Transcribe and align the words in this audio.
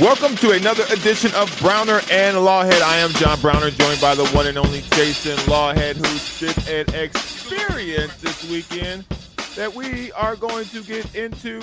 Welcome 0.00 0.34
to 0.36 0.52
another 0.52 0.84
edition 0.84 1.30
of 1.34 1.54
Browner 1.60 2.00
and 2.10 2.34
Lawhead. 2.38 2.80
I 2.80 2.96
am 2.96 3.10
John 3.10 3.38
Browner, 3.42 3.70
joined 3.70 4.00
by 4.00 4.14
the 4.14 4.26
one 4.28 4.46
and 4.46 4.56
only 4.56 4.80
Jason 4.92 5.36
Lawhead, 5.40 5.96
who 5.96 6.46
did 6.46 6.56
an 6.70 6.94
experience 6.98 8.16
this 8.16 8.42
weekend 8.50 9.04
that 9.56 9.74
we 9.74 10.10
are 10.12 10.36
going 10.36 10.64
to 10.68 10.82
get 10.84 11.14
into 11.14 11.60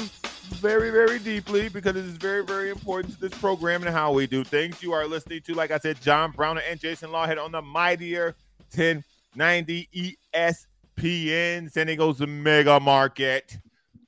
very, 0.58 0.92
very 0.92 1.18
deeply 1.18 1.68
because 1.68 1.96
it 1.96 2.06
is 2.06 2.16
very, 2.18 2.46
very 2.46 2.70
important 2.70 3.16
to 3.16 3.22
this 3.22 3.34
program 3.40 3.82
and 3.82 3.92
how 3.92 4.12
we 4.14 4.28
do 4.28 4.44
things. 4.44 4.84
You 4.84 4.94
are 4.94 5.08
listening 5.08 5.42
to, 5.42 5.56
like 5.56 5.72
I 5.72 5.80
said, 5.80 6.00
John 6.00 6.30
Browner 6.30 6.62
and 6.70 6.80
Jason 6.80 7.10
Lawhead 7.10 7.44
on 7.44 7.52
the 7.52 7.64
Mighty 7.64 8.16
1090 8.16 10.14
ESPN 10.36 11.72
San 11.72 11.88
Diego's 11.88 12.20
mega 12.20 12.80
market. 12.80 13.58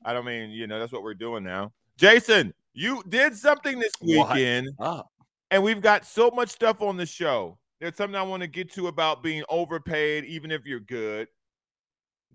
I 0.06 0.14
don't 0.14 0.26
mean, 0.26 0.52
you 0.52 0.68
know, 0.68 0.78
that's 0.80 0.92
what 0.92 1.02
we're 1.02 1.16
doing 1.16 1.44
now. 1.44 1.72
Jason, 1.98 2.54
you 2.80 3.04
did 3.10 3.36
something 3.36 3.78
this 3.78 3.92
weekend, 4.02 4.70
and 5.52 5.62
we've 5.62 5.82
got 5.82 6.06
so 6.06 6.32
much 6.32 6.50
stuff 6.50 6.82
on 6.82 6.96
the 6.96 7.06
show. 7.06 7.58
There's 7.82 7.98
something 7.98 8.16
I 8.16 8.24
want 8.24 8.42
to 8.42 8.48
get 8.48 8.72
to 8.74 8.88
about 8.88 9.22
being 9.22 9.44
overpaid, 9.50 10.24
even 10.26 10.50
if 10.50 10.66
you're 10.66 10.80
good. 10.80 11.28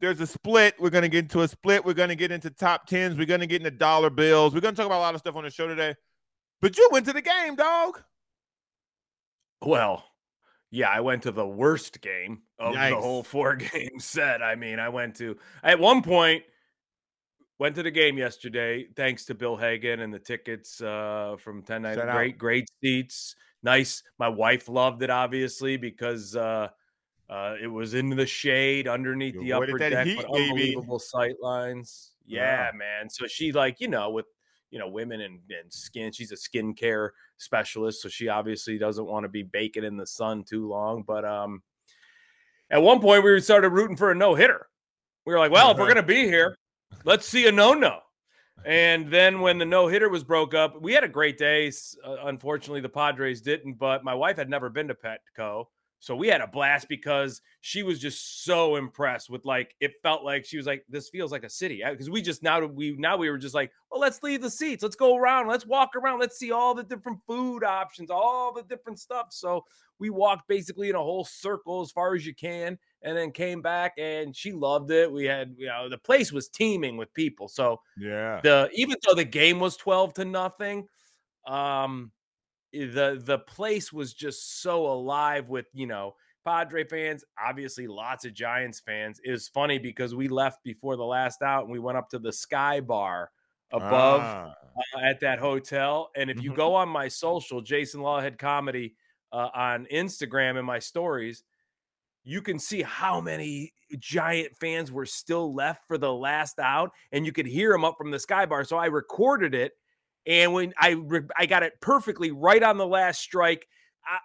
There's 0.00 0.20
a 0.20 0.26
split. 0.26 0.74
We're 0.78 0.90
going 0.90 1.02
to 1.02 1.08
get 1.08 1.24
into 1.24 1.40
a 1.40 1.48
split. 1.48 1.82
We're 1.82 1.94
going 1.94 2.10
to 2.10 2.14
get 2.14 2.30
into 2.30 2.50
top 2.50 2.86
tens. 2.86 3.16
We're 3.16 3.26
going 3.26 3.40
to 3.40 3.46
get 3.46 3.62
into 3.62 3.70
dollar 3.70 4.10
bills. 4.10 4.52
We're 4.52 4.60
going 4.60 4.74
to 4.74 4.76
talk 4.76 4.86
about 4.86 4.98
a 4.98 5.00
lot 5.00 5.14
of 5.14 5.20
stuff 5.20 5.34
on 5.34 5.44
the 5.44 5.50
show 5.50 5.66
today. 5.66 5.94
But 6.60 6.76
you 6.76 6.88
went 6.92 7.06
to 7.06 7.14
the 7.14 7.22
game, 7.22 7.54
dog. 7.56 8.02
Well, 9.62 10.04
yeah, 10.70 10.90
I 10.90 11.00
went 11.00 11.22
to 11.22 11.32
the 11.32 11.46
worst 11.46 12.02
game 12.02 12.42
of 12.58 12.74
Yikes. 12.74 12.90
the 12.90 12.96
whole 12.96 13.22
four 13.22 13.56
game 13.72 13.98
set. 13.98 14.42
I 14.42 14.56
mean, 14.56 14.78
I 14.78 14.90
went 14.90 15.16
to 15.16 15.38
at 15.62 15.78
one 15.78 16.02
point 16.02 16.42
went 17.58 17.74
to 17.76 17.82
the 17.82 17.90
game 17.90 18.18
yesterday 18.18 18.86
thanks 18.96 19.24
to 19.26 19.34
Bill 19.34 19.56
Hagan 19.56 20.00
and 20.00 20.12
the 20.12 20.18
tickets 20.18 20.80
uh 20.80 21.36
from 21.38 21.62
10 21.62 21.82
night 21.82 21.94
Shout 21.96 22.08
out. 22.08 22.16
great 22.16 22.38
great 22.38 22.68
seats. 22.82 23.36
Nice. 23.62 24.02
My 24.18 24.28
wife 24.28 24.68
loved 24.68 25.02
it 25.02 25.10
obviously 25.10 25.76
because 25.76 26.36
uh 26.36 26.68
uh 27.30 27.54
it 27.62 27.68
was 27.68 27.94
in 27.94 28.10
the 28.10 28.26
shade 28.26 28.88
underneath 28.88 29.34
You 29.34 29.44
the 29.44 29.52
upper 29.52 29.78
deck 29.78 30.06
heat, 30.06 30.24
unbelievable 30.24 30.98
sight 30.98 31.36
lines. 31.40 32.12
Yeah, 32.26 32.70
man. 32.74 33.10
So 33.10 33.26
she 33.26 33.52
like, 33.52 33.80
you 33.80 33.88
know, 33.88 34.10
with 34.10 34.26
you 34.74 34.80
know, 34.80 34.88
women 34.88 35.20
and, 35.20 35.38
and 35.50 35.72
skin. 35.72 36.10
She's 36.10 36.32
a 36.32 36.34
skincare 36.34 37.10
specialist, 37.36 38.02
so 38.02 38.08
she 38.08 38.26
obviously 38.26 38.76
doesn't 38.76 39.06
want 39.06 39.22
to 39.22 39.28
be 39.28 39.44
baking 39.44 39.84
in 39.84 39.96
the 39.96 40.04
sun 40.04 40.42
too 40.42 40.66
long. 40.66 41.04
But 41.06 41.24
um, 41.24 41.62
at 42.70 42.82
one 42.82 42.98
point, 43.00 43.22
we 43.22 43.40
started 43.40 43.70
rooting 43.70 43.96
for 43.96 44.10
a 44.10 44.16
no 44.16 44.34
hitter. 44.34 44.66
We 45.24 45.32
were 45.32 45.38
like, 45.38 45.52
well, 45.52 45.70
if 45.70 45.78
we're 45.78 45.86
gonna 45.94 46.02
be 46.02 46.24
here, 46.24 46.56
let's 47.04 47.26
see 47.26 47.46
a 47.46 47.52
no 47.52 47.74
no. 47.74 48.00
And 48.64 49.10
then 49.10 49.40
when 49.40 49.58
the 49.58 49.64
no 49.64 49.88
hitter 49.88 50.08
was 50.08 50.24
broke 50.24 50.54
up, 50.54 50.80
we 50.80 50.92
had 50.92 51.04
a 51.04 51.08
great 51.08 51.36
day. 51.36 51.70
Uh, 52.04 52.16
unfortunately, 52.24 52.80
the 52.80 52.88
Padres 52.88 53.40
didn't, 53.40 53.74
but 53.74 54.04
my 54.04 54.14
wife 54.14 54.36
had 54.36 54.48
never 54.48 54.70
been 54.70 54.88
to 54.88 54.94
Petco. 54.94 55.66
So 56.04 56.14
we 56.14 56.28
had 56.28 56.42
a 56.42 56.46
blast 56.46 56.86
because 56.90 57.40
she 57.62 57.82
was 57.82 57.98
just 57.98 58.44
so 58.44 58.76
impressed 58.76 59.30
with 59.30 59.46
like 59.46 59.74
it 59.80 59.92
felt 60.02 60.22
like 60.22 60.44
she 60.44 60.58
was 60.58 60.66
like 60.66 60.84
this 60.86 61.08
feels 61.08 61.32
like 61.32 61.44
a 61.44 61.48
city 61.48 61.82
because 61.82 62.10
we 62.10 62.20
just 62.20 62.42
now 62.42 62.62
we 62.66 62.92
now 62.98 63.16
we 63.16 63.30
were 63.30 63.38
just 63.38 63.54
like 63.54 63.72
well 63.90 64.00
let's 64.00 64.22
leave 64.22 64.42
the 64.42 64.50
seats 64.50 64.82
let's 64.82 64.96
go 64.96 65.16
around 65.16 65.48
let's 65.48 65.64
walk 65.64 65.96
around 65.96 66.20
let's 66.20 66.38
see 66.38 66.52
all 66.52 66.74
the 66.74 66.82
different 66.82 67.18
food 67.26 67.64
options 67.64 68.10
all 68.10 68.52
the 68.52 68.64
different 68.64 68.98
stuff 68.98 69.28
so 69.30 69.64
we 69.98 70.10
walked 70.10 70.46
basically 70.46 70.90
in 70.90 70.94
a 70.94 70.98
whole 70.98 71.24
circle 71.24 71.80
as 71.80 71.90
far 71.90 72.14
as 72.14 72.26
you 72.26 72.34
can 72.34 72.78
and 73.04 73.16
then 73.16 73.32
came 73.32 73.62
back 73.62 73.94
and 73.98 74.34
she 74.36 74.52
loved 74.52 74.90
it 74.90 75.12
we 75.12 75.24
had 75.26 75.54
you 75.58 75.66
know 75.66 75.88
the 75.88 75.98
place 75.98 76.32
was 76.32 76.48
teeming 76.48 76.96
with 76.96 77.14
people 77.14 77.48
so 77.48 77.80
Yeah. 77.96 78.42
the 78.42 78.70
even 78.74 78.96
though 79.06 79.14
the 79.14 79.24
game 79.24 79.60
was 79.60 79.76
12 79.76 80.14
to 80.14 80.24
nothing 80.24 80.88
um 81.46 82.12
the 82.72 83.20
the 83.24 83.38
place 83.38 83.92
was 83.92 84.12
just 84.14 84.60
so 84.62 84.86
alive 84.86 85.48
with 85.48 85.66
you 85.72 85.86
know 85.86 86.14
padre 86.44 86.84
fans 86.84 87.24
obviously 87.42 87.86
lots 87.86 88.24
of 88.24 88.34
giants 88.34 88.80
fans 88.80 89.20
it 89.24 89.30
was 89.30 89.48
funny 89.48 89.78
because 89.78 90.14
we 90.14 90.28
left 90.28 90.62
before 90.64 90.96
the 90.96 91.04
last 91.04 91.42
out 91.42 91.64
and 91.64 91.72
we 91.72 91.78
went 91.78 91.96
up 91.98 92.08
to 92.10 92.18
the 92.18 92.32
sky 92.32 92.80
bar 92.80 93.30
above 93.72 94.36
Ah. 94.36 94.74
uh, 94.96 95.00
at 95.00 95.20
that 95.20 95.38
hotel 95.38 96.10
and 96.16 96.30
if 96.30 96.42
you 96.42 96.50
Mhm. 96.50 96.54
go 96.54 96.74
on 96.74 96.88
my 96.88 97.08
social 97.08 97.60
jason 97.60 98.00
lawhead 98.00 98.38
comedy 98.38 98.96
uh, 99.32 99.50
on 99.54 99.86
instagram 99.86 100.56
and 100.58 100.66
my 100.66 100.78
stories 100.78 101.44
you 102.24 102.42
can 102.42 102.58
see 102.58 102.82
how 102.82 103.20
many 103.20 103.72
giant 103.98 104.56
fans 104.56 104.90
were 104.90 105.06
still 105.06 105.54
left 105.54 105.86
for 105.86 105.98
the 105.98 106.12
last 106.12 106.58
out 106.58 106.90
and 107.12 107.24
you 107.24 107.32
could 107.32 107.46
hear 107.46 107.70
them 107.70 107.84
up 107.84 107.94
from 107.96 108.10
the 108.10 108.18
sky 108.18 108.46
bar. 108.46 108.64
So 108.64 108.76
i 108.76 108.86
recorded 108.86 109.54
it 109.54 109.72
and 110.26 110.52
when 110.52 110.72
i 110.80 110.90
re- 110.90 111.28
i 111.36 111.46
got 111.46 111.62
it 111.62 111.74
perfectly 111.80 112.30
right 112.30 112.62
on 112.62 112.78
the 112.78 112.86
last 112.86 113.20
strike 113.20 113.66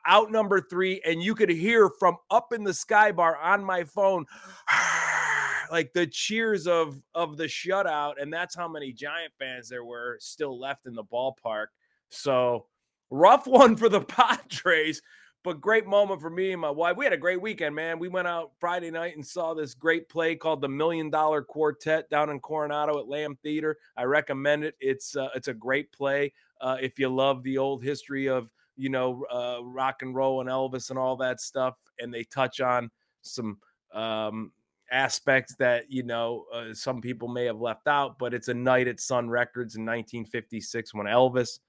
out 0.06 0.32
number 0.32 0.62
three 0.62 1.02
and 1.06 1.22
you 1.22 1.36
could 1.36 1.50
hear 1.50 1.90
from 2.00 2.18
up 2.32 2.52
in 2.54 2.64
the 2.64 2.74
sky 2.74 3.12
bar 3.12 3.38
on 3.38 3.64
my 3.64 3.84
phone 3.84 4.26
like 5.72 5.94
the 5.94 6.08
cheers 6.08 6.68
of 6.68 7.02
of 7.16 7.38
the 7.38 7.46
shutout 7.46 8.14
and 8.20 8.34
that's 8.34 8.56
how 8.56 8.68
many 8.68 8.92
giant 8.92 9.34
fans 9.38 9.70
there 9.70 9.86
were 9.86 10.18
still 10.20 10.59
left 10.59 10.86
in 10.86 10.96
the 10.96 11.04
ballpark. 11.04 11.68
So 12.09 12.66
rough 13.09 13.48
one 13.48 13.76
for 13.76 13.90
the 13.90 14.02
padres 14.02 15.02
but 15.44 15.62
great 15.62 15.86
moment 15.86 16.20
for 16.20 16.30
me 16.30 16.52
and 16.52 16.62
my 16.62 16.70
wife. 16.70 16.98
We 16.98 17.06
had 17.06 17.14
a 17.14 17.18
great 17.18 17.42
weekend, 17.42 17.74
man. 17.74 17.98
We 17.98 18.10
went 18.10 18.28
out 18.28 18.52
Friday 18.60 18.92
night 18.92 19.16
and 19.16 19.26
saw 19.26 19.54
this 19.54 19.74
great 19.74 20.10
play 20.10 20.36
called 20.36 20.62
the 20.62 20.68
Million 20.68 21.10
Dollar 21.10 21.42
Quartet 21.42 22.10
down 22.10 22.30
in 22.30 22.40
Coronado 22.40 23.00
at 23.00 23.08
Lamb 23.08 23.38
Theater. 23.42 23.78
I 23.96 24.04
recommend 24.04 24.66
it. 24.66 24.76
It's 24.80 25.16
uh, 25.16 25.30
it's 25.36 25.48
a 25.48 25.54
great 25.54 25.92
play 25.92 26.34
uh, 26.60 26.78
if 26.82 27.00
you 27.00 27.10
love 27.10 27.44
the 27.44 27.58
old 27.58 27.84
history 27.84 28.28
of 28.28 28.50
you 28.76 28.90
know 28.90 29.26
uh, 29.32 29.64
rock 29.64 30.02
and 30.02 30.14
roll 30.14 30.42
and 30.42 30.50
Elvis 30.50 30.90
and 30.90 31.00
all 31.00 31.16
that 31.18 31.40
stuff, 31.40 31.76
and 32.00 32.14
they 32.14 32.26
touch 32.26 32.60
on 32.60 32.92
some 33.22 33.60
um, 33.94 34.52
aspects 34.92 35.56
that 35.56 35.90
you 35.90 36.04
know 36.04 36.46
uh, 36.54 36.74
some 36.74 37.00
people 37.00 37.30
may 37.30 37.46
have 37.46 37.62
left 37.62 37.88
out. 37.88 38.20
But 38.20 38.34
it's 38.34 38.50
a 38.50 38.54
night 38.54 38.90
at 38.90 39.00
Sun 39.00 39.30
Records 39.30 39.76
in 39.76 39.86
1956 39.86 40.94
when 40.94 41.08
Elvis. 41.08 41.60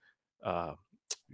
Uh, 0.42 0.72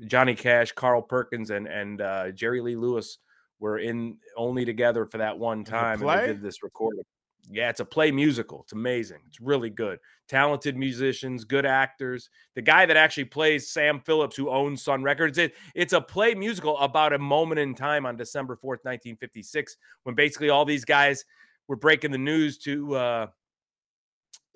Johnny 0.07 0.35
Cash, 0.35 0.73
Carl 0.73 1.03
Perkins, 1.03 1.51
and 1.51 1.67
and 1.67 2.01
uh, 2.01 2.31
Jerry 2.31 2.61
Lee 2.61 2.77
Lewis 2.77 3.19
were 3.59 3.79
in 3.79 4.19
only 4.37 4.65
together 4.65 5.07
for 5.07 5.19
that 5.19 5.39
one 5.39 5.65
time, 5.65 6.03
and 6.03 6.21
they 6.21 6.27
did 6.27 6.43
this 6.43 6.63
recording. 6.63 7.03
Yeah, 7.49 7.71
it's 7.71 7.81
a 7.81 7.85
play 7.85 8.11
musical. 8.11 8.63
It's 8.63 8.73
amazing. 8.73 9.19
It's 9.29 9.41
really 9.41 9.71
good. 9.71 10.01
Talented 10.29 10.77
musicians, 10.77 11.45
good 11.45 11.65
actors. 11.65 12.29
The 12.57 12.63
guy 12.63 12.87
that 12.87 12.97
actually 12.97 13.27
plays 13.27 13.71
Sam 13.71 14.01
Phillips, 14.01 14.35
who 14.37 14.51
owns 14.51 14.83
Sun 14.83 15.05
Records, 15.05 15.39
it, 15.39 15.55
it's 15.75 15.93
a 15.93 16.01
play 16.01 16.35
musical 16.35 16.77
about 16.79 17.13
a 17.13 17.19
moment 17.19 17.61
in 17.61 17.75
time 17.75 18.05
on 18.05 18.17
December 18.17 18.57
4th, 18.57 18.83
1956, 18.83 19.77
when 20.03 20.17
basically 20.17 20.51
all 20.51 20.65
these 20.65 20.85
guys 20.85 21.25
were 21.69 21.77
breaking 21.77 22.11
the 22.11 22.19
news 22.19 22.59
to 22.59 22.97
uh, 22.97 23.27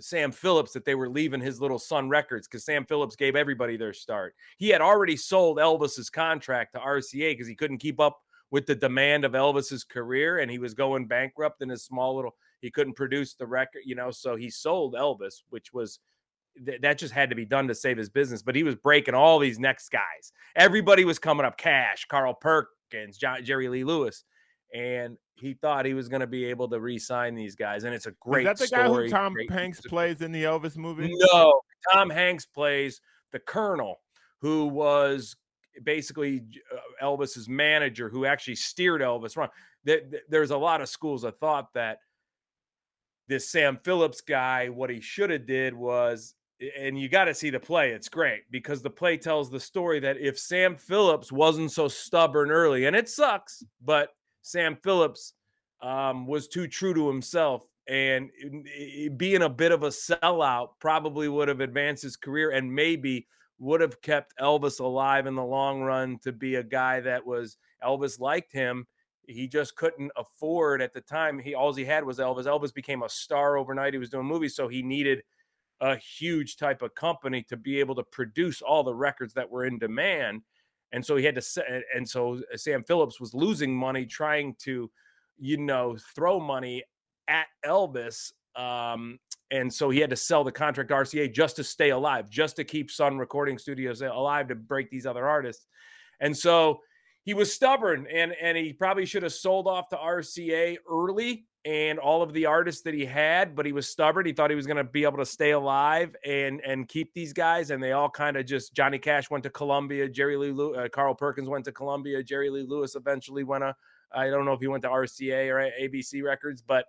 Sam 0.00 0.32
Phillips 0.32 0.72
that 0.72 0.84
they 0.84 0.94
were 0.94 1.08
leaving 1.08 1.40
his 1.40 1.60
little 1.60 1.78
Sun 1.78 2.08
Records 2.08 2.48
because 2.48 2.64
Sam 2.64 2.84
Phillips 2.84 3.16
gave 3.16 3.36
everybody 3.36 3.76
their 3.76 3.92
start. 3.92 4.34
He 4.58 4.68
had 4.68 4.80
already 4.80 5.16
sold 5.16 5.58
Elvis's 5.58 6.10
contract 6.10 6.74
to 6.74 6.80
RCA 6.80 7.32
because 7.32 7.48
he 7.48 7.54
couldn't 7.54 7.78
keep 7.78 8.00
up 8.00 8.18
with 8.50 8.66
the 8.66 8.74
demand 8.74 9.24
of 9.24 9.32
Elvis's 9.32 9.84
career 9.84 10.38
and 10.38 10.50
he 10.50 10.58
was 10.58 10.74
going 10.74 11.06
bankrupt 11.06 11.62
in 11.62 11.68
his 11.68 11.84
small 11.84 12.16
little 12.16 12.34
he 12.60 12.70
couldn't 12.70 12.94
produce 12.94 13.34
the 13.34 13.46
record, 13.46 13.82
you 13.84 13.94
know, 13.94 14.10
so 14.10 14.36
he 14.36 14.50
sold 14.50 14.94
Elvis, 14.94 15.42
which 15.48 15.72
was 15.72 15.98
th- 16.64 16.80
that 16.82 16.98
just 16.98 17.14
had 17.14 17.30
to 17.30 17.36
be 17.36 17.44
done 17.44 17.68
to 17.68 17.74
save 17.74 17.96
his 17.96 18.10
business, 18.10 18.42
but 18.42 18.54
he 18.54 18.62
was 18.62 18.74
breaking 18.74 19.14
all 19.14 19.38
these 19.38 19.58
next 19.58 19.90
guys. 19.90 20.32
Everybody 20.56 21.04
was 21.04 21.18
coming 21.18 21.46
up 21.46 21.56
Cash, 21.56 22.06
Carl 22.06 22.34
Perkins, 22.34 23.16
John, 23.16 23.44
Jerry 23.44 23.68
Lee 23.68 23.84
Lewis, 23.84 24.24
and 24.74 25.16
he 25.36 25.54
thought 25.54 25.84
he 25.86 25.94
was 25.94 26.08
going 26.08 26.20
to 26.20 26.26
be 26.26 26.44
able 26.44 26.68
to 26.68 26.78
re-sign 26.80 27.34
these 27.34 27.54
guys 27.56 27.84
and 27.84 27.94
it's 27.94 28.06
a 28.06 28.12
great 28.20 28.46
Is 28.46 28.50
that 28.50 28.58
the 28.58 28.66
story. 28.66 29.08
guy 29.10 29.18
who 29.18 29.22
Tom 29.24 29.34
Hanks 29.50 29.80
plays 29.80 30.20
in 30.20 30.32
the 30.32 30.44
Elvis 30.44 30.76
movie? 30.76 31.10
No, 31.32 31.60
Tom 31.92 32.10
Hanks 32.10 32.44
plays 32.46 33.00
the 33.32 33.38
Colonel, 33.38 34.00
who 34.40 34.66
was 34.66 35.34
basically 35.82 36.42
uh, 36.74 37.04
Elvis's 37.04 37.48
manager, 37.48 38.08
who 38.08 38.24
actually 38.26 38.56
steered 38.56 39.00
Elvis 39.00 39.36
wrong. 39.36 39.48
There- 39.84 40.02
there- 40.08 40.20
There's 40.28 40.50
a 40.50 40.58
lot 40.58 40.80
of 40.80 40.88
schools 40.88 41.24
of 41.24 41.38
thought 41.38 41.72
that 41.74 41.98
this 43.28 43.48
Sam 43.50 43.78
Phillips 43.84 44.20
guy, 44.20 44.68
what 44.68 44.90
he 44.90 45.00
should 45.00 45.30
have 45.30 45.46
did 45.46 45.72
was, 45.74 46.34
and 46.78 46.98
you 46.98 47.08
got 47.08 47.24
to 47.26 47.34
see 47.34 47.48
the 47.50 47.60
play. 47.60 47.92
It's 47.92 48.08
great 48.08 48.42
because 48.50 48.82
the 48.82 48.90
play 48.90 49.16
tells 49.16 49.50
the 49.50 49.60
story 49.60 50.00
that 50.00 50.18
if 50.18 50.38
Sam 50.38 50.76
Phillips 50.76 51.30
wasn't 51.32 51.70
so 51.72 51.88
stubborn 51.88 52.50
early, 52.50 52.84
and 52.86 52.96
it 52.96 53.08
sucks, 53.08 53.62
but 53.80 54.10
Sam 54.42 54.76
Phillips 54.82 55.34
um, 55.82 56.26
was 56.26 56.48
too 56.48 56.66
true 56.66 56.94
to 56.94 57.08
himself 57.08 57.66
and 57.90 58.30
being 59.16 59.42
a 59.42 59.48
bit 59.48 59.72
of 59.72 59.82
a 59.82 59.88
sellout 59.88 60.68
probably 60.78 61.28
would 61.28 61.48
have 61.48 61.60
advanced 61.60 62.04
his 62.04 62.16
career 62.16 62.50
and 62.50 62.72
maybe 62.72 63.26
would 63.58 63.80
have 63.80 64.00
kept 64.00 64.36
Elvis 64.38 64.78
alive 64.78 65.26
in 65.26 65.34
the 65.34 65.44
long 65.44 65.82
run 65.82 66.18
to 66.20 66.30
be 66.30 66.54
a 66.54 66.62
guy 66.62 67.00
that 67.00 67.26
was 67.26 67.56
Elvis 67.82 68.20
liked 68.20 68.52
him. 68.52 68.86
He 69.26 69.48
just 69.48 69.74
couldn't 69.74 70.12
afford 70.16 70.82
at 70.82 70.94
the 70.94 71.00
time. 71.00 71.40
He 71.40 71.54
all 71.54 71.72
he 71.72 71.84
had 71.84 72.04
was 72.04 72.18
Elvis. 72.18 72.46
Elvis 72.46 72.72
became 72.72 73.02
a 73.02 73.08
star 73.08 73.56
overnight. 73.56 73.92
He 73.92 73.98
was 73.98 74.10
doing 74.10 74.26
movies, 74.26 74.54
so 74.54 74.68
he 74.68 74.82
needed 74.82 75.22
a 75.80 75.96
huge 75.96 76.56
type 76.56 76.82
of 76.82 76.94
company 76.94 77.42
to 77.48 77.56
be 77.56 77.80
able 77.80 77.96
to 77.96 78.04
produce 78.04 78.62
all 78.62 78.84
the 78.84 78.94
records 78.94 79.34
that 79.34 79.50
were 79.50 79.64
in 79.64 79.78
demand. 79.78 80.42
And 80.92 81.04
so 81.04 81.16
he 81.16 81.24
had 81.24 81.34
to, 81.36 81.64
and 81.94 82.08
so 82.08 82.40
Sam 82.56 82.82
Phillips 82.84 83.20
was 83.20 83.34
losing 83.34 83.74
money 83.74 84.06
trying 84.06 84.56
to, 84.60 84.90
you 85.38 85.56
know, 85.56 85.96
throw 86.14 86.40
money 86.40 86.82
at 87.28 87.46
Elvis. 87.64 88.32
Um, 88.56 89.18
and 89.50 89.72
so 89.72 89.90
he 89.90 90.00
had 90.00 90.10
to 90.10 90.16
sell 90.16 90.44
the 90.44 90.52
contract 90.52 90.90
RCA 90.90 91.32
just 91.32 91.56
to 91.56 91.64
stay 91.64 91.90
alive, 91.90 92.28
just 92.28 92.56
to 92.56 92.64
keep 92.64 92.90
Sun 92.90 93.18
Recording 93.18 93.58
Studios 93.58 94.02
alive 94.02 94.48
to 94.48 94.54
break 94.54 94.90
these 94.90 95.06
other 95.06 95.28
artists. 95.28 95.66
And 96.20 96.36
so 96.36 96.80
he 97.24 97.34
was 97.34 97.52
stubborn 97.52 98.06
and 98.12 98.32
and 98.40 98.56
he 98.56 98.72
probably 98.72 99.06
should 99.06 99.22
have 99.22 99.32
sold 99.32 99.66
off 99.66 99.88
to 99.90 99.96
RCA 99.96 100.78
early 100.90 101.46
and 101.64 101.98
all 101.98 102.22
of 102.22 102.32
the 102.32 102.46
artists 102.46 102.82
that 102.82 102.94
he 102.94 103.04
had, 103.04 103.54
but 103.54 103.66
he 103.66 103.72
was 103.72 103.88
stubborn. 103.88 104.24
He 104.24 104.32
thought 104.32 104.50
he 104.50 104.56
was 104.56 104.66
going 104.66 104.78
to 104.78 104.84
be 104.84 105.04
able 105.04 105.18
to 105.18 105.26
stay 105.26 105.50
alive 105.50 106.16
and 106.24 106.60
and 106.64 106.88
keep 106.88 107.12
these 107.12 107.32
guys, 107.32 107.70
and 107.70 107.82
they 107.82 107.92
all 107.92 108.08
kind 108.08 108.36
of 108.36 108.46
just 108.46 108.74
Johnny 108.74 108.98
Cash 108.98 109.30
went 109.30 109.44
to 109.44 109.50
Columbia, 109.50 110.08
Jerry 110.08 110.36
Lee, 110.36 110.52
Lew, 110.52 110.74
uh, 110.74 110.88
Carl 110.88 111.14
Perkins 111.14 111.48
went 111.48 111.64
to 111.66 111.72
Columbia, 111.72 112.22
Jerry 112.22 112.48
Lee 112.50 112.64
Lewis 112.66 112.94
eventually 112.94 113.44
went 113.44 113.62
to 113.62 113.74
I 114.12 114.28
don't 114.28 114.44
know 114.44 114.52
if 114.52 114.60
he 114.60 114.68
went 114.68 114.82
to 114.82 114.88
RCA 114.88 115.48
or 115.50 115.70
ABC 115.80 116.22
Records, 116.24 116.62
but 116.62 116.86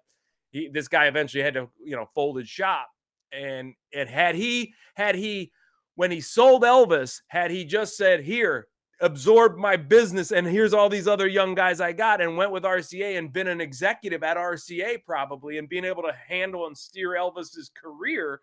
he, 0.52 0.70
this 0.70 0.88
guy 0.88 1.06
eventually 1.08 1.44
had 1.44 1.54
to 1.56 1.70
you 1.84 1.96
know 1.96 2.06
fold 2.16 2.38
his 2.38 2.48
shop, 2.48 2.88
and 3.32 3.74
and 3.94 4.10
had 4.10 4.36
he 4.36 4.74
had 4.96 5.16
he 5.16 5.52
when 5.96 6.12
he 6.12 6.22
sold 6.22 6.64
Elvis, 6.64 7.22
had 7.28 7.52
he 7.52 7.66
just 7.66 7.98
said 7.98 8.22
here 8.22 8.68
absorbed 9.01 9.57
my 9.57 9.75
business 9.75 10.31
and 10.31 10.45
here's 10.45 10.74
all 10.74 10.88
these 10.88 11.07
other 11.07 11.27
young 11.27 11.56
guys 11.56 11.81
I 11.81 11.92
got 11.92 12.21
and 12.21 12.38
went 12.38 12.51
with 12.51 12.63
RCA 12.63 13.18
and 13.18 13.33
been 13.33 13.48
an 13.48 13.59
executive 13.59 14.24
at 14.24 14.38
RCA 14.38 15.03
probably 15.06 15.57
and 15.57 15.68
being 15.68 15.86
able 15.86 16.03
to 16.03 16.13
handle 16.27 16.68
and 16.68 16.77
steer 16.77 17.12
Elvis's 17.12 17.71
career, 17.75 18.42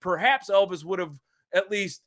perhaps 0.00 0.50
Elvis 0.50 0.84
would 0.84 0.98
have 0.98 1.14
at 1.54 1.70
least 1.70 2.02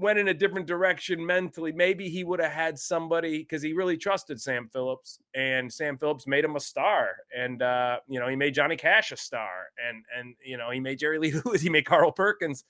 went 0.00 0.18
in 0.18 0.28
a 0.28 0.34
different 0.34 0.66
direction 0.66 1.24
mentally. 1.24 1.72
Maybe 1.72 2.08
he 2.08 2.24
would 2.24 2.40
have 2.40 2.52
had 2.52 2.78
somebody 2.78 3.40
because 3.40 3.62
he 3.62 3.74
really 3.74 3.98
trusted 3.98 4.40
Sam 4.40 4.70
Phillips 4.72 5.18
and 5.34 5.70
Sam 5.70 5.98
Phillips 5.98 6.26
made 6.26 6.44
him 6.44 6.56
a 6.56 6.60
star. 6.60 7.10
And 7.36 7.60
uh, 7.60 7.98
you 8.08 8.18
know, 8.18 8.28
he 8.28 8.36
made 8.36 8.54
Johnny 8.54 8.76
Cash 8.76 9.12
a 9.12 9.16
star 9.16 9.66
and 9.86 10.04
and 10.18 10.34
you 10.42 10.56
know, 10.56 10.70
he 10.70 10.80
made 10.80 10.98
Jerry 10.98 11.18
Lee 11.18 11.34
Lewis, 11.44 11.60
he 11.60 11.68
made 11.68 11.84
Carl 11.84 12.12
Perkins 12.12 12.64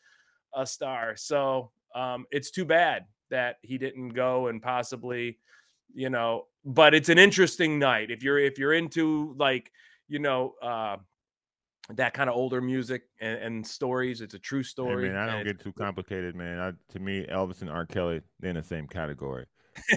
a 0.52 0.66
star. 0.66 1.14
So 1.14 1.70
um, 1.94 2.26
it's 2.32 2.50
too 2.50 2.64
bad 2.64 3.04
that 3.30 3.56
he 3.62 3.78
didn't 3.78 4.10
go 4.10 4.48
and 4.48 4.62
possibly, 4.62 5.38
you 5.94 6.10
know, 6.10 6.46
but 6.64 6.94
it's 6.94 7.08
an 7.08 7.18
interesting 7.18 7.78
night. 7.78 8.10
If 8.10 8.22
you're 8.22 8.38
if 8.38 8.58
you're 8.58 8.72
into 8.72 9.34
like, 9.38 9.70
you 10.08 10.18
know, 10.18 10.54
uh 10.62 10.96
that 11.90 12.14
kind 12.14 12.28
of 12.28 12.34
older 12.34 12.60
music 12.60 13.02
and, 13.20 13.38
and 13.38 13.66
stories, 13.66 14.20
it's 14.20 14.34
a 14.34 14.38
true 14.38 14.62
story. 14.62 15.06
Hey 15.06 15.12
man, 15.12 15.28
I 15.28 15.32
don't 15.32 15.44
get 15.44 15.60
too 15.60 15.72
complicated, 15.72 16.34
man. 16.34 16.58
I, 16.58 16.72
to 16.92 16.98
me, 16.98 17.24
Elvis 17.30 17.60
and 17.60 17.70
R. 17.70 17.86
Kelly, 17.86 18.22
they're 18.40 18.50
in 18.50 18.56
the 18.56 18.62
same 18.62 18.88
category. 18.88 19.46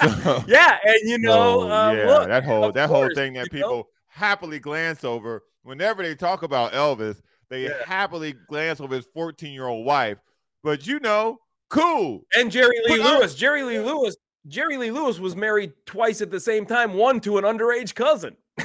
so, 0.00 0.42
yeah, 0.46 0.78
and 0.82 1.00
you 1.02 1.18
know, 1.18 1.62
so, 1.62 1.70
uh, 1.70 1.92
yeah, 1.92 2.06
look, 2.06 2.28
that 2.28 2.44
whole 2.44 2.72
that 2.72 2.88
course, 2.88 2.98
whole 2.98 3.14
thing 3.14 3.34
that 3.34 3.50
people 3.50 3.76
know? 3.76 3.86
happily 4.06 4.58
glance 4.58 5.04
over 5.04 5.42
whenever 5.62 6.02
they 6.02 6.14
talk 6.14 6.42
about 6.42 6.72
Elvis, 6.72 7.20
they 7.48 7.64
yeah. 7.64 7.84
happily 7.84 8.34
glance 8.48 8.80
over 8.80 8.94
his 8.94 9.06
14 9.12 9.52
year 9.52 9.66
old 9.66 9.84
wife. 9.84 10.18
But 10.62 10.86
you 10.86 11.00
know, 11.00 11.38
Cool. 11.70 12.26
And 12.36 12.50
Jerry 12.50 12.76
Lee 12.86 12.98
but, 12.98 13.18
Lewis. 13.20 13.34
Jerry 13.34 13.62
Lee 13.62 13.78
Lewis. 13.78 14.16
Jerry 14.46 14.76
Lee 14.76 14.90
Lewis 14.90 15.18
was 15.18 15.36
married 15.36 15.72
twice 15.86 16.20
at 16.20 16.30
the 16.30 16.40
same 16.40 16.66
time, 16.66 16.94
one 16.94 17.20
to 17.20 17.38
an 17.38 17.44
underage 17.44 17.94
cousin. 17.94 18.36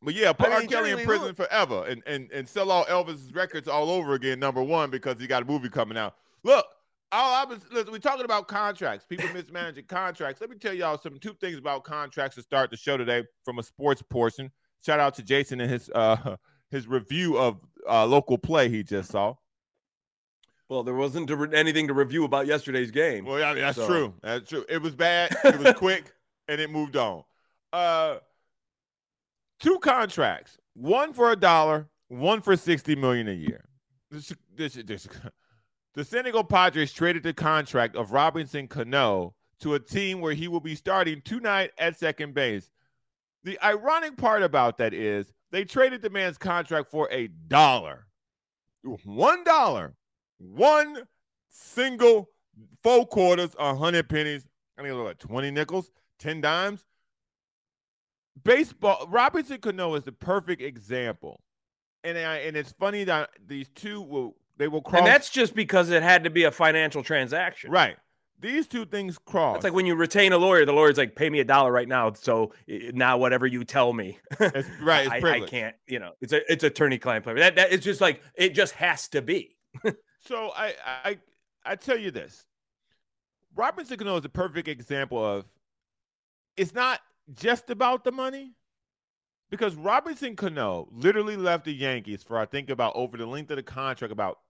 But 0.00 0.14
yeah, 0.14 0.32
put 0.32 0.46
I 0.46 0.60
mean, 0.60 0.62
R. 0.62 0.66
Kelly 0.66 0.90
in 0.92 1.04
prison 1.04 1.24
Lewis. 1.24 1.36
forever 1.36 1.84
and, 1.86 2.02
and 2.06 2.30
and 2.30 2.48
sell 2.48 2.70
all 2.70 2.84
Elvis's 2.84 3.34
records 3.34 3.66
all 3.66 3.90
over 3.90 4.14
again. 4.14 4.38
Number 4.38 4.62
one, 4.62 4.90
because 4.90 5.20
he 5.20 5.26
got 5.26 5.42
a 5.42 5.44
movie 5.44 5.68
coming 5.68 5.98
out. 5.98 6.14
Look, 6.44 6.66
all 7.10 7.34
I 7.34 7.44
was 7.44 7.58
listen, 7.72 7.92
we're 7.92 7.98
talking 7.98 8.24
about 8.24 8.46
contracts, 8.46 9.04
people 9.04 9.28
mismanaging 9.32 9.86
contracts. 9.86 10.40
Let 10.40 10.50
me 10.50 10.56
tell 10.56 10.72
y'all 10.72 10.98
some 10.98 11.18
two 11.18 11.34
things 11.40 11.58
about 11.58 11.82
contracts 11.82 12.36
to 12.36 12.42
start 12.42 12.70
the 12.70 12.76
show 12.76 12.96
today 12.96 13.24
from 13.44 13.58
a 13.58 13.62
sports 13.62 14.02
portion. 14.02 14.52
Shout 14.86 15.00
out 15.00 15.14
to 15.16 15.22
Jason 15.22 15.60
and 15.60 15.70
his 15.70 15.90
uh 15.94 16.36
his 16.70 16.86
review 16.86 17.36
of 17.36 17.58
uh 17.88 18.06
local 18.06 18.38
play 18.38 18.68
he 18.68 18.84
just 18.84 19.10
saw. 19.10 19.34
Well, 20.68 20.82
there 20.82 20.94
wasn't 20.94 21.30
anything 21.54 21.88
to 21.88 21.94
review 21.94 22.24
about 22.24 22.46
yesterday's 22.46 22.90
game. 22.90 23.24
Well, 23.24 23.38
yeah, 23.38 23.54
that's 23.54 23.76
so. 23.78 23.86
true. 23.86 24.14
That's 24.22 24.48
true. 24.48 24.64
It 24.68 24.82
was 24.82 24.94
bad. 24.94 25.34
It 25.44 25.58
was 25.58 25.74
quick, 25.74 26.12
and 26.46 26.60
it 26.60 26.70
moved 26.70 26.96
on. 26.96 27.24
Uh, 27.72 28.16
two 29.60 29.78
contracts: 29.78 30.58
one 30.74 31.14
for 31.14 31.32
a 31.32 31.36
dollar, 31.36 31.88
one 32.08 32.42
for 32.42 32.56
sixty 32.56 32.94
million 32.94 33.28
a 33.28 33.32
year. 33.32 33.64
This, 34.10 34.32
this, 34.54 34.74
this, 34.74 35.08
the 35.94 36.04
San 36.04 36.24
Diego 36.24 36.42
Padres 36.42 36.92
traded 36.92 37.22
the 37.22 37.32
contract 37.32 37.96
of 37.96 38.12
Robinson 38.12 38.68
Cano 38.68 39.34
to 39.60 39.74
a 39.74 39.80
team 39.80 40.20
where 40.20 40.34
he 40.34 40.48
will 40.48 40.60
be 40.60 40.74
starting 40.74 41.22
tonight 41.22 41.70
at 41.78 41.98
second 41.98 42.34
base. 42.34 42.70
The 43.44 43.58
ironic 43.64 44.18
part 44.18 44.42
about 44.42 44.76
that 44.78 44.92
is 44.92 45.32
they 45.50 45.64
traded 45.64 46.02
the 46.02 46.10
man's 46.10 46.36
contract 46.36 46.90
for 46.90 47.08
a 47.10 47.28
dollar. 47.28 48.06
One 49.04 49.44
dollar 49.44 49.94
one 50.38 51.02
single 51.48 52.30
four 52.82 53.06
quarters, 53.06 53.54
a 53.58 53.74
hundred 53.74 54.08
pennies. 54.08 54.46
I 54.76 54.82
think 54.82 54.92
it 54.92 54.96
was 54.96 55.06
like 55.06 55.18
20 55.18 55.50
nickels, 55.50 55.90
10 56.20 56.40
dimes. 56.40 56.84
Baseball, 58.44 59.06
Robinson 59.08 59.58
Cano 59.58 59.94
is 59.94 60.04
the 60.04 60.12
perfect 60.12 60.62
example. 60.62 61.40
And 62.04 62.16
I, 62.16 62.36
and 62.38 62.56
it's 62.56 62.72
funny 62.72 63.04
that 63.04 63.30
these 63.44 63.68
two 63.74 64.00
will 64.00 64.36
they 64.56 64.68
will 64.68 64.82
cross. 64.82 65.00
And 65.00 65.06
that's 65.06 65.30
just 65.30 65.54
because 65.54 65.90
it 65.90 66.02
had 66.02 66.24
to 66.24 66.30
be 66.30 66.44
a 66.44 66.50
financial 66.50 67.02
transaction. 67.02 67.70
Right. 67.70 67.96
These 68.40 68.68
two 68.68 68.84
things 68.84 69.18
cross. 69.18 69.56
It's 69.56 69.64
like 69.64 69.72
when 69.72 69.86
you 69.86 69.96
retain 69.96 70.32
a 70.32 70.38
lawyer, 70.38 70.64
the 70.64 70.72
lawyer's 70.72 70.96
like, 70.96 71.16
pay 71.16 71.28
me 71.28 71.40
a 71.40 71.44
dollar 71.44 71.72
right 71.72 71.88
now. 71.88 72.12
So 72.12 72.52
now 72.68 73.18
whatever 73.18 73.48
you 73.48 73.64
tell 73.64 73.92
me. 73.92 74.18
It's, 74.38 74.68
right. 74.80 75.08
It's 75.12 75.24
I, 75.24 75.30
I, 75.30 75.40
can't, 75.40 75.74
you 75.88 75.98
know, 75.98 76.12
it's 76.20 76.32
a 76.32 76.52
it's 76.52 76.62
attorney 76.62 76.98
client 76.98 77.24
play. 77.24 77.34
That, 77.34 77.56
that 77.56 77.72
it's 77.72 77.84
just 77.84 78.00
like 78.00 78.22
it 78.36 78.50
just 78.50 78.74
has 78.74 79.08
to 79.08 79.22
be. 79.22 79.56
So 80.28 80.52
I 80.54 80.74
I 81.04 81.18
I 81.64 81.76
tell 81.76 81.98
you 81.98 82.10
this. 82.10 82.44
Robinson 83.56 83.96
Cano 83.96 84.16
is 84.18 84.24
a 84.26 84.28
perfect 84.28 84.68
example 84.68 85.24
of 85.24 85.46
it's 86.56 86.74
not 86.74 87.00
just 87.32 87.70
about 87.70 88.04
the 88.04 88.12
money. 88.12 88.52
Because 89.50 89.74
Robinson 89.76 90.36
Cano 90.36 90.88
literally 90.92 91.38
left 91.38 91.64
the 91.64 91.72
Yankees 91.72 92.22
for 92.22 92.36
I 92.36 92.44
think 92.44 92.68
about 92.68 92.92
over 92.94 93.16
the 93.16 93.24
length 93.24 93.50
of 93.50 93.56
the 93.56 93.62
contract 93.62 94.12
about 94.12 94.40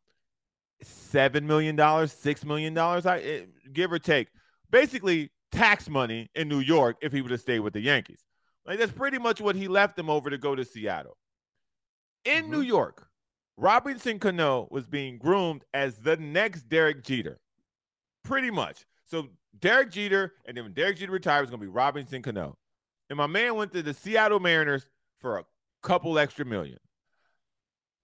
seven 0.82 1.46
million 1.46 1.76
dollars, 1.76 2.12
six 2.12 2.44
million 2.44 2.74
dollars, 2.74 3.06
I 3.06 3.18
eh, 3.20 3.40
give 3.72 3.92
or 3.92 4.00
take. 4.00 4.26
Basically, 4.70 5.30
tax 5.52 5.88
money 5.88 6.28
in 6.34 6.48
New 6.48 6.58
York 6.58 6.96
if 7.00 7.12
he 7.12 7.22
would 7.22 7.30
have 7.30 7.40
stayed 7.40 7.60
with 7.60 7.74
the 7.74 7.80
Yankees. 7.80 8.24
Like 8.66 8.80
that's 8.80 8.90
pretty 8.90 9.18
much 9.18 9.40
what 9.40 9.54
he 9.54 9.68
left 9.68 9.94
them 9.94 10.10
over 10.10 10.30
to 10.30 10.38
go 10.38 10.56
to 10.56 10.64
Seattle. 10.64 11.16
In 12.24 12.42
mm-hmm. 12.42 12.52
New 12.52 12.60
York, 12.62 13.07
Robinson 13.58 14.20
Cano 14.20 14.68
was 14.70 14.86
being 14.86 15.18
groomed 15.18 15.64
as 15.74 15.96
the 15.96 16.16
next 16.16 16.68
Derek 16.68 17.02
Jeter. 17.02 17.40
Pretty 18.22 18.52
much. 18.52 18.86
So 19.04 19.30
Derek 19.58 19.90
Jeter, 19.90 20.34
and 20.46 20.56
then 20.56 20.64
when 20.64 20.74
Derek 20.74 20.98
Jeter 20.98 21.10
retired, 21.10 21.40
was 21.40 21.50
going 21.50 21.60
to 21.60 21.66
be 21.66 21.72
Robinson 21.72 22.22
Cano. 22.22 22.56
And 23.10 23.16
my 23.16 23.26
man 23.26 23.56
went 23.56 23.72
to 23.72 23.82
the 23.82 23.92
Seattle 23.92 24.38
Mariners 24.38 24.86
for 25.20 25.38
a 25.38 25.44
couple 25.82 26.20
extra 26.20 26.44
million. 26.44 26.78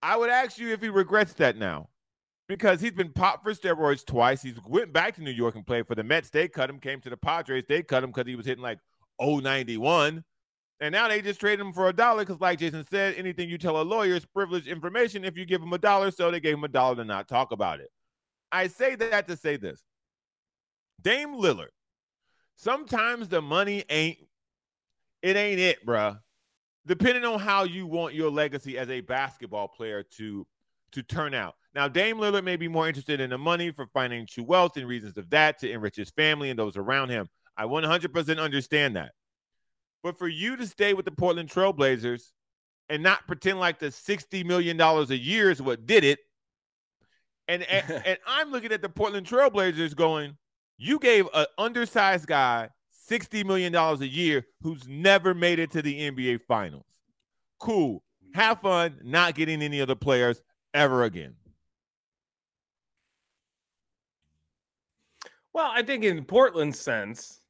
I 0.02 0.16
would 0.16 0.28
ask 0.28 0.58
you 0.58 0.72
if 0.72 0.82
he 0.82 0.88
regrets 0.88 1.34
that 1.34 1.56
now. 1.56 1.88
Because 2.48 2.80
he's 2.80 2.92
been 2.92 3.12
popped 3.12 3.44
for 3.44 3.54
steroids 3.54 4.04
twice. 4.04 4.42
He's 4.42 4.58
went 4.66 4.92
back 4.92 5.14
to 5.14 5.22
New 5.22 5.30
York 5.30 5.54
and 5.54 5.64
played 5.64 5.86
for 5.86 5.94
the 5.94 6.02
Mets. 6.02 6.30
They 6.30 6.48
cut 6.48 6.68
him, 6.68 6.78
came 6.78 7.00
to 7.00 7.08
the 7.08 7.16
Padres. 7.16 7.64
They 7.68 7.82
cut 7.82 8.02
him 8.02 8.10
because 8.10 8.26
he 8.26 8.36
was 8.36 8.44
hitting 8.44 8.62
like 8.62 8.80
091. 9.18 10.24
And 10.80 10.92
now 10.92 11.08
they 11.08 11.22
just 11.22 11.40
traded 11.40 11.64
him 11.64 11.72
for 11.72 11.88
a 11.88 11.92
dollar 11.92 12.24
because, 12.24 12.40
like 12.40 12.58
Jason 12.58 12.84
said, 12.84 13.14
anything 13.16 13.48
you 13.48 13.58
tell 13.58 13.80
a 13.80 13.82
lawyer 13.82 14.14
is 14.14 14.24
privileged 14.24 14.66
information 14.66 15.24
if 15.24 15.36
you 15.36 15.44
give 15.44 15.62
him 15.62 15.72
a 15.72 15.78
dollar. 15.78 16.10
So 16.10 16.30
they 16.30 16.40
gave 16.40 16.54
him 16.54 16.64
a 16.64 16.68
dollar 16.68 16.96
to 16.96 17.04
not 17.04 17.28
talk 17.28 17.52
about 17.52 17.80
it. 17.80 17.90
I 18.50 18.66
say 18.68 18.94
that 18.96 19.28
to 19.28 19.36
say 19.36 19.56
this 19.56 19.82
Dame 21.00 21.34
Lillard, 21.34 21.68
sometimes 22.56 23.28
the 23.28 23.40
money 23.40 23.84
ain't, 23.88 24.18
it 25.22 25.36
ain't 25.36 25.60
it, 25.60 25.84
bruh. 25.86 26.18
Depending 26.86 27.24
on 27.24 27.38
how 27.38 27.64
you 27.64 27.86
want 27.86 28.14
your 28.14 28.30
legacy 28.30 28.76
as 28.76 28.90
a 28.90 29.00
basketball 29.00 29.68
player 29.68 30.02
to 30.16 30.46
to 30.92 31.02
turn 31.02 31.34
out. 31.34 31.54
Now, 31.74 31.88
Dame 31.88 32.18
Lillard 32.18 32.44
may 32.44 32.56
be 32.56 32.68
more 32.68 32.86
interested 32.86 33.20
in 33.20 33.30
the 33.30 33.38
money 33.38 33.72
for 33.72 33.86
financial 33.88 34.46
wealth 34.46 34.76
and 34.76 34.86
reasons 34.86 35.18
of 35.18 35.28
that 35.30 35.58
to 35.58 35.70
enrich 35.70 35.96
his 35.96 36.10
family 36.10 36.50
and 36.50 36.58
those 36.58 36.76
around 36.76 37.10
him. 37.10 37.28
I 37.56 37.64
100% 37.64 38.38
understand 38.38 38.96
that. 38.96 39.12
But 40.04 40.18
for 40.18 40.28
you 40.28 40.56
to 40.58 40.66
stay 40.66 40.92
with 40.92 41.06
the 41.06 41.10
Portland 41.10 41.48
Trailblazers 41.48 42.30
and 42.90 43.02
not 43.02 43.26
pretend 43.26 43.58
like 43.58 43.78
the 43.78 43.86
$60 43.86 44.44
million 44.44 44.78
a 44.78 45.04
year 45.14 45.50
is 45.50 45.62
what 45.62 45.86
did 45.86 46.04
it. 46.04 46.18
And, 47.48 47.62
and, 47.62 48.02
and 48.06 48.18
I'm 48.26 48.52
looking 48.52 48.70
at 48.70 48.82
the 48.82 48.90
Portland 48.90 49.26
Trailblazers 49.26 49.96
going, 49.96 50.36
you 50.76 50.98
gave 50.98 51.26
an 51.32 51.46
undersized 51.56 52.26
guy 52.26 52.68
$60 53.10 53.46
million 53.46 53.74
a 53.74 53.94
year 54.04 54.46
who's 54.60 54.86
never 54.86 55.32
made 55.32 55.58
it 55.58 55.70
to 55.70 55.80
the 55.80 56.10
NBA 56.10 56.42
Finals. 56.46 56.84
Cool. 57.58 58.02
Have 58.34 58.60
fun 58.60 59.00
not 59.02 59.34
getting 59.34 59.62
any 59.62 59.80
other 59.80 59.94
players 59.94 60.42
ever 60.74 61.04
again. 61.04 61.34
Well, 65.54 65.70
I 65.72 65.82
think 65.82 66.04
in 66.04 66.24
Portland's 66.24 66.78
sense, 66.78 67.40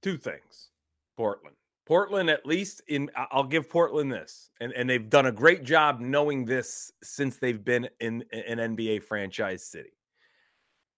two 0.00 0.16
things. 0.16 0.68
Portland. 1.16 1.57
Portland, 1.88 2.28
at 2.28 2.44
least 2.44 2.82
in 2.88 3.10
I'll 3.16 3.44
give 3.44 3.70
Portland 3.70 4.12
this. 4.12 4.50
And, 4.60 4.74
and 4.74 4.88
they've 4.88 5.08
done 5.08 5.24
a 5.24 5.32
great 5.32 5.64
job 5.64 6.00
knowing 6.00 6.44
this 6.44 6.92
since 7.02 7.38
they've 7.38 7.64
been 7.64 7.88
in 7.98 8.22
an 8.30 8.76
NBA 8.76 9.02
franchise 9.04 9.64
city. 9.64 9.96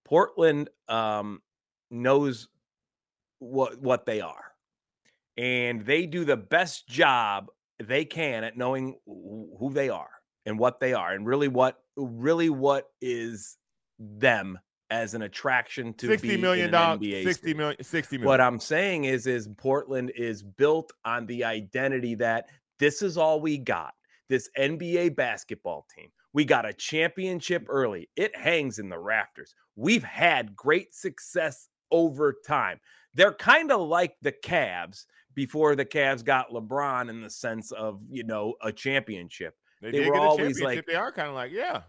Portland 0.03 0.69
um, 0.89 1.41
knows 1.89 2.49
what 3.39 3.81
what 3.81 4.05
they 4.05 4.19
are. 4.19 4.51
And 5.37 5.85
they 5.85 6.05
do 6.05 6.25
the 6.25 6.35
best 6.35 6.89
job 6.89 7.47
they 7.81 8.03
can 8.03 8.43
at 8.43 8.57
knowing 8.57 8.97
who 9.05 9.71
they 9.71 9.87
are 9.87 10.09
and 10.45 10.59
what 10.59 10.81
they 10.81 10.91
are 10.93 11.13
and 11.13 11.25
really 11.25 11.47
what 11.47 11.79
really 11.95 12.49
what 12.49 12.89
is 12.99 13.57
them 13.97 14.59
as 14.91 15.15
an 15.15 15.23
attraction 15.23 15.93
to 15.95 16.05
60 16.05 16.37
million 16.37 16.69
dollars 16.69 16.99
60 17.01 17.53
million 17.55 17.83
60 17.83 18.17
million 18.17 18.27
what 18.27 18.39
i'm 18.39 18.59
saying 18.59 19.05
is 19.05 19.25
is 19.25 19.49
portland 19.57 20.11
is 20.15 20.43
built 20.43 20.91
on 21.05 21.25
the 21.25 21.43
identity 21.43 22.13
that 22.13 22.45
this 22.77 23.01
is 23.01 23.17
all 23.17 23.41
we 23.41 23.57
got 23.57 23.93
this 24.31 24.49
nba 24.57 25.13
basketball 25.13 25.85
team. 25.93 26.09
We 26.33 26.45
got 26.45 26.65
a 26.65 26.71
championship 26.73 27.65
early. 27.67 28.09
It 28.15 28.35
hangs 28.35 28.79
in 28.79 28.87
the 28.87 28.97
rafters. 28.97 29.53
We've 29.75 30.03
had 30.03 30.55
great 30.55 30.95
success 30.95 31.67
over 31.91 32.33
time. 32.47 32.79
They're 33.13 33.33
kind 33.33 33.73
of 33.73 33.81
like 33.81 34.15
the 34.21 34.31
Cavs 34.31 35.05
before 35.35 35.75
the 35.75 35.83
Cavs 35.83 36.23
got 36.23 36.51
LeBron 36.51 37.09
in 37.09 37.21
the 37.21 37.29
sense 37.29 37.71
of, 37.73 37.99
you 38.09 38.23
know, 38.23 38.53
a 38.61 38.71
championship. 38.71 39.55
They, 39.81 39.91
they 39.91 40.09
were 40.09 40.15
always 40.15 40.61
like 40.61 40.85
they 40.85 40.95
are 40.95 41.11
kind 41.11 41.27
of 41.27 41.35
like, 41.35 41.51
yeah. 41.51 41.81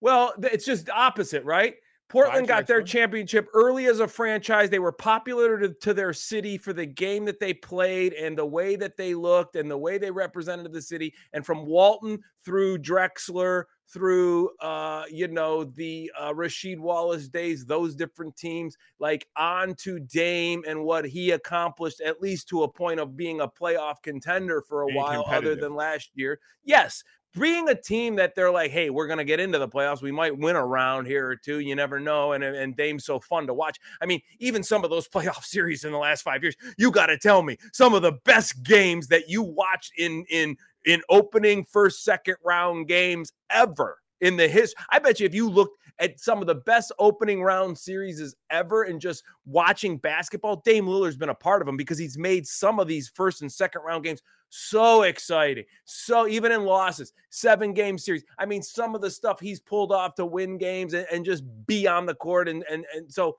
Well, 0.00 0.34
it's 0.44 0.64
just 0.64 0.88
opposite, 0.90 1.44
right? 1.44 1.74
Portland 2.12 2.46
got 2.46 2.66
their 2.66 2.82
championship 2.82 3.48
early 3.54 3.86
as 3.86 4.00
a 4.00 4.06
franchise. 4.06 4.68
They 4.68 4.78
were 4.78 4.92
popular 4.92 5.58
to, 5.58 5.70
to, 5.70 5.94
their 5.94 6.12
city 6.12 6.58
for 6.58 6.74
the 6.74 6.84
game 6.84 7.24
that 7.24 7.40
they 7.40 7.54
played 7.54 8.12
and 8.12 8.36
the 8.36 8.44
way 8.44 8.76
that 8.76 8.98
they 8.98 9.14
looked 9.14 9.56
and 9.56 9.70
the 9.70 9.78
way 9.78 9.96
they 9.96 10.10
represented 10.10 10.70
the 10.74 10.82
city. 10.82 11.14
And 11.32 11.44
from 11.44 11.64
Walton 11.64 12.20
through 12.44 12.78
Drexler 12.78 13.64
through, 13.88 14.50
uh, 14.60 15.04
you 15.10 15.28
know, 15.28 15.64
the 15.64 16.10
uh, 16.18 16.32
Rasheed 16.32 16.78
Wallace 16.78 17.28
days, 17.28 17.64
those 17.64 17.94
different 17.94 18.36
teams, 18.36 18.76
like 18.98 19.26
on 19.36 19.74
to 19.76 19.98
Dame 19.98 20.64
and 20.66 20.84
what 20.84 21.06
he 21.06 21.30
accomplished, 21.30 22.00
at 22.00 22.20
least 22.20 22.48
to 22.48 22.62
a 22.62 22.68
point 22.68 23.00
of 23.00 23.16
being 23.16 23.40
a 23.40 23.48
playoff 23.48 23.96
contender 24.02 24.62
for 24.62 24.82
a 24.82 24.86
being 24.86 24.98
while, 24.98 25.24
other 25.28 25.54
than 25.54 25.74
last 25.74 26.10
year. 26.14 26.40
Yes, 26.64 27.02
being 27.38 27.68
a 27.68 27.74
team 27.74 28.16
that 28.16 28.34
they're 28.34 28.50
like, 28.50 28.70
hey, 28.70 28.90
we're 28.90 29.06
going 29.06 29.18
to 29.18 29.24
get 29.24 29.40
into 29.40 29.58
the 29.58 29.68
playoffs. 29.68 30.02
We 30.02 30.12
might 30.12 30.36
win 30.36 30.56
a 30.56 30.64
round 30.64 31.06
here 31.06 31.26
or 31.28 31.36
two. 31.36 31.60
You 31.60 31.74
never 31.74 31.98
know. 31.98 32.32
And, 32.32 32.44
and 32.44 32.76
Dame's 32.76 33.04
so 33.04 33.18
fun 33.20 33.46
to 33.46 33.54
watch. 33.54 33.78
I 34.00 34.06
mean, 34.06 34.20
even 34.38 34.62
some 34.62 34.84
of 34.84 34.90
those 34.90 35.08
playoff 35.12 35.44
series 35.44 35.84
in 35.84 35.92
the 35.92 35.98
last 35.98 36.22
five 36.22 36.42
years, 36.42 36.56
you 36.76 36.90
got 36.90 37.06
to 37.06 37.18
tell 37.18 37.42
me 37.42 37.56
some 37.72 37.94
of 37.94 38.02
the 38.02 38.12
best 38.24 38.62
games 38.62 39.08
that 39.08 39.28
you 39.28 39.42
watched 39.42 39.92
in 39.98 40.24
in 40.30 40.56
in 40.84 41.00
opening 41.08 41.64
first, 41.64 42.02
second 42.02 42.36
round 42.44 42.88
games 42.88 43.32
ever 43.50 43.98
in 44.20 44.36
the 44.36 44.48
history. 44.48 44.82
I 44.90 44.98
bet 44.98 45.20
you 45.20 45.26
if 45.26 45.34
you 45.34 45.48
looked 45.48 45.78
at 45.98 46.20
some 46.20 46.40
of 46.40 46.46
the 46.46 46.54
best 46.54 46.92
opening 46.98 47.42
round 47.42 47.76
series 47.76 48.34
ever 48.50 48.84
and 48.84 49.00
just 49.00 49.22
watching 49.46 49.98
basketball, 49.98 50.62
Dame 50.64 50.86
Lillard's 50.86 51.16
been 51.16 51.28
a 51.28 51.34
part 51.34 51.62
of 51.62 51.66
them 51.66 51.76
because 51.76 51.98
he's 51.98 52.18
made 52.18 52.46
some 52.46 52.78
of 52.78 52.88
these 52.88 53.08
first 53.08 53.42
and 53.42 53.50
second 53.50 53.82
round 53.82 54.04
games 54.04 54.22
so 54.54 55.02
exciting. 55.02 55.64
So 55.84 56.28
even 56.28 56.52
in 56.52 56.64
losses, 56.64 57.12
seven 57.30 57.72
game 57.72 57.96
series. 57.96 58.24
I 58.38 58.44
mean, 58.44 58.62
some 58.62 58.94
of 58.94 59.00
the 59.00 59.10
stuff 59.10 59.40
he's 59.40 59.60
pulled 59.60 59.92
off 59.92 60.14
to 60.16 60.26
win 60.26 60.58
games 60.58 60.92
and, 60.92 61.06
and 61.10 61.24
just 61.24 61.42
be 61.66 61.86
on 61.86 62.04
the 62.04 62.14
court. 62.14 62.48
And, 62.48 62.62
and, 62.70 62.84
and 62.94 63.10
so 63.10 63.38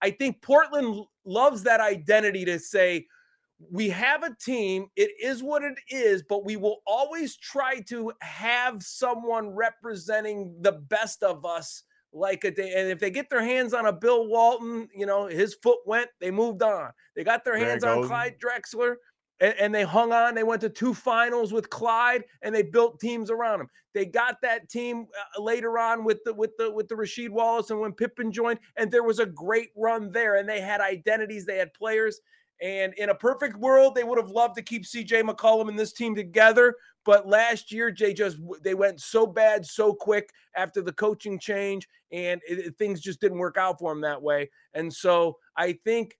I 0.00 0.10
think 0.10 0.40
Portland 0.40 1.04
loves 1.24 1.62
that 1.64 1.80
identity 1.80 2.44
to 2.46 2.58
say, 2.58 3.06
we 3.70 3.88
have 3.88 4.22
a 4.22 4.34
team. 4.34 4.86
It 4.96 5.10
is 5.22 5.42
what 5.42 5.62
it 5.62 5.78
is, 5.88 6.22
but 6.22 6.44
we 6.44 6.56
will 6.56 6.82
always 6.86 7.36
try 7.36 7.80
to 7.88 8.12
have 8.20 8.82
someone 8.82 9.50
representing 9.50 10.56
the 10.60 10.72
best 10.72 11.22
of 11.22 11.44
us 11.44 11.82
like 12.16 12.44
a 12.44 12.50
day. 12.50 12.72
And 12.76 12.88
if 12.88 12.98
they 12.98 13.10
get 13.10 13.28
their 13.30 13.44
hands 13.44 13.74
on 13.74 13.86
a 13.86 13.92
Bill 13.92 14.26
Walton, 14.26 14.88
you 14.94 15.06
know, 15.06 15.26
his 15.26 15.54
foot 15.54 15.78
went, 15.86 16.08
they 16.20 16.30
moved 16.30 16.62
on. 16.62 16.90
They 17.14 17.24
got 17.24 17.44
their 17.44 17.56
hands 17.56 17.84
on 17.84 18.06
Clyde 18.06 18.36
Drexler 18.40 18.96
and, 19.40 19.54
and, 19.58 19.74
they 19.74 19.84
hung 19.84 20.12
on. 20.12 20.34
They 20.34 20.42
went 20.42 20.60
to 20.62 20.68
two 20.68 20.94
finals 20.94 21.52
with 21.52 21.68
Clyde, 21.68 22.24
and 22.42 22.54
they 22.54 22.62
built 22.62 23.00
teams 23.00 23.30
around 23.30 23.60
him. 23.60 23.68
They 23.94 24.06
got 24.06 24.40
that 24.42 24.68
team 24.68 25.06
uh, 25.36 25.42
later 25.42 25.78
on 25.78 26.04
with 26.04 26.18
the 26.24 26.32
with 26.32 26.56
the 26.58 26.70
with 26.70 26.88
the 26.88 26.94
Rasheed 26.94 27.30
Wallace 27.30 27.70
and 27.70 27.80
when 27.80 27.92
Pippen 27.92 28.32
joined, 28.32 28.60
and 28.76 28.90
there 28.90 29.02
was 29.02 29.18
a 29.18 29.26
great 29.26 29.70
run 29.76 30.10
there. 30.10 30.36
And 30.36 30.48
they 30.48 30.60
had 30.60 30.80
identities, 30.80 31.44
they 31.44 31.58
had 31.58 31.72
players. 31.74 32.20
And 32.62 32.94
in 32.94 33.10
a 33.10 33.14
perfect 33.14 33.56
world, 33.56 33.94
they 33.94 34.04
would 34.04 34.16
have 34.16 34.30
loved 34.30 34.56
to 34.56 34.62
keep 34.62 34.84
CJ 34.84 35.22
McCollum 35.22 35.68
and 35.68 35.78
this 35.78 35.92
team 35.92 36.14
together. 36.14 36.74
But 37.06 37.28
last 37.28 37.70
year, 37.70 37.92
Jay 37.92 38.12
just 38.12 38.38
they 38.62 38.74
went 38.74 39.00
so 39.00 39.26
bad 39.26 39.64
so 39.64 39.94
quick 39.94 40.30
after 40.56 40.82
the 40.82 40.92
coaching 40.92 41.38
change, 41.38 41.88
and 42.10 42.40
it, 42.46 42.76
things 42.76 43.00
just 43.00 43.20
didn't 43.20 43.38
work 43.38 43.56
out 43.56 43.78
for 43.78 43.92
him 43.92 44.00
that 44.00 44.20
way. 44.20 44.50
And 44.74 44.92
so 44.92 45.38
I 45.56 45.78
think 45.84 46.18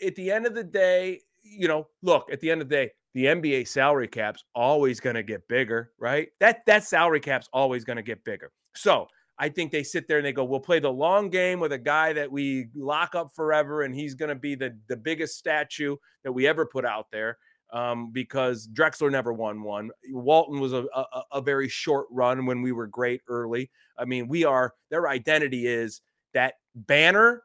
at 0.00 0.14
the 0.14 0.30
end 0.30 0.46
of 0.46 0.54
the 0.54 0.64
day, 0.64 1.20
you 1.42 1.66
know, 1.66 1.88
look, 2.02 2.32
at 2.32 2.40
the 2.40 2.50
end 2.50 2.62
of 2.62 2.68
the 2.68 2.76
day, 2.76 2.90
the 3.12 3.24
NBA 3.24 3.66
salary 3.66 4.06
cap's 4.06 4.44
always 4.54 5.00
going 5.00 5.16
to 5.16 5.24
get 5.24 5.48
bigger, 5.48 5.90
right? 5.98 6.28
That 6.38 6.64
that 6.66 6.84
salary 6.84 7.20
cap's 7.20 7.48
always 7.52 7.84
going 7.84 7.96
to 7.96 8.02
get 8.02 8.22
bigger. 8.24 8.52
So 8.76 9.08
I 9.36 9.48
think 9.48 9.72
they 9.72 9.82
sit 9.82 10.06
there 10.06 10.18
and 10.18 10.26
they 10.26 10.32
go, 10.32 10.44
"We'll 10.44 10.60
play 10.60 10.78
the 10.78 10.92
long 10.92 11.28
game 11.28 11.58
with 11.58 11.72
a 11.72 11.78
guy 11.78 12.12
that 12.12 12.30
we 12.30 12.68
lock 12.76 13.16
up 13.16 13.32
forever, 13.34 13.82
and 13.82 13.92
he's 13.92 14.14
going 14.14 14.28
to 14.28 14.36
be 14.36 14.54
the 14.54 14.78
the 14.86 14.96
biggest 14.96 15.38
statue 15.38 15.96
that 16.22 16.30
we 16.30 16.46
ever 16.46 16.66
put 16.66 16.84
out 16.84 17.06
there." 17.10 17.38
Um, 17.72 18.10
because 18.10 18.66
Drexler 18.66 19.12
never 19.12 19.32
won 19.32 19.62
one. 19.62 19.90
Walton 20.10 20.58
was 20.58 20.72
a, 20.72 20.86
a, 20.92 21.22
a 21.34 21.40
very 21.40 21.68
short 21.68 22.08
run 22.10 22.44
when 22.44 22.62
we 22.62 22.72
were 22.72 22.88
great 22.88 23.20
early. 23.28 23.70
I 23.96 24.06
mean, 24.06 24.26
we 24.26 24.44
are 24.44 24.74
their 24.90 25.08
identity 25.08 25.68
is 25.68 26.00
that 26.34 26.54
banner 26.74 27.44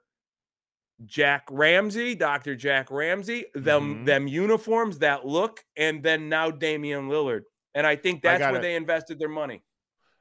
Jack 1.05 1.44
Ramsay, 1.51 2.15
Dr. 2.15 2.55
Jack 2.55 2.89
Ramsay, 2.89 3.46
them 3.53 3.96
mm-hmm. 3.96 4.05
them 4.05 4.27
uniforms, 4.27 5.00
that 5.00 5.25
look, 5.25 5.63
and 5.75 6.01
then 6.01 6.29
now 6.29 6.51
Damian 6.51 7.10
Lillard. 7.10 7.41
And 7.74 7.86
I 7.86 7.96
think 7.96 8.22
that's 8.22 8.38
I 8.38 8.39
gotta, 8.39 8.53
where 8.53 8.62
they 8.62 8.75
invested 8.75 9.20
their 9.20 9.29
money. 9.29 9.63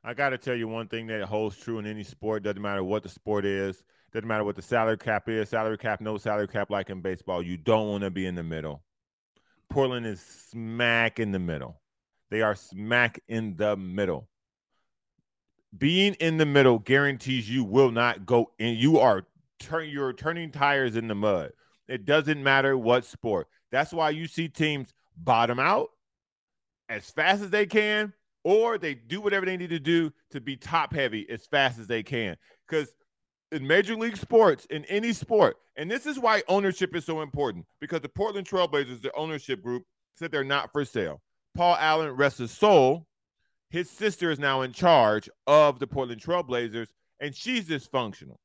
I 0.02 0.14
got 0.14 0.30
to 0.30 0.38
tell 0.38 0.56
you 0.56 0.66
one 0.66 0.88
thing 0.88 1.06
that 1.06 1.22
holds 1.22 1.56
true 1.56 1.78
in 1.78 1.86
any 1.86 2.02
sport. 2.02 2.42
Doesn't 2.42 2.60
matter 2.60 2.82
what 2.82 3.04
the 3.04 3.08
sport 3.08 3.44
is. 3.44 3.82
Doesn't 4.12 4.28
matter 4.28 4.44
what 4.44 4.56
the 4.56 4.62
salary 4.62 4.98
cap 4.98 5.28
is. 5.28 5.48
Salary 5.48 5.78
cap, 5.78 6.00
no 6.00 6.18
salary 6.18 6.48
cap, 6.48 6.70
like 6.70 6.90
in 6.90 7.00
baseball. 7.00 7.42
You 7.42 7.56
don't 7.56 7.88
want 7.88 8.02
to 8.02 8.10
be 8.10 8.26
in 8.26 8.34
the 8.34 8.42
middle. 8.42 8.82
Portland 9.74 10.06
is 10.06 10.20
smack 10.20 11.18
in 11.18 11.32
the 11.32 11.40
middle. 11.40 11.80
They 12.30 12.42
are 12.42 12.54
smack 12.54 13.18
in 13.26 13.56
the 13.56 13.76
middle. 13.76 14.28
Being 15.76 16.14
in 16.14 16.36
the 16.36 16.46
middle 16.46 16.78
guarantees 16.78 17.50
you 17.50 17.64
will 17.64 17.90
not 17.90 18.24
go 18.24 18.52
in. 18.60 18.76
You 18.76 19.00
are 19.00 19.26
turn 19.58 19.88
you're 19.88 20.12
turning 20.12 20.52
tires 20.52 20.94
in 20.94 21.08
the 21.08 21.16
mud. 21.16 21.50
It 21.88 22.04
doesn't 22.04 22.40
matter 22.40 22.78
what 22.78 23.04
sport. 23.04 23.48
That's 23.72 23.92
why 23.92 24.10
you 24.10 24.28
see 24.28 24.46
teams 24.48 24.94
bottom 25.16 25.58
out 25.58 25.88
as 26.88 27.10
fast 27.10 27.42
as 27.42 27.50
they 27.50 27.66
can, 27.66 28.12
or 28.44 28.78
they 28.78 28.94
do 28.94 29.20
whatever 29.20 29.44
they 29.44 29.56
need 29.56 29.70
to 29.70 29.80
do 29.80 30.12
to 30.30 30.40
be 30.40 30.54
top 30.56 30.94
heavy 30.94 31.28
as 31.28 31.46
fast 31.46 31.80
as 31.80 31.88
they 31.88 32.04
can. 32.04 32.36
Because 32.68 32.94
in 33.54 33.66
major 33.66 33.94
league 33.94 34.16
sports, 34.16 34.66
in 34.66 34.84
any 34.86 35.12
sport, 35.12 35.56
and 35.76 35.90
this 35.90 36.06
is 36.06 36.18
why 36.18 36.42
ownership 36.48 36.94
is 36.94 37.04
so 37.04 37.22
important, 37.22 37.64
because 37.80 38.00
the 38.00 38.08
Portland 38.08 38.48
Trailblazers, 38.48 39.00
the 39.00 39.14
ownership 39.14 39.62
group, 39.62 39.84
said 40.16 40.30
they're 40.30 40.44
not 40.44 40.72
for 40.72 40.84
sale. 40.84 41.22
Paul 41.54 41.76
Allen 41.78 42.10
rests 42.10 42.40
his 42.40 42.50
soul. 42.50 43.06
His 43.70 43.88
sister 43.88 44.30
is 44.30 44.38
now 44.38 44.62
in 44.62 44.72
charge 44.72 45.28
of 45.46 45.78
the 45.78 45.86
Portland 45.86 46.20
Trailblazers, 46.20 46.88
and 47.20 47.34
she's 47.34 47.68
dysfunctional. 47.68 48.36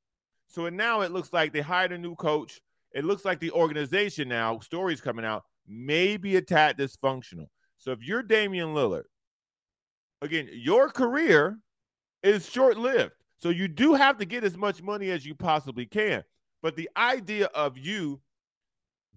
So 0.47 0.69
now 0.69 1.01
it 1.01 1.11
looks 1.11 1.33
like 1.33 1.53
they 1.53 1.61
hired 1.61 1.91
a 1.91 1.97
new 1.97 2.15
coach. 2.15 2.61
It 2.93 3.05
looks 3.05 3.25
like 3.25 3.39
the 3.39 3.51
organization 3.51 4.27
now, 4.29 4.59
stories 4.59 5.01
coming 5.01 5.25
out, 5.25 5.43
may 5.67 6.17
be 6.17 6.35
a 6.35 6.41
tad 6.41 6.77
dysfunctional. 6.77 7.47
So 7.77 7.91
if 7.91 8.03
you're 8.03 8.23
Damian 8.23 8.73
Lillard, 8.73 9.03
again, 10.21 10.49
your 10.51 10.89
career 10.89 11.59
is 12.23 12.49
short 12.49 12.77
lived. 12.77 13.13
So 13.39 13.49
you 13.49 13.67
do 13.67 13.93
have 13.93 14.17
to 14.17 14.25
get 14.25 14.43
as 14.43 14.57
much 14.57 14.81
money 14.81 15.11
as 15.11 15.25
you 15.25 15.33
possibly 15.33 15.85
can. 15.85 16.23
But 16.61 16.75
the 16.75 16.89
idea 16.97 17.45
of 17.47 17.77
you 17.77 18.21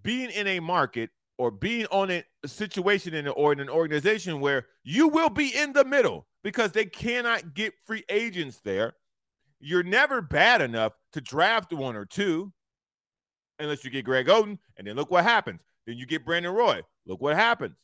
being 0.01 0.29
in 0.31 0.47
a 0.47 0.59
market 0.59 1.09
or 1.37 1.51
being 1.51 1.85
on 1.87 2.09
a 2.09 2.23
situation 2.45 3.13
in 3.13 3.27
or 3.27 3.51
in 3.53 3.59
an 3.59 3.69
organization 3.69 4.39
where 4.39 4.67
you 4.83 5.07
will 5.07 5.29
be 5.29 5.55
in 5.55 5.73
the 5.73 5.83
middle 5.83 6.27
because 6.43 6.71
they 6.71 6.85
cannot 6.85 7.53
get 7.53 7.73
free 7.85 8.03
agents 8.09 8.59
there 8.63 8.93
you're 9.63 9.83
never 9.83 10.21
bad 10.21 10.61
enough 10.61 10.93
to 11.13 11.21
draft 11.21 11.71
one 11.71 11.95
or 11.95 12.05
two 12.05 12.51
unless 13.59 13.85
you 13.85 13.89
get 13.89 14.03
Greg 14.03 14.27
Oden. 14.27 14.59
And 14.77 14.85
then 14.85 14.95
look 14.95 15.09
what 15.09 15.23
happens. 15.23 15.61
Then 15.87 15.97
you 15.97 16.05
get 16.05 16.25
Brandon 16.25 16.53
Roy. 16.53 16.81
Look 17.07 17.21
what 17.21 17.35
happens. 17.35 17.75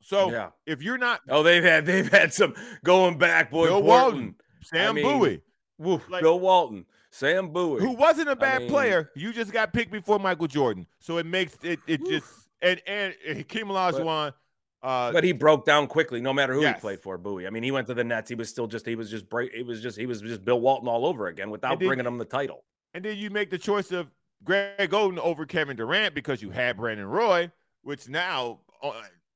So 0.00 0.30
yeah. 0.30 0.50
if 0.66 0.80
you're 0.80 0.98
not, 0.98 1.20
oh, 1.28 1.42
they've 1.42 1.64
had 1.64 1.84
they've 1.84 2.10
had 2.10 2.32
some 2.32 2.54
going 2.84 3.18
back, 3.18 3.50
boy. 3.50 3.66
Bill 3.66 3.82
Walton, 3.82 4.36
Sam 4.62 4.90
I 4.90 4.92
mean, 4.92 5.04
Bowie, 5.04 5.40
woof, 5.78 6.08
like, 6.08 6.22
Bill 6.22 6.38
Walton, 6.40 6.86
Sam 7.10 7.48
Bowie, 7.48 7.80
who 7.80 7.92
wasn't 7.92 8.28
a 8.28 8.36
bad 8.36 8.56
I 8.56 8.58
mean, 8.60 8.68
player. 8.68 9.10
You 9.14 9.32
just 9.32 9.52
got 9.52 9.72
picked 9.72 9.92
before 9.92 10.18
Michael 10.18 10.46
Jordan, 10.46 10.86
so 10.98 11.18
it 11.18 11.26
makes 11.26 11.56
it 11.62 11.80
it 11.86 12.04
just 12.06 12.26
and 12.62 12.80
and 12.86 13.14
Hakeem 13.26 13.66
Olajuwon. 13.66 14.32
Uh, 14.80 15.10
but 15.10 15.24
he 15.24 15.32
broke 15.32 15.66
down 15.66 15.88
quickly, 15.88 16.20
no 16.20 16.32
matter 16.32 16.54
who 16.54 16.60
yes. 16.60 16.76
he 16.76 16.80
played 16.80 17.00
for. 17.00 17.18
Bowie. 17.18 17.48
I 17.48 17.50
mean, 17.50 17.64
he 17.64 17.72
went 17.72 17.88
to 17.88 17.94
the 17.94 18.04
Nets. 18.04 18.28
He 18.28 18.36
was 18.36 18.48
still 18.48 18.68
just 18.68 18.86
he 18.86 18.94
was 18.94 19.10
just 19.10 19.28
break. 19.28 19.52
It 19.52 19.66
was 19.66 19.82
just 19.82 19.98
he 19.98 20.06
was 20.06 20.20
just 20.20 20.44
Bill 20.44 20.60
Walton 20.60 20.88
all 20.88 21.04
over 21.04 21.26
again 21.26 21.50
without 21.50 21.80
then, 21.80 21.88
bringing 21.88 22.06
him 22.06 22.18
the 22.18 22.24
title. 22.24 22.64
And 22.94 23.04
then 23.04 23.16
you 23.16 23.30
make 23.30 23.50
the 23.50 23.58
choice 23.58 23.90
of 23.90 24.08
Greg 24.44 24.90
Oden 24.90 25.18
over 25.18 25.46
Kevin 25.46 25.76
Durant 25.76 26.14
because 26.14 26.42
you 26.42 26.50
had 26.50 26.76
Brandon 26.76 27.06
Roy, 27.06 27.50
which 27.82 28.08
now 28.08 28.60
uh, 28.82 28.92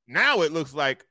now 0.06 0.42
it 0.42 0.52
looks 0.52 0.74
like 0.74 1.04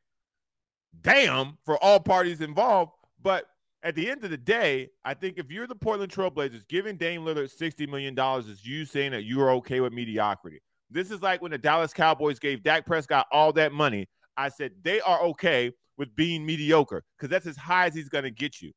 damn 1.02 1.58
for 1.66 1.78
all 1.84 2.00
parties 2.00 2.40
involved. 2.40 2.94
But 3.22 3.46
at 3.84 3.96
the 3.96 4.10
end 4.10 4.24
of 4.24 4.30
the 4.30 4.38
day, 4.38 4.90
I 5.04 5.14
think 5.14 5.38
if 5.38 5.52
you're 5.52 5.68
the 5.68 5.76
Portland 5.76 6.12
Trailblazers, 6.12 6.68
giving 6.68 6.98
Dame 6.98 7.22
Lillard 7.22 7.56
$60 7.56 7.90
million 7.90 8.18
is 8.48 8.66
you 8.66 8.86
saying 8.86 9.12
that 9.12 9.24
you're 9.24 9.52
okay 9.52 9.80
with 9.80 9.94
mediocrity. 9.94 10.62
This 10.90 11.10
is 11.10 11.22
like 11.22 11.42
when 11.42 11.52
the 11.52 11.58
Dallas 11.58 11.94
Cowboys 11.94 12.38
gave 12.38 12.64
Dak 12.64 12.86
Prescott 12.86 13.26
all 13.32 13.54
that 13.54 13.72
money. 13.72 14.08
I 14.38 14.50
said 14.50 14.72
they 14.84 15.02
are 15.02 15.22
okay 15.22 15.72
with 15.98 16.16
being 16.16 16.46
mediocre 16.46 17.04
because 17.18 17.30
that's 17.30 17.48
as 17.48 17.58
high 17.58 17.88
as 17.88 17.96
he's 17.96 18.10
going 18.10 18.24
to 18.24 18.32
get 18.32 18.62
you, 18.62 18.72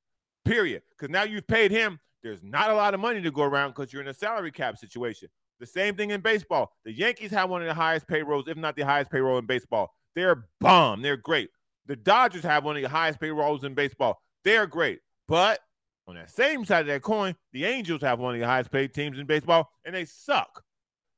period. 0.44 0.82
Because 0.90 1.11
now 1.11 1.25
you've 1.25 1.46
paid 1.46 1.70
him. 1.70 1.99
There's 2.23 2.42
not 2.42 2.70
a 2.70 2.75
lot 2.75 2.94
of 2.94 3.00
money 3.00 3.20
to 3.20 3.30
go 3.30 3.42
around 3.42 3.70
because 3.70 3.92
you're 3.92 4.02
in 4.02 4.08
a 4.08 4.14
salary 4.14 4.50
cap 4.50 4.78
situation. 4.78 5.28
The 5.61 5.66
same 5.66 5.96
thing 5.96 6.11
in 6.11 6.20
baseball. 6.20 6.73
The 6.84 6.92
Yankees 6.92 7.30
have 7.32 7.50
one 7.50 7.62
of 7.62 7.68
the 7.68 7.75
highest 7.75 8.08
payrolls, 8.08 8.49
if 8.49 8.56
not 8.56 8.76
the 8.76 8.82
highest 8.82 9.11
payroll 9.11 9.38
in 9.38 9.46
baseball. 9.46 9.92
They're 10.14 10.46
bomb. 10.61 11.02
They're 11.02 11.16
great. 11.16 11.50
The 11.87 11.96
Dodgers 11.96 12.42
have 12.42 12.64
one 12.64 12.76
of 12.76 12.82
the 12.82 12.88
highest 12.88 13.20
payrolls 13.20 13.64
in 13.64 13.75
baseball. 13.75 14.20
They're 14.45 14.67
great. 14.67 15.01
But 15.27 15.61
on 16.07 16.17
that 16.17 16.31
same 16.31 16.65
side 16.65 16.83
of 16.83 16.87
that 16.89 17.03
coin, 17.03 17.35
the 17.53 17.65
Angels 17.65 18.03
have 18.03 18.19
one 18.19 18.35
of 18.35 18.41
the 18.41 18.47
highest 18.47 18.71
paid 18.71 18.93
teams 18.93 19.19
in 19.19 19.27
baseball, 19.27 19.71
and 19.85 19.95
they 19.95 20.05
suck. 20.05 20.63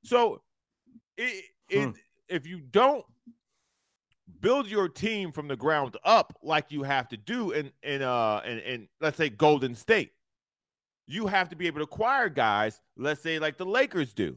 So, 0.05 0.43
it, 1.17 1.45
it, 1.69 1.85
hmm. 1.85 1.91
if 2.29 2.47
you 2.47 2.61
don't 2.61 3.05
build 4.41 4.69
your 4.69 4.89
team 4.89 5.33
from 5.33 5.49
the 5.49 5.57
ground 5.57 5.97
up 6.05 6.37
like 6.43 6.71
you 6.71 6.83
have 6.83 7.09
to 7.09 7.17
do 7.17 7.53
in 7.53 7.71
in 7.83 8.03
uh 8.03 8.41
in, 8.45 8.59
in 8.59 8.89
let's 9.01 9.17
say 9.17 9.29
Golden 9.29 9.75
State, 9.75 10.13
you 11.07 11.27
have 11.27 11.49
to 11.49 11.57
be 11.57 11.67
able 11.67 11.79
to 11.79 11.85
acquire 11.85 12.29
guys, 12.29 12.81
let's 12.97 13.23
say 13.23 13.39
like 13.39 13.57
the 13.57 13.67
Lakers 13.67 14.13
do. 14.13 14.37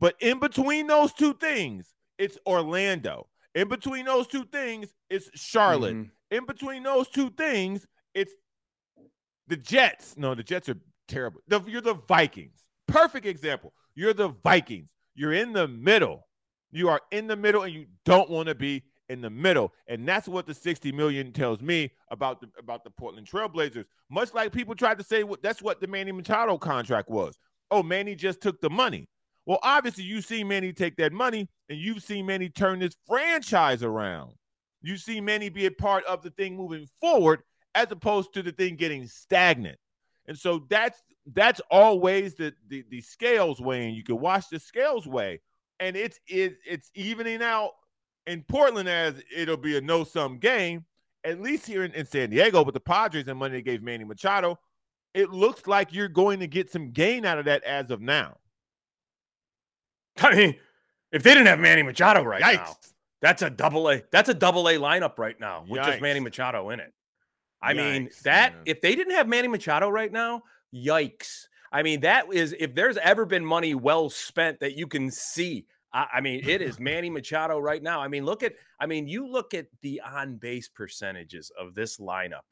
But 0.00 0.14
in 0.20 0.38
between 0.38 0.86
those 0.86 1.12
two 1.12 1.34
things, 1.34 1.94
it's 2.18 2.38
Orlando. 2.46 3.28
In 3.54 3.68
between 3.68 4.04
those 4.04 4.26
two 4.26 4.44
things, 4.44 4.94
it's 5.10 5.30
Charlotte. 5.34 5.94
Mm-hmm. 5.96 6.10
In 6.30 6.44
between 6.44 6.82
those 6.82 7.08
two 7.08 7.30
things, 7.30 7.86
it's 8.14 8.32
the 9.46 9.56
Jets. 9.56 10.16
No, 10.16 10.34
the 10.34 10.42
Jets 10.42 10.68
are 10.68 10.78
terrible. 11.06 11.40
The, 11.48 11.60
you're 11.66 11.80
the 11.80 11.94
Vikings. 11.94 12.60
Perfect 12.86 13.26
example. 13.26 13.72
You're 13.94 14.14
the 14.14 14.28
Vikings. 14.28 14.90
You're 15.14 15.32
in 15.32 15.52
the 15.52 15.68
middle. 15.68 16.26
You 16.70 16.88
are 16.90 17.00
in 17.10 17.26
the 17.26 17.36
middle 17.36 17.62
and 17.62 17.72
you 17.72 17.86
don't 18.04 18.30
want 18.30 18.48
to 18.48 18.54
be 18.54 18.84
in 19.08 19.20
the 19.20 19.30
middle. 19.30 19.72
And 19.88 20.06
that's 20.06 20.28
what 20.28 20.46
the 20.46 20.54
60 20.54 20.92
million 20.92 21.32
tells 21.32 21.60
me 21.60 21.90
about 22.10 22.40
the 22.40 22.48
about 22.58 22.84
the 22.84 22.90
Portland 22.90 23.26
Trailblazers. 23.26 23.84
Much 24.10 24.34
like 24.34 24.52
people 24.52 24.74
tried 24.74 24.98
to 24.98 25.04
say 25.04 25.24
that's 25.42 25.62
what 25.62 25.80
the 25.80 25.86
Manny 25.86 26.12
Machado 26.12 26.58
contract 26.58 27.08
was. 27.08 27.38
Oh, 27.70 27.82
Manny 27.82 28.14
just 28.14 28.40
took 28.40 28.60
the 28.60 28.70
money. 28.70 29.08
Well, 29.46 29.58
obviously, 29.62 30.04
you 30.04 30.20
see 30.20 30.44
Manny 30.44 30.72
take 30.72 30.96
that 30.96 31.12
money 31.12 31.48
and 31.70 31.78
you've 31.78 32.02
seen 32.02 32.26
Manny 32.26 32.50
turn 32.50 32.80
this 32.80 32.94
franchise 33.06 33.82
around. 33.82 34.32
You 34.82 34.96
see 34.96 35.20
Manny 35.20 35.48
be 35.48 35.66
a 35.66 35.70
part 35.70 36.04
of 36.04 36.22
the 36.22 36.30
thing 36.30 36.56
moving 36.56 36.88
forward 37.00 37.42
as 37.74 37.90
opposed 37.90 38.32
to 38.34 38.42
the 38.42 38.52
thing 38.52 38.76
getting 38.76 39.06
stagnant. 39.06 39.78
And 40.26 40.38
so 40.38 40.66
that's 40.68 41.02
that's 41.34 41.60
always 41.70 42.34
the 42.34 42.54
the, 42.68 42.84
the 42.90 43.00
scales 43.00 43.60
weighing. 43.60 43.94
You 43.94 44.04
can 44.04 44.20
watch 44.20 44.48
the 44.50 44.58
scales 44.58 45.06
weigh, 45.06 45.40
and 45.80 45.96
it's 45.96 46.20
it, 46.26 46.58
it's 46.66 46.90
evening 46.94 47.42
out 47.42 47.72
in 48.26 48.42
Portland 48.42 48.88
as 48.88 49.14
it'll 49.34 49.56
be 49.56 49.76
a 49.76 49.80
no 49.80 50.04
sum 50.04 50.38
game. 50.38 50.84
At 51.24 51.40
least 51.40 51.66
here 51.66 51.82
in, 51.82 51.92
in 51.92 52.06
San 52.06 52.30
Diego, 52.30 52.64
but 52.64 52.74
the 52.74 52.80
Padres 52.80 53.26
and 53.26 53.38
money 53.38 53.54
they 53.54 53.62
gave 53.62 53.82
Manny 53.82 54.04
Machado, 54.04 54.58
it 55.14 55.30
looks 55.30 55.66
like 55.66 55.92
you're 55.92 56.08
going 56.08 56.38
to 56.40 56.46
get 56.46 56.70
some 56.70 56.92
gain 56.92 57.24
out 57.24 57.38
of 57.38 57.46
that 57.46 57.64
as 57.64 57.90
of 57.90 58.00
now. 58.00 58.36
I 60.18 60.34
mean, 60.34 60.56
if 61.10 61.22
they 61.22 61.30
didn't 61.30 61.46
have 61.46 61.58
Manny 61.58 61.82
Machado 61.82 62.22
right 62.22 62.42
Yikes. 62.42 62.54
now, 62.54 62.76
that's 63.20 63.42
a 63.42 63.50
double 63.50 63.88
A. 63.90 64.02
That's 64.10 64.28
a 64.28 64.34
double 64.34 64.68
A 64.68 64.74
lineup 64.74 65.18
right 65.18 65.38
now 65.38 65.64
with 65.68 65.80
Yikes. 65.80 65.86
just 65.86 66.00
Manny 66.00 66.20
Machado 66.20 66.70
in 66.70 66.80
it. 66.80 66.92
I 67.60 67.72
yikes, 67.72 67.76
mean, 67.76 68.10
that 68.24 68.54
man. 68.54 68.62
if 68.66 68.80
they 68.80 68.94
didn't 68.94 69.14
have 69.14 69.26
Manny 69.28 69.48
Machado 69.48 69.88
right 69.88 70.12
now, 70.12 70.42
yikes. 70.74 71.46
I 71.72 71.82
mean, 71.82 72.00
that 72.00 72.32
is 72.32 72.54
if 72.58 72.74
there's 72.74 72.96
ever 72.98 73.26
been 73.26 73.44
money 73.44 73.74
well 73.74 74.10
spent 74.10 74.60
that 74.60 74.76
you 74.76 74.86
can 74.86 75.10
see. 75.10 75.66
I, 75.92 76.06
I 76.14 76.20
mean, 76.20 76.48
it 76.48 76.62
is 76.62 76.78
Manny 76.80 77.10
Machado 77.10 77.58
right 77.58 77.82
now. 77.82 78.00
I 78.00 78.08
mean, 78.08 78.24
look 78.24 78.42
at 78.42 78.54
I 78.80 78.86
mean, 78.86 79.08
you 79.08 79.26
look 79.26 79.54
at 79.54 79.66
the 79.82 80.00
on 80.00 80.36
base 80.36 80.68
percentages 80.68 81.50
of 81.58 81.74
this 81.74 81.98
lineup. 81.98 82.46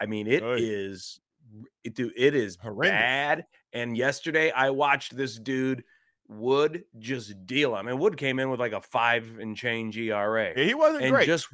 I 0.00 0.06
mean, 0.06 0.26
it 0.26 0.42
is 0.42 1.20
it, 1.84 1.94
dude, 1.94 2.12
it 2.16 2.34
is 2.34 2.56
Horrendous. 2.60 3.00
bad. 3.00 3.46
And 3.72 3.96
yesterday 3.96 4.50
I 4.50 4.70
watched 4.70 5.16
this 5.16 5.38
dude 5.38 5.84
Wood 6.28 6.84
just 6.98 7.46
deal. 7.46 7.74
I 7.74 7.82
mean, 7.82 7.98
Wood 7.98 8.16
came 8.16 8.38
in 8.38 8.50
with 8.50 8.60
like 8.60 8.72
a 8.72 8.80
five 8.80 9.38
and 9.40 9.56
change 9.56 9.96
ERA. 9.96 10.52
He 10.54 10.74
wasn't 10.74 11.04
and 11.04 11.12
great. 11.12 11.26
Just 11.26 11.48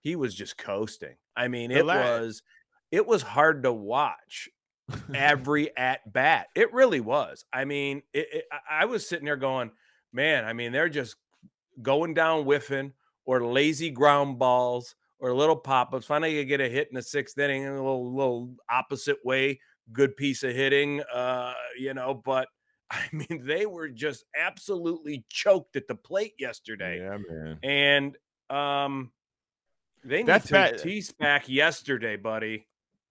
he 0.00 0.16
was 0.16 0.34
just 0.34 0.56
coasting. 0.56 1.16
I 1.36 1.48
mean, 1.48 1.70
it 1.70 1.84
was 1.84 2.42
it 2.90 3.06
was 3.06 3.22
hard 3.22 3.62
to 3.64 3.72
watch 3.72 4.48
every 5.14 5.76
at 5.76 6.12
bat. 6.12 6.48
It 6.54 6.72
really 6.72 7.00
was. 7.00 7.44
I 7.52 7.64
mean, 7.64 8.02
it, 8.12 8.28
it, 8.32 8.44
I 8.70 8.86
was 8.86 9.06
sitting 9.06 9.26
there 9.26 9.36
going, 9.36 9.70
man. 10.12 10.44
I 10.44 10.52
mean, 10.52 10.72
they're 10.72 10.88
just 10.88 11.16
going 11.82 12.14
down 12.14 12.44
whiffing 12.44 12.92
or 13.24 13.44
lazy 13.44 13.90
ground 13.90 14.38
balls 14.38 14.94
or 15.20 15.34
little 15.34 15.56
pop 15.56 15.92
ups. 15.92 16.06
Finally, 16.06 16.36
you 16.36 16.44
get 16.44 16.60
a 16.60 16.68
hit 16.68 16.88
in 16.88 16.94
the 16.94 17.02
sixth 17.02 17.38
inning, 17.38 17.66
a 17.66 17.72
little 17.72 18.14
little 18.14 18.54
opposite 18.70 19.18
way. 19.24 19.60
Good 19.92 20.16
piece 20.16 20.42
of 20.42 20.54
hitting, 20.54 21.02
uh, 21.14 21.54
you 21.78 21.94
know, 21.94 22.20
but 22.24 22.48
I 22.90 23.04
mean, 23.12 23.42
they 23.44 23.66
were 23.66 23.88
just 23.88 24.24
absolutely 24.36 25.24
choked 25.28 25.76
at 25.76 25.88
the 25.88 25.94
plate 25.94 26.34
yesterday. 26.38 26.98
Yeah, 27.00 27.18
man. 27.28 27.58
And 27.62 28.16
um, 28.50 29.12
they 30.04 30.18
need 30.18 30.26
That's 30.26 30.48
to 30.48 30.78
tease 30.78 31.12
back 31.12 31.48
yesterday, 31.48 32.16
buddy. 32.16 32.66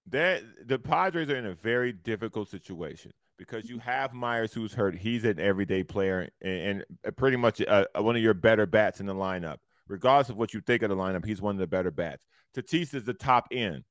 That 0.09 0.43
the 0.65 0.79
Padres 0.79 1.29
are 1.29 1.35
in 1.35 1.45
a 1.45 1.53
very 1.53 1.91
difficult 1.91 2.49
situation 2.49 3.11
because 3.37 3.69
you 3.69 3.77
have 3.79 4.13
Myers 4.13 4.53
who's 4.53 4.73
hurt. 4.73 4.95
He's 4.95 5.25
an 5.25 5.39
everyday 5.39 5.83
player 5.83 6.29
and, 6.41 6.83
and 7.03 7.15
pretty 7.17 7.37
much 7.37 7.59
a, 7.59 7.87
a, 7.93 8.01
one 8.01 8.15
of 8.15 8.21
your 8.21 8.33
better 8.33 8.65
bats 8.65 8.99
in 8.99 9.05
the 9.05 9.13
lineup. 9.13 9.57
Regardless 9.87 10.29
of 10.29 10.37
what 10.37 10.53
you 10.53 10.61
think 10.61 10.81
of 10.81 10.89
the 10.89 10.95
lineup, 10.95 11.25
he's 11.25 11.41
one 11.41 11.55
of 11.55 11.59
the 11.59 11.67
better 11.67 11.91
bats. 11.91 12.25
Tatis 12.55 12.93
is 12.93 13.03
the 13.03 13.13
top 13.13 13.47
end. 13.51 13.83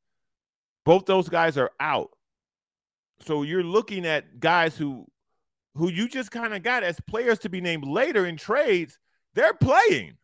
Both 0.85 1.07
those 1.07 1.29
guys 1.29 1.57
are 1.57 1.71
out. 1.81 2.11
So 3.21 3.43
you're 3.43 3.63
looking 3.63 4.05
at 4.05 4.41
guys 4.41 4.77
who 4.77 5.07
who 5.77 5.91
you 5.91 6.09
just 6.09 6.31
kind 6.31 6.55
of 6.55 6.63
got 6.63 6.83
as 6.83 6.99
players 7.01 7.39
to 7.41 7.49
be 7.49 7.61
named 7.61 7.87
later 7.87 8.27
in 8.27 8.37
trades, 8.37 8.99
they're 9.35 9.55
playing. 9.55 10.17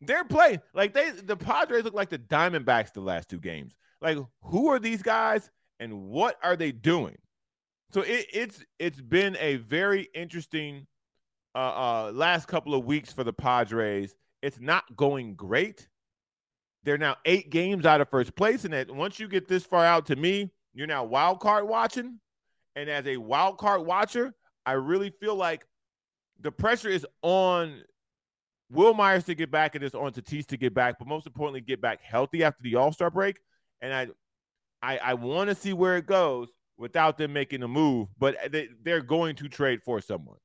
They're 0.00 0.24
playing. 0.24 0.60
Like 0.74 0.94
they 0.94 1.10
the 1.10 1.36
Padres 1.36 1.84
look 1.84 1.94
like 1.94 2.10
the 2.10 2.18
Diamondbacks 2.18 2.92
the 2.92 3.00
last 3.00 3.28
two 3.28 3.40
games. 3.40 3.76
Like, 4.00 4.18
who 4.42 4.68
are 4.68 4.78
these 4.78 5.02
guys 5.02 5.50
and 5.78 6.02
what 6.02 6.36
are 6.42 6.56
they 6.56 6.72
doing? 6.72 7.16
So 7.92 8.00
it, 8.02 8.26
it's 8.32 8.64
it's 8.78 9.00
been 9.00 9.36
a 9.38 9.56
very 9.56 10.08
interesting 10.14 10.86
uh, 11.54 11.58
uh, 11.58 12.12
last 12.12 12.48
couple 12.48 12.74
of 12.74 12.84
weeks 12.84 13.12
for 13.12 13.24
the 13.24 13.32
Padres. 13.32 14.14
It's 14.42 14.60
not 14.60 14.96
going 14.96 15.34
great. 15.34 15.88
They're 16.84 16.98
now 16.98 17.16
eight 17.24 17.50
games 17.50 17.86
out 17.86 18.00
of 18.00 18.08
first 18.08 18.34
place, 18.34 18.64
and 18.64 18.74
that 18.74 18.90
once 18.90 19.20
you 19.20 19.28
get 19.28 19.46
this 19.46 19.64
far 19.64 19.84
out, 19.84 20.06
to 20.06 20.16
me, 20.16 20.50
you're 20.74 20.88
now 20.88 21.04
wild 21.04 21.38
card 21.38 21.68
watching. 21.68 22.18
And 22.74 22.88
as 22.88 23.06
a 23.06 23.18
wild 23.18 23.58
card 23.58 23.84
watcher, 23.84 24.34
I 24.64 24.72
really 24.72 25.10
feel 25.10 25.34
like 25.34 25.66
the 26.40 26.52
pressure 26.52 26.88
is 26.88 27.06
on 27.22 27.82
Wil 28.70 28.94
Myers 28.94 29.24
to 29.24 29.34
get 29.34 29.50
back 29.50 29.74
and 29.74 29.84
it's 29.84 29.94
on 29.94 30.12
Tatis 30.12 30.46
to 30.46 30.56
get 30.56 30.74
back, 30.74 30.98
but 30.98 31.06
most 31.06 31.26
importantly, 31.26 31.60
get 31.60 31.80
back 31.80 32.00
healthy 32.02 32.42
after 32.42 32.62
the 32.62 32.76
All 32.76 32.92
Star 32.92 33.10
break. 33.10 33.38
And 33.80 33.92
I, 33.92 34.08
I, 34.82 34.98
I 34.98 35.14
want 35.14 35.50
to 35.50 35.54
see 35.54 35.72
where 35.72 35.96
it 35.96 36.06
goes 36.06 36.48
without 36.76 37.18
them 37.18 37.32
making 37.32 37.62
a 37.62 37.68
move, 37.68 38.08
but 38.18 38.36
they, 38.50 38.68
they're 38.82 39.02
going 39.02 39.36
to 39.36 39.48
trade 39.48 39.80
for 39.84 40.00
someone. 40.00 40.38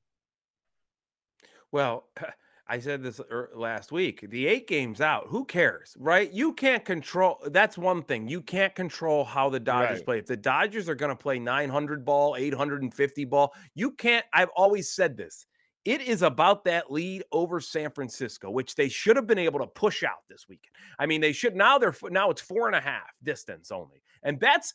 Well, 1.71 2.05
I 2.69 2.79
said 2.79 3.01
this 3.01 3.21
er, 3.31 3.49
last 3.55 3.91
week. 3.91 4.29
The 4.29 4.47
eight 4.47 4.67
games 4.67 4.99
out, 4.99 5.27
who 5.29 5.45
cares, 5.45 5.95
right? 5.99 6.31
You 6.31 6.53
can't 6.53 6.83
control. 6.83 7.39
That's 7.47 7.77
one 7.77 8.03
thing. 8.03 8.27
You 8.27 8.41
can't 8.41 8.75
control 8.75 9.23
how 9.23 9.49
the 9.49 9.59
Dodgers 9.59 9.99
right. 9.99 10.05
play. 10.05 10.19
If 10.19 10.25
the 10.25 10.37
Dodgers 10.37 10.89
are 10.89 10.95
going 10.95 11.09
to 11.09 11.15
play 11.15 11.39
900 11.39 12.03
ball, 12.03 12.35
850 12.35 13.25
ball, 13.25 13.53
you 13.73 13.91
can't. 13.91 14.25
I've 14.33 14.49
always 14.55 14.91
said 14.91 15.15
this. 15.15 15.45
it 15.85 16.01
is 16.01 16.21
about 16.21 16.65
that 16.65 16.91
lead 16.91 17.23
over 17.31 17.61
San 17.61 17.91
Francisco, 17.91 18.51
which 18.51 18.75
they 18.75 18.89
should 18.89 19.15
have 19.15 19.27
been 19.27 19.37
able 19.37 19.59
to 19.59 19.67
push 19.67 20.03
out 20.03 20.27
this 20.29 20.45
weekend. 20.49 20.73
I 20.99 21.05
mean, 21.05 21.21
they 21.21 21.31
should 21.31 21.55
now 21.55 21.77
they're 21.77 21.95
now 22.09 22.29
it's 22.29 22.41
four 22.41 22.67
and 22.67 22.75
a 22.75 22.81
half 22.81 23.13
distance 23.23 23.71
only. 23.71 24.01
And 24.23 24.39
that's 24.39 24.73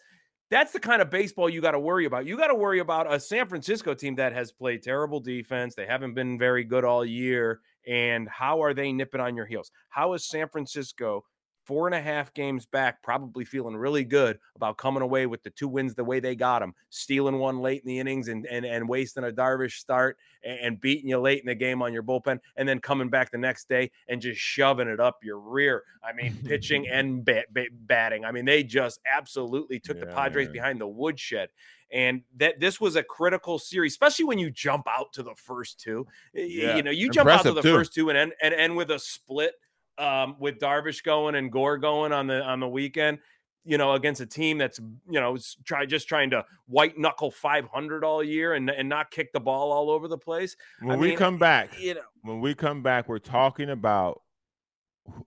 that's 0.53 0.73
the 0.73 0.81
kind 0.81 1.01
of 1.01 1.09
baseball 1.09 1.49
you 1.49 1.63
got 1.63 1.71
to 1.71 1.81
worry 1.81 2.05
about. 2.05 2.27
You 2.27 2.37
got 2.37 2.49
to 2.49 2.55
worry 2.55 2.81
about 2.81 3.11
a 3.11 3.19
San 3.19 3.49
Francisco 3.49 3.95
team 3.95 4.15
that 4.17 4.35
has 4.35 4.53
played 4.53 4.83
terrible 4.83 5.19
defense. 5.19 5.75
They 5.75 5.87
haven't 5.87 6.13
been 6.13 6.39
very 6.39 6.63
good 6.63 6.85
all 6.85 7.07
year. 7.07 7.61
And 7.87 8.29
how 8.29 8.63
are 8.63 8.75
they 8.75 8.93
nipping 8.93 9.21
on 9.21 9.37
your 9.37 9.47
heels? 9.47 9.71
How 9.89 10.13
is 10.15 10.27
San 10.27 10.49
Francisco 10.49 11.25
four 11.65 11.87
and 11.87 11.95
a 11.95 12.01
half 12.01 12.35
games 12.35 12.67
back, 12.67 13.03
probably 13.03 13.45
feeling 13.45 13.77
really 13.77 14.05
good 14.05 14.39
about 14.57 14.77
coming 14.77 15.03
away 15.03 15.27
with 15.27 15.43
the 15.43 15.51
two 15.51 15.69
wins 15.69 15.95
the 15.95 16.05
way 16.05 16.21
they 16.21 16.35
got 16.35 16.61
them, 16.61 16.75
stealing 16.91 17.39
one 17.39 17.61
late 17.61 17.83
in 17.83 17.89
the 17.89 17.99
innings 17.99 18.29
and 18.29 18.47
and, 18.47 18.65
and 18.65 18.89
wasting 18.89 19.25
a 19.25 19.31
Darvish 19.31 19.79
start 19.79 20.19
and, 20.45 20.59
and 20.59 20.81
beating 20.81 21.09
you 21.09 21.19
late 21.19 21.41
in 21.41 21.47
the 21.47 21.55
game 21.55 21.83
on 21.83 21.93
your 21.93 22.03
bullpen, 22.03 22.41
and 22.57 22.69
then 22.69 22.81
coming 22.81 23.09
back 23.09 23.31
the 23.31 23.39
next 23.39 23.69
day 23.69 23.91
and 24.09 24.21
just 24.21 24.41
shoving 24.41 24.89
it 24.89 25.01
up 25.01 25.23
your 25.23 25.39
rear. 25.39 25.85
I 26.03 26.13
mean, 26.21 26.37
pitching 26.45 26.89
and 26.89 27.25
bat, 27.25 27.53
bat, 27.53 27.69
batting. 27.73 28.25
I 28.25 28.33
mean, 28.33 28.45
they 28.45 28.63
just 28.63 29.01
absolutely 29.07 29.79
took 29.79 29.99
yeah, 29.99 30.07
the 30.07 30.13
Padres 30.13 30.49
man. 30.49 30.53
behind 30.53 30.81
the 30.81 30.89
woodshed. 30.89 31.51
And 31.91 32.23
that 32.39 32.59
this 32.59 32.81
was 32.81 32.97
a 32.97 33.03
critical 33.03 33.59
series, 33.59 33.93
especially 33.93 34.25
when 34.25 34.39
you 34.39 34.51
jump 34.51 34.87
out 34.89 35.13
to 35.13 35.23
the 35.23 35.35
first 35.35 35.79
two. 35.79 36.07
Yeah. 36.33 36.77
You 36.77 36.83
know, 36.83 36.91
you 36.91 37.11
jump 37.11 37.29
Impressive 37.29 37.49
out 37.49 37.51
to 37.51 37.55
the 37.57 37.63
too. 37.63 37.75
first 37.75 37.93
two 37.93 38.09
and 38.09 38.17
end 38.17 38.33
and 38.41 38.55
end 38.55 38.77
with 38.77 38.91
a 38.91 38.99
split 38.99 39.57
um, 39.99 40.37
with 40.39 40.59
Darvish 40.59 41.03
going 41.03 41.35
and 41.35 41.51
Gore 41.51 41.79
going 41.79 42.13
on 42.13 42.27
the 42.27 42.43
on 42.43 42.61
the 42.61 42.69
weekend, 42.69 43.19
you 43.65 43.79
know, 43.79 43.93
against 43.93 44.21
a 44.21 44.27
team 44.27 44.59
that's 44.59 44.79
you 44.79 45.21
know 45.21 45.37
try 45.65 45.87
just 45.87 46.09
trying 46.09 46.31
to 46.31 46.45
white 46.67 46.99
knuckle 46.99 47.31
500 47.31 48.05
all 48.05 48.23
year 48.23 48.55
and 48.55 48.71
and 48.71 48.89
not 48.89 49.11
kick 49.11 49.33
the 49.33 49.41
ball 49.41 49.73
all 49.73 49.91
over 49.91 50.09
the 50.09 50.19
place. 50.19 50.57
When 50.81 50.97
I 50.97 50.99
we 50.99 51.09
mean, 51.09 51.17
come 51.17 51.39
back, 51.39 51.79
you 51.81 51.95
know, 51.95 52.01
when 52.23 52.41
we 52.41 52.55
come 52.55 52.83
back, 52.83 53.09
we're 53.09 53.19
talking 53.19 53.71
about 53.71 54.23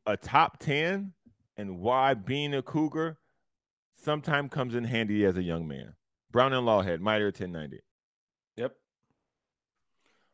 a 0.05 0.17
top 0.17 0.59
10 0.59 1.13
and 1.57 1.79
why 1.79 2.13
being 2.13 2.53
a 2.53 2.61
Cougar 2.61 3.17
sometimes 3.95 4.51
comes 4.51 4.75
in 4.75 4.83
handy 4.83 5.25
as 5.25 5.37
a 5.37 5.43
young 5.43 5.67
man. 5.67 5.95
Browner 6.31 6.57
and 6.57 6.67
Lawhead, 6.67 6.99
Mighty 6.99 7.25
1090. 7.25 7.79
Yep. 8.57 8.73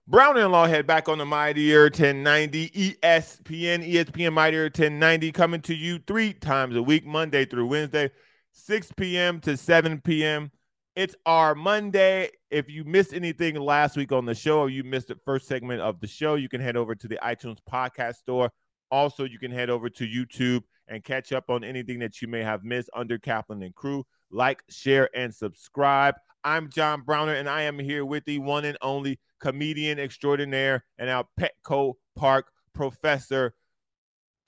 Browner 0.08 0.42
and 0.42 0.54
Lawhead 0.54 0.88
back 0.88 1.08
on 1.08 1.20
the 1.20 1.26
Mighty 1.26 1.72
1090 1.74 2.70
ESPN, 2.72 3.88
ESPN 3.88 4.34
Mighty 4.34 4.58
1090 4.58 5.32
coming 5.32 5.62
to 5.62 5.76
you 5.76 6.00
three 6.08 6.34
times 6.34 6.76
a 6.76 6.82
week, 6.82 7.06
Monday 7.06 7.46
through 7.46 7.68
Wednesday, 7.68 8.10
6 8.52 8.92
p.m. 8.98 9.40
to 9.42 9.56
7 9.56 10.02
p.m. 10.02 10.52
It's 10.96 11.16
our 11.28 11.54
Monday. 11.54 12.32
If 12.50 12.68
you 12.68 12.84
missed 12.84 13.14
anything 13.14 13.56
last 13.56 13.96
week 13.96 14.12
on 14.12 14.26
the 14.26 14.34
show 14.34 14.60
or 14.60 14.70
you 14.72 14.84
missed 14.84 15.10
the 15.10 15.20
first 15.24 15.48
segment 15.48 15.82
of 15.82 16.00
the 16.02 16.08
show, 16.08 16.34
you 16.34 16.50
can 16.50 16.62
head 16.62 16.76
over 16.76 16.96
to 16.96 17.08
the 17.08 17.20
iTunes 17.24 17.60
podcast 17.72 18.16
store. 18.16 18.52
Also, 18.90 19.24
you 19.24 19.38
can 19.38 19.52
head 19.52 19.70
over 19.70 19.88
to 19.88 20.06
YouTube 20.06 20.64
and 20.88 21.04
catch 21.04 21.32
up 21.32 21.50
on 21.50 21.64
anything 21.64 22.00
that 22.00 22.22
you 22.24 22.28
may 22.28 22.42
have 22.42 22.64
missed 22.64 22.90
under 22.96 23.20
Kaplan 23.20 23.62
and 23.62 23.76
crew. 23.76 24.04
Like, 24.32 24.64
share, 24.68 25.10
and 25.16 25.34
subscribe. 25.34 26.16
I'm 26.44 26.70
John 26.70 27.04
Browner, 27.04 27.36
and 27.36 27.48
I 27.48 27.62
am 27.62 27.78
here 27.78 28.04
with 28.04 28.26
the 28.26 28.40
one 28.40 28.66
and 28.66 28.78
only 28.82 29.20
comedian 29.42 30.00
extraordinaire 30.00 30.86
and 30.98 31.10
our 31.10 31.26
Petco 31.40 31.94
Park 32.16 32.52
professor, 32.74 33.54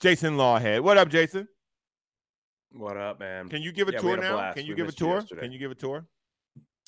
Jason 0.00 0.36
Lawhead. 0.36 0.80
What 0.80 0.96
up, 0.96 1.08
Jason? 1.08 1.48
What 2.72 2.96
up, 2.96 3.20
man? 3.20 3.48
Can 3.48 3.62
you 3.62 3.72
give 3.72 3.88
a 3.88 3.92
yeah, 3.92 3.98
tour 3.98 4.16
now? 4.16 4.52
Can 4.52 4.66
you 4.66 4.74
give 4.74 4.88
a 4.88 4.92
tour? 4.92 5.22
Can 5.22 5.52
you 5.52 5.58
give 5.58 5.70
a 5.70 5.76
tour? 5.76 6.06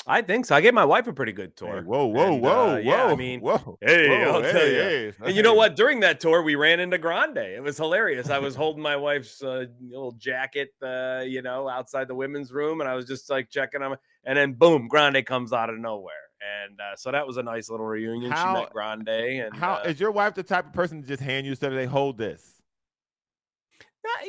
I 0.09 0.23
think 0.23 0.47
so. 0.47 0.55
I 0.55 0.61
gave 0.61 0.73
my 0.73 0.85
wife 0.85 1.09
a 1.09 1.12
pretty 1.12 1.33
good 1.33 1.57
tour. 1.57 1.79
Hey, 1.79 1.81
whoa, 1.81 2.07
whoa, 2.07 2.35
and, 2.35 2.42
whoa, 2.42 2.75
uh, 2.75 2.77
yeah, 2.77 3.07
whoa! 3.07 3.12
I 3.12 3.16
mean, 3.16 3.40
whoa, 3.40 3.77
hey, 3.81 4.09
whoa, 4.09 4.35
I'll 4.35 4.42
hey, 4.42 4.53
tell 4.53 4.66
you. 4.66 4.81
Hey, 4.81 5.12
and 5.21 5.35
you 5.35 5.42
know 5.42 5.55
what? 5.55 5.75
During 5.75 5.99
that 6.01 6.21
tour, 6.21 6.42
we 6.42 6.55
ran 6.55 6.79
into 6.79 6.97
Grande. 6.97 7.38
It 7.38 7.62
was 7.62 7.77
hilarious. 7.77 8.31
I 8.31 8.38
was 8.38 8.55
holding 8.57 8.83
my 8.83 8.95
wife's 8.95 9.42
uh, 9.42 9.66
little 9.81 10.12
jacket, 10.12 10.71
uh, 10.81 11.25
you 11.27 11.42
know, 11.42 11.69
outside 11.69 12.07
the 12.07 12.14
women's 12.14 12.53
room, 12.53 12.81
and 12.81 12.88
I 12.88 12.95
was 12.95 13.07
just 13.07 13.29
like 13.31 13.51
checking 13.51 13.83
on, 13.83 13.97
and 14.23 14.38
then 14.38 14.53
boom, 14.53 14.87
Grande 14.87 15.27
comes 15.27 15.53
out 15.53 15.71
of 15.71 15.79
nowhere, 15.79 16.14
and 16.40 16.81
uh, 16.81 16.96
so 16.96 17.11
that 17.12 17.27
was 17.27 17.37
a 17.37 17.42
nice 17.42 17.70
little 17.70 17.87
reunion. 17.87 18.31
How, 18.31 18.55
she 18.55 18.61
met 18.61 18.72
Grande, 18.72 19.09
and 19.09 19.57
how 19.57 19.75
uh 19.75 19.88
is 19.88 20.01
your 20.01 20.11
wife 20.11 20.35
the 20.35 20.42
type 20.42 20.66
of 20.66 20.72
person 20.72 21.03
to 21.03 21.09
just 21.09 21.22
hand 21.22 21.46
you 21.46 21.55
stuff? 21.55 21.72
They 21.72 21.87
hold 21.87 22.18
this 22.18 22.57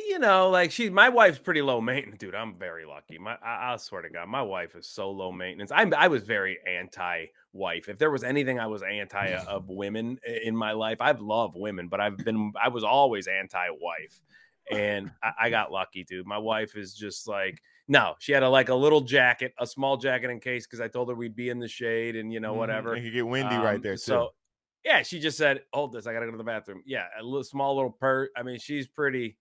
you 0.06 0.18
know, 0.18 0.50
like 0.50 0.70
she, 0.70 0.90
my 0.90 1.08
wife's 1.08 1.38
pretty 1.38 1.62
low 1.62 1.80
maintenance, 1.80 2.18
dude. 2.18 2.34
I'm 2.34 2.54
very 2.58 2.84
lucky. 2.84 3.18
My, 3.18 3.36
I, 3.42 3.72
I, 3.72 3.76
swear 3.76 4.02
to 4.02 4.10
God, 4.10 4.28
my 4.28 4.42
wife 4.42 4.74
is 4.74 4.86
so 4.86 5.10
low 5.10 5.32
maintenance. 5.32 5.70
I, 5.72 5.82
I 5.96 6.08
was 6.08 6.22
very 6.22 6.58
anti-wife. 6.66 7.88
If 7.88 7.98
there 7.98 8.10
was 8.10 8.24
anything 8.24 8.58
I 8.58 8.66
was 8.66 8.82
anti 8.82 9.32
of 9.48 9.68
women 9.68 10.18
in 10.44 10.56
my 10.56 10.72
life, 10.72 11.00
I've 11.00 11.20
loved 11.20 11.56
women, 11.56 11.88
but 11.88 12.00
I've 12.00 12.16
been, 12.16 12.52
I 12.62 12.68
was 12.68 12.84
always 12.84 13.26
anti-wife, 13.26 14.20
and 14.70 15.10
I, 15.22 15.32
I 15.42 15.50
got 15.50 15.72
lucky, 15.72 16.04
dude. 16.04 16.26
My 16.26 16.38
wife 16.38 16.76
is 16.76 16.94
just 16.94 17.28
like, 17.28 17.62
no, 17.88 18.14
she 18.18 18.32
had 18.32 18.42
a 18.42 18.48
like 18.48 18.68
a 18.68 18.74
little 18.74 19.00
jacket, 19.00 19.54
a 19.58 19.66
small 19.66 19.96
jacket 19.96 20.30
in 20.30 20.40
case, 20.40 20.66
because 20.66 20.80
I 20.80 20.88
told 20.88 21.08
her 21.08 21.14
we'd 21.14 21.34
be 21.34 21.48
in 21.48 21.58
the 21.58 21.68
shade 21.68 22.16
and 22.16 22.32
you 22.32 22.38
know 22.38 22.50
mm-hmm. 22.50 22.58
whatever. 22.58 22.94
It 22.94 23.02
could 23.02 23.14
get 23.14 23.26
windy 23.26 23.56
um, 23.56 23.62
right 23.62 23.82
there 23.82 23.94
too. 23.94 23.98
So 23.98 24.30
yeah, 24.84 25.02
she 25.02 25.18
just 25.18 25.38
said, 25.38 25.62
"Hold 25.72 25.92
this, 25.92 26.06
I 26.06 26.12
gotta 26.12 26.26
go 26.26 26.32
to 26.32 26.38
the 26.38 26.44
bathroom." 26.44 26.82
Yeah, 26.84 27.06
a 27.18 27.22
little 27.22 27.42
small 27.42 27.74
little 27.74 27.90
purse. 27.90 28.28
I 28.36 28.42
mean, 28.42 28.58
she's 28.58 28.86
pretty 28.86 29.38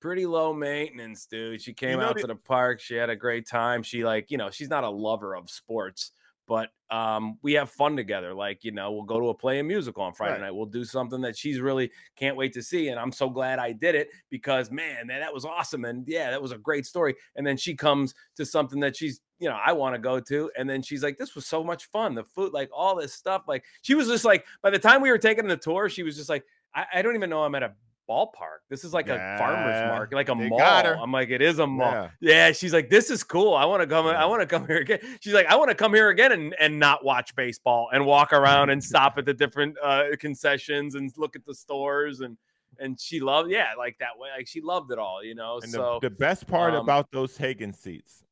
pretty 0.00 0.26
low 0.26 0.52
maintenance, 0.52 1.26
dude. 1.26 1.60
She 1.60 1.72
came 1.72 1.90
you 1.90 1.96
know, 1.98 2.06
out 2.06 2.18
to 2.18 2.26
the 2.26 2.36
park. 2.36 2.80
She 2.80 2.94
had 2.94 3.10
a 3.10 3.16
great 3.16 3.48
time. 3.48 3.82
She 3.82 4.04
like, 4.04 4.30
you 4.30 4.38
know, 4.38 4.50
she's 4.50 4.68
not 4.68 4.84
a 4.84 4.90
lover 4.90 5.34
of 5.34 5.50
sports, 5.50 6.12
but 6.48 6.70
um, 6.90 7.38
we 7.42 7.52
have 7.52 7.70
fun 7.70 7.94
together. 7.94 8.34
Like, 8.34 8.64
you 8.64 8.72
know, 8.72 8.90
we'll 8.90 9.02
go 9.02 9.20
to 9.20 9.28
a 9.28 9.34
play 9.34 9.58
a 9.58 9.62
musical 9.62 10.02
on 10.02 10.14
Friday 10.14 10.32
right. 10.32 10.40
night. 10.40 10.54
We'll 10.54 10.66
do 10.66 10.84
something 10.84 11.20
that 11.20 11.36
she's 11.36 11.60
really 11.60 11.90
can't 12.16 12.36
wait 12.36 12.54
to 12.54 12.62
see. 12.62 12.88
And 12.88 12.98
I'm 12.98 13.12
so 13.12 13.28
glad 13.28 13.58
I 13.58 13.72
did 13.72 13.94
it 13.94 14.08
because 14.30 14.70
man, 14.70 15.06
man, 15.06 15.20
that 15.20 15.32
was 15.32 15.44
awesome. 15.44 15.84
And 15.84 16.08
yeah, 16.08 16.30
that 16.30 16.40
was 16.40 16.52
a 16.52 16.58
great 16.58 16.86
story. 16.86 17.14
And 17.36 17.46
then 17.46 17.58
she 17.58 17.74
comes 17.74 18.14
to 18.36 18.46
something 18.46 18.80
that 18.80 18.96
she's, 18.96 19.20
you 19.38 19.48
know, 19.48 19.58
I 19.62 19.72
want 19.72 19.94
to 19.94 20.00
go 20.00 20.18
to. 20.18 20.50
And 20.58 20.68
then 20.68 20.80
she's 20.80 21.02
like, 21.02 21.18
this 21.18 21.34
was 21.34 21.46
so 21.46 21.62
much 21.62 21.84
fun. 21.90 22.14
The 22.14 22.24
food, 22.24 22.54
like 22.54 22.70
all 22.72 22.96
this 22.96 23.12
stuff. 23.12 23.42
Like 23.46 23.64
she 23.82 23.94
was 23.94 24.08
just 24.08 24.24
like, 24.24 24.46
by 24.62 24.70
the 24.70 24.78
time 24.78 25.02
we 25.02 25.10
were 25.10 25.18
taking 25.18 25.46
the 25.46 25.58
tour, 25.58 25.90
she 25.90 26.02
was 26.02 26.16
just 26.16 26.30
like, 26.30 26.44
I, 26.74 26.86
I 26.94 27.02
don't 27.02 27.14
even 27.14 27.30
know 27.30 27.44
I'm 27.44 27.54
at 27.54 27.62
a 27.62 27.74
ballpark. 28.08 28.60
This 28.68 28.84
is 28.84 28.92
like 28.92 29.06
yeah, 29.06 29.34
a 29.34 29.38
farmer's 29.38 29.90
market, 29.90 30.14
like 30.14 30.28
a 30.28 30.34
mall. 30.34 30.60
I'm 30.60 31.12
like, 31.12 31.30
it 31.30 31.42
is 31.42 31.58
a 31.58 31.66
mall. 31.66 31.92
Yeah. 31.92 32.08
yeah. 32.20 32.52
She's 32.52 32.72
like, 32.72 32.88
this 32.88 33.10
is 33.10 33.22
cool. 33.22 33.54
I 33.54 33.64
want 33.64 33.82
to 33.82 33.86
come. 33.86 34.06
I 34.06 34.24
want 34.26 34.40
to 34.40 34.46
come 34.46 34.66
here 34.66 34.78
again. 34.78 35.00
She's 35.20 35.34
like, 35.34 35.46
I 35.46 35.56
want 35.56 35.70
to 35.70 35.74
come 35.74 35.94
here 35.94 36.08
again 36.08 36.32
and, 36.32 36.54
and 36.58 36.78
not 36.78 37.04
watch 37.04 37.34
baseball 37.36 37.88
and 37.92 38.04
walk 38.06 38.32
around 38.32 38.70
and 38.70 38.82
stop 38.82 39.18
at 39.18 39.26
the 39.26 39.34
different 39.34 39.76
uh, 39.82 40.04
concessions 40.18 40.94
and 40.94 41.12
look 41.16 41.36
at 41.36 41.44
the 41.44 41.54
stores 41.54 42.20
and 42.20 42.36
and 42.78 43.00
she 43.00 43.18
loved 43.18 43.50
yeah 43.50 43.68
like 43.76 43.96
that 43.98 44.18
way 44.18 44.28
like 44.36 44.46
she 44.46 44.60
loved 44.60 44.92
it 44.92 44.98
all 44.98 45.24
you 45.24 45.34
know 45.34 45.58
and 45.62 45.72
so 45.72 45.98
the, 46.00 46.08
the 46.08 46.14
best 46.14 46.46
part 46.46 46.74
um, 46.74 46.80
about 46.80 47.10
those 47.10 47.36
Hagen 47.36 47.72
seats 47.72 48.24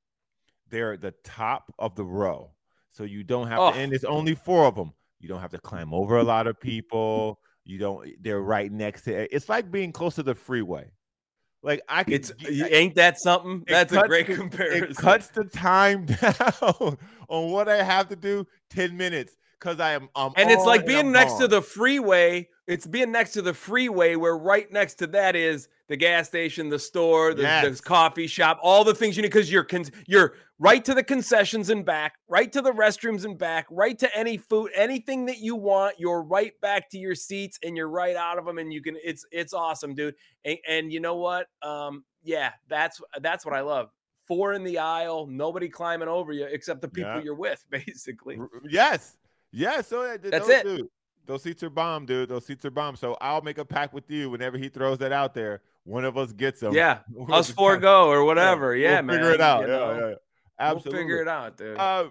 they're 0.70 0.92
at 0.92 1.00
the 1.00 1.14
top 1.24 1.72
of 1.78 1.94
the 1.96 2.04
row 2.04 2.50
so 2.92 3.04
you 3.04 3.24
don't 3.24 3.48
have 3.48 3.58
oh. 3.58 3.72
to 3.72 3.78
and 3.78 3.92
it's 3.92 4.04
only 4.04 4.34
four 4.34 4.66
of 4.66 4.74
them 4.74 4.92
you 5.20 5.28
don't 5.28 5.40
have 5.40 5.50
to 5.50 5.58
climb 5.58 5.92
over 5.94 6.18
a 6.18 6.22
lot 6.22 6.46
of 6.46 6.60
people 6.60 7.40
you 7.66 7.79
don't. 7.79 8.07
Eh, 8.07 8.12
they're 8.20 8.40
right 8.40 8.70
next 8.70 9.02
to. 9.02 9.14
Eh, 9.14 9.26
it's 9.31 9.48
like 9.48 9.70
being 9.70 9.92
close 9.92 10.14
to 10.14 10.22
the 10.22 10.35
freeway. 10.35 10.90
Like 11.62 11.83
I 11.88 12.05
could. 12.05 12.14
It's 12.14 12.33
ain't 12.48 12.94
that 12.94 13.18
something? 13.18 13.64
That's 13.66 13.92
cuts, 13.92 14.05
a 14.05 14.09
great 14.09 14.26
comparison. 14.26 14.90
It 14.90 14.96
cuts 14.96 15.29
the 15.29 15.44
time 15.44 16.07
down 16.07 16.96
on 17.29 17.50
what 17.50 17.68
I 17.68 17.83
have 17.83 18.09
to 18.09 18.16
do. 18.16 18.46
Ten 18.70 18.96
minutes 18.96 19.37
because 19.59 19.81
I 19.81 19.92
am. 19.92 20.09
I'm 20.14 20.33
and 20.37 20.50
it's 20.50 20.64
like 20.64 20.87
being 20.87 21.12
next 21.12 21.33
on. 21.33 21.40
to 21.40 21.48
the 21.48 21.62
freeway. 21.62 22.48
It's 22.66 22.87
being 22.87 23.12
next 23.12 23.33
to 23.33 23.42
the 23.42 23.55
freeway 23.55 24.16
where 24.16 24.37
right 24.37 24.70
next 24.72 24.94
to 24.94 25.07
that 25.09 25.37
is 25.37 25.68
the 25.88 25.96
gas 25.96 26.26
station, 26.26 26.68
the 26.68 26.79
store, 26.79 27.33
the, 27.33 27.42
yes. 27.42 27.79
the 27.79 27.83
coffee 27.83 28.26
shop, 28.26 28.59
all 28.61 28.83
the 28.83 28.94
things 28.94 29.16
you 29.16 29.22
need 29.22 29.29
because 29.29 29.50
you're 29.50 29.64
con- 29.64 29.85
you're 30.07 30.35
right 30.59 30.85
to 30.85 30.94
the 30.94 31.05
concessions 31.05 31.70
and 31.70 31.85
back, 31.85 32.16
right 32.29 32.52
to 32.52 32.61
the 32.61 32.72
restrooms 32.72 33.24
and 33.24 33.38
back, 33.38 33.66
right 33.70 33.98
to 34.00 34.16
any 34.16 34.37
food, 34.37 34.70
anything 34.74 35.26
that 35.26 35.38
you 35.38 35.55
want. 35.55 36.00
You're 36.00 36.22
right 36.22 36.59
back 36.61 36.90
to 36.90 36.98
your 36.98 37.14
seats 37.14 37.59
and 37.62 37.76
you're 37.76 37.88
right 37.88 38.16
out 38.16 38.38
of 38.38 38.44
them, 38.44 38.59
and 38.59 38.72
you 38.72 38.83
can. 38.83 38.96
It's 39.02 39.24
it's 39.31 39.52
awesome, 39.52 39.94
dude. 39.94 40.16
And, 40.44 40.59
and 40.68 40.92
you 40.92 40.98
know 40.98 41.16
what? 41.16 41.46
Um, 41.62 42.05
yeah, 42.24 42.50
that's 42.68 43.00
that's 43.20 43.46
what 43.46 43.55
I 43.55 43.61
love. 43.61 43.90
Four 44.26 44.55
in 44.55 44.64
the 44.64 44.79
aisle, 44.79 45.29
nobody 45.29 45.68
climbing 45.68 46.09
over 46.09 46.33
you 46.33 46.46
except 46.50 46.81
the 46.81 46.88
people 46.88 47.14
yeah. 47.14 47.22
you're 47.22 47.37
with, 47.37 47.64
basically. 47.70 48.40
Yes, 48.68 49.16
yes. 49.52 49.87
So 49.87 50.02
uh, 50.02 50.18
that's 50.20 50.48
it. 50.48 50.66
Those 51.26 51.42
seats 51.42 51.62
are 51.62 51.70
bomb, 51.70 52.06
dude. 52.06 52.28
Those 52.28 52.46
seats 52.46 52.64
are 52.64 52.70
bomb. 52.70 52.96
So 52.96 53.16
I'll 53.20 53.42
make 53.42 53.58
a 53.58 53.64
pact 53.64 53.92
with 53.92 54.10
you 54.10 54.30
whenever 54.30 54.58
he 54.58 54.68
throws 54.68 54.98
that 54.98 55.12
out 55.12 55.34
there. 55.34 55.62
One 55.84 56.04
of 56.04 56.16
us 56.16 56.32
gets 56.32 56.60
them. 56.60 56.74
Yeah, 56.74 56.98
us 57.30 57.50
four 57.50 57.76
go 57.76 58.08
or 58.08 58.24
whatever. 58.24 58.74
Yeah, 58.74 58.90
yeah 58.90 58.94
we'll 58.96 59.04
man. 59.04 59.16
Figure 59.16 59.32
it 59.32 59.40
out. 59.40 59.68
yeah, 59.68 59.76
yeah, 59.76 60.08
yeah, 60.08 60.14
Absolutely. 60.58 60.92
We'll 60.92 61.02
figure 61.02 61.22
it 61.22 61.28
out, 61.28 61.56
dude. 61.56 61.78
Uh, 61.78 62.08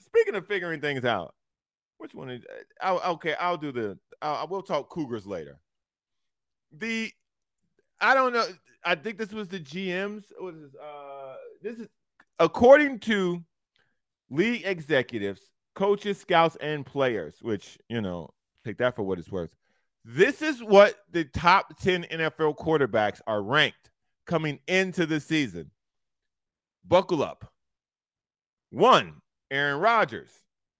speaking 0.00 0.34
of 0.34 0.46
figuring 0.46 0.80
things 0.80 1.04
out, 1.04 1.34
which 1.98 2.14
one? 2.14 2.30
Is, 2.30 2.42
uh, 2.42 2.62
I'll, 2.82 3.12
okay, 3.14 3.34
I'll 3.38 3.56
do 3.56 3.72
the. 3.72 3.98
I 4.22 4.44
will 4.44 4.62
talk 4.62 4.90
Cougars 4.90 5.26
later. 5.26 5.58
The, 6.76 7.10
I 8.00 8.14
don't 8.14 8.32
know. 8.32 8.44
I 8.84 8.94
think 8.94 9.18
this 9.18 9.32
was 9.32 9.48
the 9.48 9.60
GMs. 9.60 10.24
What 10.38 10.54
is 10.54 10.62
this? 10.62 10.74
Uh, 10.80 11.34
this 11.62 11.78
is 11.78 11.88
according 12.38 13.00
to 13.00 13.42
league 14.30 14.62
executives, 14.64 15.40
coaches, 15.74 16.20
scouts, 16.20 16.56
and 16.60 16.84
players. 16.84 17.36
Which 17.40 17.78
you 17.88 18.00
know, 18.00 18.30
Take 18.64 18.78
that 18.78 18.96
for 18.96 19.02
what 19.02 19.18
it's 19.18 19.30
worth. 19.30 19.54
This 20.04 20.42
is 20.42 20.62
what 20.62 20.94
the 21.10 21.24
top 21.24 21.78
10 21.80 22.04
NFL 22.04 22.56
quarterbacks 22.56 23.20
are 23.26 23.42
ranked 23.42 23.90
coming 24.26 24.60
into 24.66 25.06
the 25.06 25.20
season. 25.20 25.70
Buckle 26.86 27.22
up. 27.22 27.52
One, 28.70 29.20
Aaron 29.50 29.80
Rodgers. 29.80 30.30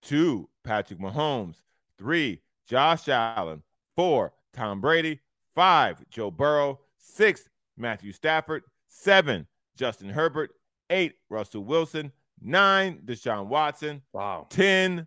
Two, 0.03 0.49
Patrick 0.65 0.99
Mahomes. 0.99 1.57
Three, 1.99 2.41
Josh 2.67 3.09
Allen. 3.09 3.63
Four, 3.97 4.33
Tom 4.55 4.81
Brady. 4.81 5.21
Five, 5.55 6.03
Joe 6.09 6.31
Burrow. 6.31 6.81
Six, 6.99 7.49
Matthew 7.77 8.13
Stafford. 8.13 8.63
Seven, 8.89 9.47
Justin 9.77 10.09
Herbert. 10.09 10.51
Eight, 10.89 11.15
Russell 11.29 11.65
Wilson. 11.65 12.13
Nine, 12.41 13.01
Deshaun 13.05 13.49
Watson. 13.49 14.03
Wow. 14.13 14.47
10, 14.51 15.07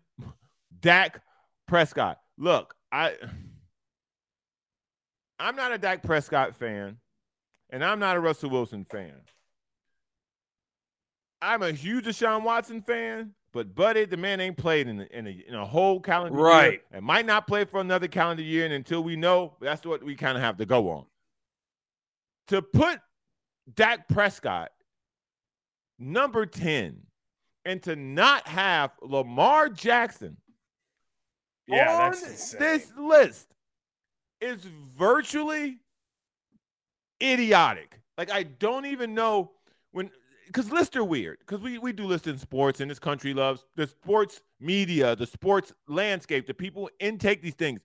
Dak 0.80 1.22
Prescott. 1.68 2.20
Look, 2.38 2.76
I 2.91 3.15
I'm 5.39 5.56
not 5.56 5.72
a 5.74 5.78
Dak 5.78 6.04
Prescott 6.04 6.56
fan, 6.56 6.98
and 7.69 7.84
I'm 7.84 8.00
not 8.00 8.15
a 8.15 8.19
Russell 8.19 8.50
Wilson 8.50 8.86
fan. 8.86 9.13
I'm 11.41 11.62
a 11.62 11.72
huge 11.72 12.06
Deshaun 12.06 12.43
Watson 12.43 12.82
fan, 12.82 13.34
but 13.52 13.76
Buddy, 13.76 14.06
the 14.06 14.15
man 14.15 14.39
ain't 14.39 14.56
played 14.56 14.88
in 14.88 15.02
a, 15.02 15.08
in 15.12 15.28
a, 15.28 15.43
in 15.50 15.56
a 15.56 15.65
whole 15.65 16.00
calendar 16.00 16.38
Right. 16.39 16.72
year 16.72 16.82
and 16.93 17.06
might 17.06 17.26
not 17.26 17.48
play 17.48 17.65
for 17.65 17.82
another 17.82 18.08
calendar 18.08 18.43
year. 18.43 18.63
And 18.63 18.74
until 18.74 19.04
we 19.04 19.17
know, 19.17 19.58
that's 19.60 19.86
what 19.86 20.02
we 20.04 20.15
kind 20.15 20.38
of 20.38 20.43
have 20.43 20.56
to 20.58 20.65
go 20.65 20.89
on. 20.89 21.06
To 22.48 22.62
put 22.62 23.00
Dak 23.76 24.08
Prescott 24.08 24.72
number 26.00 26.46
10 26.46 27.02
and 27.65 27.84
to 27.84 27.98
not 27.98 28.48
have 28.48 28.91
Lamar 29.02 29.67
Jackson 29.67 30.38
Yeah, 31.67 32.06
on 32.06 32.12
this 32.12 32.91
list 32.97 33.47
is 34.41 34.63
virtually 34.97 35.80
idiotic. 37.21 37.99
Like 38.17 38.32
I 38.32 38.43
don't 38.43 38.86
even 38.86 39.13
know 39.13 39.52
when 39.91 40.12
because 40.47 40.71
lists 40.71 40.95
are 40.95 41.04
weird. 41.04 41.39
Because 41.39 41.62
we 41.62 41.78
we 41.78 41.93
do 41.93 42.06
lists 42.06 42.28
in 42.28 42.38
sports, 42.38 42.80
and 42.82 42.91
this 42.91 42.99
country 42.99 43.34
loves 43.34 43.65
the 43.76 43.88
sports 43.88 44.41
media, 44.60 45.15
the 45.15 45.26
sports 45.26 45.73
landscape, 45.88 46.47
the 46.47 46.54
people 46.54 46.89
intake 46.99 47.41
these 47.41 47.56
things. 47.56 47.82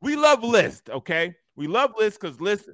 We 0.00 0.14
love 0.16 0.44
lists, 0.44 0.88
okay? 0.88 1.34
We 1.56 1.66
love 1.66 1.92
lists 1.98 2.18
because 2.20 2.40
lists 2.40 2.68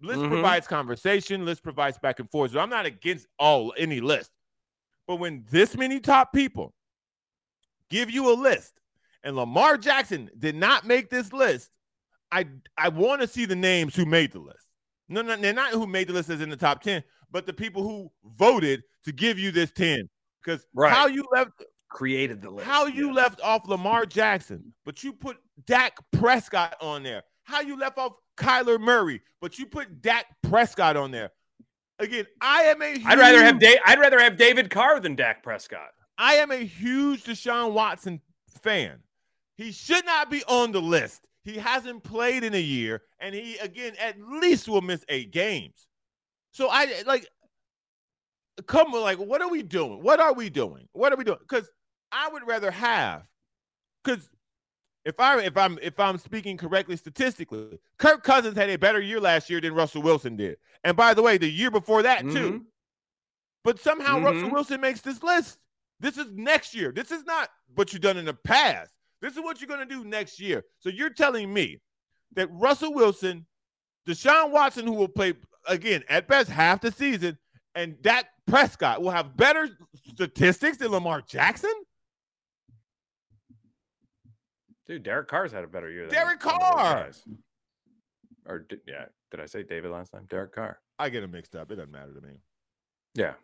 list 0.00 0.22
Mhm. 0.22 0.28
provides 0.30 0.66
conversation, 0.66 1.44
list 1.44 1.62
provides 1.62 1.98
back 1.98 2.20
and 2.20 2.30
forth. 2.30 2.52
So 2.52 2.58
I'm 2.58 2.70
not 2.70 2.86
against 2.86 3.26
all 3.38 3.74
any 3.76 4.00
list. 4.00 4.30
But 5.06 5.16
when 5.16 5.44
this 5.50 5.76
many 5.76 6.00
top 6.00 6.32
people 6.32 6.72
give 7.90 8.10
you 8.10 8.32
a 8.32 8.34
list 8.34 8.79
and 9.24 9.36
Lamar 9.36 9.76
Jackson 9.76 10.30
did 10.38 10.54
not 10.54 10.86
make 10.86 11.10
this 11.10 11.32
list, 11.32 11.70
I 12.32 12.46
I 12.76 12.88
want 12.88 13.20
to 13.22 13.28
see 13.28 13.44
the 13.44 13.56
names 13.56 13.94
who 13.94 14.04
made 14.06 14.32
the 14.32 14.38
list. 14.40 14.66
No, 15.08 15.22
no, 15.22 15.36
they're 15.36 15.52
not 15.52 15.72
who 15.72 15.86
made 15.86 16.08
the 16.08 16.12
list 16.12 16.30
as 16.30 16.40
in 16.40 16.50
the 16.50 16.56
top 16.56 16.82
10, 16.82 17.02
but 17.30 17.46
the 17.46 17.52
people 17.52 17.82
who 17.82 18.10
voted 18.24 18.82
to 19.04 19.12
give 19.12 19.38
you 19.38 19.50
this 19.50 19.72
10. 19.72 20.08
Because 20.42 20.64
Right. 20.72 20.92
how 20.92 21.06
you 21.06 21.24
left 21.32 21.50
Created 21.88 22.40
the 22.40 22.50
list. 22.50 22.66
how 22.68 22.86
you 22.86 23.08
yeah. 23.08 23.14
left 23.14 23.40
off 23.42 23.66
Lamar 23.66 24.06
Jackson, 24.06 24.72
but 24.84 25.02
you 25.02 25.12
put 25.12 25.36
Dak 25.66 25.96
Prescott 26.12 26.76
on 26.80 27.02
there. 27.02 27.24
How 27.42 27.60
you 27.60 27.76
left 27.76 27.98
off 27.98 28.16
Kyler 28.36 28.80
Murray, 28.80 29.20
but 29.40 29.58
you 29.58 29.66
put 29.66 30.00
Dak 30.00 30.26
Prescott 30.44 30.96
on 30.96 31.10
there. 31.10 31.30
Again, 31.98 32.26
I 32.40 32.62
am 32.62 32.80
a 32.80 32.92
huge, 32.92 33.04
I'd 33.04 33.18
rather 33.18 33.42
have 33.42 33.58
da- 33.58 33.80
I'd 33.84 33.98
rather 33.98 34.20
have 34.20 34.36
David 34.38 34.70
Carr 34.70 35.00
than 35.00 35.16
Dak 35.16 35.42
Prescott. 35.42 35.90
I 36.16 36.34
am 36.34 36.50
a 36.52 36.64
huge 36.64 37.24
Deshaun 37.24 37.72
Watson 37.72 38.20
fan. 38.62 39.00
He 39.60 39.72
should 39.72 40.06
not 40.06 40.30
be 40.30 40.42
on 40.44 40.72
the 40.72 40.80
list. 40.80 41.26
He 41.44 41.56
hasn't 41.56 42.02
played 42.02 42.44
in 42.44 42.54
a 42.54 42.60
year, 42.60 43.02
and 43.18 43.34
he 43.34 43.58
again 43.58 43.92
at 44.00 44.18
least 44.18 44.68
will 44.68 44.80
miss 44.80 45.04
eight 45.10 45.32
games. 45.32 45.86
So 46.52 46.68
I 46.70 47.02
like 47.06 47.28
come 48.66 48.94
on, 48.94 49.02
like, 49.02 49.18
what 49.18 49.42
are 49.42 49.50
we 49.50 49.62
doing? 49.62 50.02
What 50.02 50.18
are 50.18 50.32
we 50.32 50.48
doing? 50.48 50.88
What 50.92 51.12
are 51.12 51.16
we 51.16 51.24
doing? 51.24 51.38
Because 51.40 51.70
I 52.10 52.28
would 52.30 52.46
rather 52.46 52.70
have 52.70 53.28
because 54.02 54.30
if 55.04 55.20
I 55.20 55.40
if 55.42 55.56
I'm 55.58 55.78
if 55.82 56.00
I'm 56.00 56.16
speaking 56.16 56.56
correctly 56.56 56.96
statistically, 56.96 57.78
Kirk 57.98 58.22
Cousins 58.22 58.56
had 58.56 58.70
a 58.70 58.78
better 58.78 59.00
year 59.00 59.20
last 59.20 59.50
year 59.50 59.60
than 59.60 59.74
Russell 59.74 60.00
Wilson 60.00 60.36
did. 60.36 60.56
And 60.84 60.96
by 60.96 61.12
the 61.12 61.22
way, 61.22 61.36
the 61.36 61.50
year 61.50 61.70
before 61.70 62.02
that 62.02 62.22
too. 62.22 62.52
Mhm. 62.52 62.64
But 63.62 63.78
somehow 63.78 64.20
Russell 64.20 64.48
Mhm. 64.48 64.52
Wilson 64.52 64.80
makes 64.80 65.02
this 65.02 65.22
list. 65.22 65.58
This 66.00 66.16
is 66.16 66.32
next 66.32 66.74
year. 66.74 66.92
This 66.92 67.10
is 67.10 67.24
not 67.24 67.50
what 67.74 67.92
you've 67.92 68.00
done 68.00 68.16
in 68.16 68.24
the 68.24 68.32
past. 68.32 68.94
This 69.20 69.34
is 69.36 69.40
what 69.40 69.60
you're 69.60 69.68
going 69.68 69.86
to 69.86 69.94
do 69.94 70.04
next 70.04 70.40
year. 70.40 70.64
So 70.78 70.88
you're 70.88 71.10
telling 71.10 71.52
me 71.52 71.80
that 72.34 72.48
Russell 72.52 72.94
Wilson, 72.94 73.46
Deshaun 74.06 74.50
Watson, 74.50 74.86
who 74.86 74.94
will 74.94 75.08
play 75.08 75.34
again 75.66 76.02
at 76.08 76.26
best 76.26 76.48
half 76.48 76.80
the 76.80 76.90
season, 76.90 77.38
and 77.74 78.00
Dak 78.02 78.26
Prescott 78.46 79.02
will 79.02 79.10
have 79.10 79.36
better 79.36 79.68
statistics 80.08 80.78
than 80.78 80.90
Lamar 80.90 81.22
Jackson? 81.22 81.72
Dude, 84.86 85.02
Derek 85.04 85.28
Carr's 85.28 85.52
had 85.52 85.62
a 85.62 85.68
better 85.68 85.90
year. 85.90 86.06
Than 86.06 86.14
Derek 86.14 86.42
some 86.42 86.54
of 86.54 86.60
those 86.60 86.70
Carr! 86.70 87.12
Or 88.46 88.66
yeah, 88.88 89.04
did 89.30 89.40
I 89.40 89.46
say 89.46 89.62
David 89.62 89.92
last 89.92 90.10
time? 90.10 90.26
Derek 90.28 90.52
Carr. 90.52 90.80
I 90.98 91.10
get 91.10 91.20
them 91.20 91.30
mixed 91.30 91.54
up. 91.54 91.70
It 91.70 91.76
doesn't 91.76 91.92
matter 91.92 92.12
to 92.12 92.20
me. 92.20 92.34
Yeah. 93.14 93.34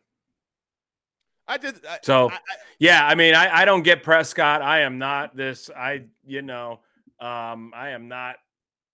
I 1.48 1.58
just 1.58 1.84
I, 1.86 1.98
So 2.02 2.30
I- 2.30 2.38
yeah, 2.78 3.06
I 3.06 3.14
mean, 3.14 3.34
I, 3.34 3.62
I 3.62 3.64
don't 3.64 3.82
get 3.82 4.02
Prescott. 4.02 4.62
I 4.62 4.80
am 4.80 4.98
not 4.98 5.36
this. 5.36 5.70
I 5.76 6.04
you 6.24 6.42
know, 6.42 6.80
um, 7.20 7.72
I 7.74 7.90
am 7.90 8.08
not. 8.08 8.36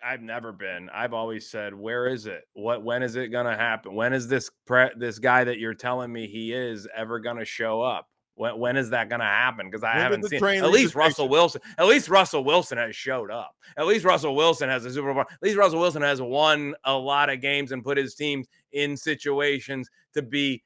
I've 0.05 0.21
never 0.21 0.51
been. 0.53 0.91
I've 0.91 1.12
always 1.15 1.49
said, 1.49 1.73
where 1.75 2.07
is 2.09 2.27
it? 2.27 2.43
What? 2.55 2.83
When 2.83 3.03
is 3.03 3.15
it 3.17 3.29
gonna 3.29 3.57
happen? 3.57 3.95
When 3.95 4.12
is 4.12 4.27
this 4.29 4.51
pre- 4.67 4.91
this 4.97 5.19
guy 5.19 5.45
that 5.45 5.59
you're 5.59 5.75
telling 5.75 6.12
me 6.12 6.27
he 6.27 6.53
is 6.53 6.88
ever 6.95 7.21
gonna 7.21 7.45
show 7.45 7.81
up? 7.83 8.09
When, 8.35 8.59
when 8.59 8.77
is 8.77 8.91
that 8.91 9.09
gonna 9.09 9.25
happen? 9.25 9.69
Because 9.71 9.85
I 9.85 9.95
When 9.95 10.03
haven't 10.03 10.29
seen. 10.29 10.43
At 10.43 10.71
least 10.71 10.95
Russell? 10.95 11.29
Wilson. 11.29 11.61
At 11.79 11.87
least 11.87 12.09
Russell 12.09 12.43
Wilson 12.45 12.79
has 12.79 12.97
showed 12.97 13.31
up. 13.31 13.55
At 13.77 13.87
least 13.87 14.05
Russell 14.05 14.35
Wilson 14.35 14.69
has 14.69 14.85
a 14.85 14.93
Super 14.93 15.12
Bowl. 15.15 15.23
At 15.23 15.43
least 15.43 15.57
Russell 15.57 15.79
Wilson 15.81 16.03
has 16.03 16.21
won 16.21 16.75
a 16.85 16.95
lot 16.95 17.31
of 17.31 17.41
games 17.41 17.71
and 17.73 17.85
put 17.85 17.97
his 17.97 18.15
teams 18.15 18.47
in 18.73 18.97
situations 18.97 19.88
to 20.15 20.23
be 20.23 20.62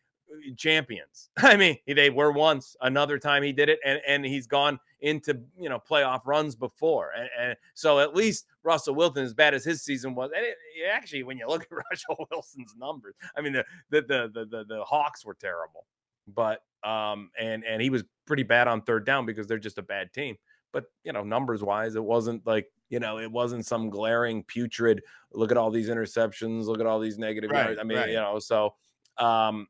champions. 0.56 1.30
I 1.38 1.56
mean, 1.56 1.78
they 1.86 2.10
were 2.10 2.32
once. 2.32 2.76
Another 2.80 3.18
time 3.18 3.42
he 3.42 3.52
did 3.52 3.68
it, 3.68 3.78
and 3.84 4.00
and 4.06 4.24
he's 4.24 4.46
gone 4.46 4.78
into 5.00 5.40
you 5.58 5.68
know 5.68 5.78
playoff 5.78 6.22
runs 6.24 6.54
before. 6.54 7.12
And, 7.16 7.28
and 7.38 7.56
so 7.74 7.98
at 7.98 8.14
least 8.14 8.46
Russell 8.62 8.94
Wilson, 8.94 9.24
as 9.24 9.34
bad 9.34 9.54
as 9.54 9.64
his 9.64 9.82
season 9.82 10.14
was, 10.14 10.30
and 10.34 10.44
it, 10.44 10.56
it 10.76 10.88
actually, 10.90 11.22
when 11.22 11.38
you 11.38 11.46
look 11.48 11.62
at 11.62 11.70
Russell 11.90 12.26
Wilson's 12.30 12.74
numbers, 12.78 13.14
I 13.36 13.40
mean 13.40 13.52
the 13.52 13.64
the 13.90 14.02
the 14.02 14.30
the 14.32 14.44
the, 14.46 14.64
the 14.64 14.84
Hawks 14.84 15.24
were 15.24 15.34
terrible, 15.34 15.86
but 16.26 16.62
um 16.84 17.30
and 17.38 17.64
and 17.64 17.80
he 17.82 17.90
was 17.90 18.04
pretty 18.26 18.42
bad 18.42 18.68
on 18.68 18.82
third 18.82 19.04
down 19.06 19.26
because 19.26 19.46
they're 19.46 19.58
just 19.58 19.78
a 19.78 19.82
bad 19.82 20.12
team. 20.12 20.36
But 20.72 20.84
you 21.04 21.12
know, 21.12 21.22
numbers 21.22 21.62
wise, 21.62 21.94
it 21.94 22.04
wasn't 22.04 22.46
like 22.46 22.66
you 22.88 23.00
know, 23.00 23.18
it 23.18 23.30
wasn't 23.30 23.66
some 23.66 23.90
glaring 23.90 24.44
putrid. 24.44 25.02
Look 25.32 25.50
at 25.50 25.56
all 25.56 25.70
these 25.70 25.88
interceptions. 25.88 26.66
Look 26.66 26.80
at 26.80 26.86
all 26.86 27.00
these 27.00 27.18
negative. 27.18 27.50
Right. 27.50 27.76
I 27.78 27.82
mean, 27.82 27.98
right. 27.98 28.08
you 28.10 28.16
know, 28.16 28.38
so 28.38 28.74
um 29.18 29.66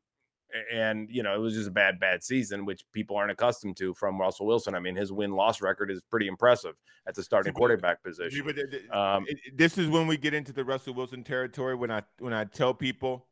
and 0.73 1.09
you 1.11 1.23
know 1.23 1.35
it 1.35 1.39
was 1.39 1.53
just 1.53 1.67
a 1.67 1.71
bad 1.71 1.99
bad 1.99 2.23
season 2.23 2.65
which 2.65 2.83
people 2.93 3.15
aren't 3.17 3.31
accustomed 3.31 3.75
to 3.77 3.93
from 3.93 4.19
russell 4.19 4.45
wilson. 4.45 4.75
I 4.75 4.79
mean 4.79 4.95
his 4.95 5.11
win-loss 5.11 5.61
record 5.61 5.91
is 5.91 6.01
pretty 6.09 6.27
impressive 6.27 6.75
at 7.05 7.15
the 7.15 7.23
starting 7.23 7.53
quarterback 7.53 8.01
position. 8.03 8.43
but 8.45 8.55
th- 8.55 8.69
th- 8.71 8.89
um 8.91 9.25
this 9.53 9.77
is 9.77 9.87
when 9.87 10.07
we 10.07 10.17
get 10.17 10.33
into 10.33 10.53
the 10.53 10.63
Russell 10.63 10.93
Wilson 10.93 11.23
territory. 11.23 11.75
When 11.75 11.91
I 11.91 12.01
when 12.19 12.33
I 12.33 12.45
tell 12.45 12.73
people, 12.73 13.27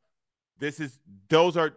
this 0.59 0.79
is 0.79 0.99
those 1.29 1.57
are 1.57 1.73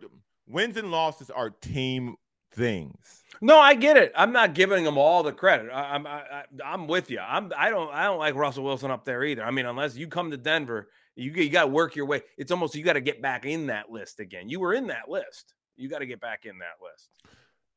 wins 0.46 0.77
and 0.77 0.90
losses 0.90 1.31
are 1.31 1.51
team 1.51 2.16
things. 2.53 3.22
no 3.40 3.59
i 3.59 3.74
get 3.74 3.96
it. 3.96 4.11
I'm 4.16 4.33
not 4.33 4.55
giving 4.55 4.85
him 4.87 4.96
all 4.96 5.22
the 5.22 5.33
credit. 5.33 5.70
I, 5.70 5.94
i'm 5.94 6.07
I, 6.07 6.20
I, 6.20 6.42
i'm 6.64 6.87
with 6.88 7.11
you 7.11 7.20
i'm 7.20 7.53
i 7.57 7.68
don't 7.70 7.92
i 7.92 8.05
don't 8.05 8.18
like 8.18 8.35
russell 8.35 8.64
wilson 8.64 8.90
up 8.90 9.05
there 9.05 9.22
either. 9.24 9.44
I 9.44 9.51
mean 9.51 9.66
unless 9.66 9.96
you 9.96 10.09
come 10.09 10.31
to 10.31 10.37
denver 10.37 10.88
you, 11.18 11.33
you 11.33 11.50
got 11.50 11.62
to 11.62 11.68
work 11.68 11.96
your 11.96 12.07
way 12.07 12.22
it's 12.37 12.50
almost 12.50 12.74
you 12.74 12.83
got 12.85 12.94
to 12.94 13.00
get 13.00 13.20
back 13.20 13.44
in 13.44 13.66
that 13.66 13.90
list 13.90 14.20
again 14.20 14.48
you 14.48 14.61
were 14.61 14.72
in 14.72 14.87
that 14.87 15.09
list 15.09 15.54
you 15.76 15.88
got 15.88 15.98
to 15.98 16.07
get 16.07 16.20
back 16.20 16.44
in 16.44 16.59
that 16.59 16.76
list 16.83 17.11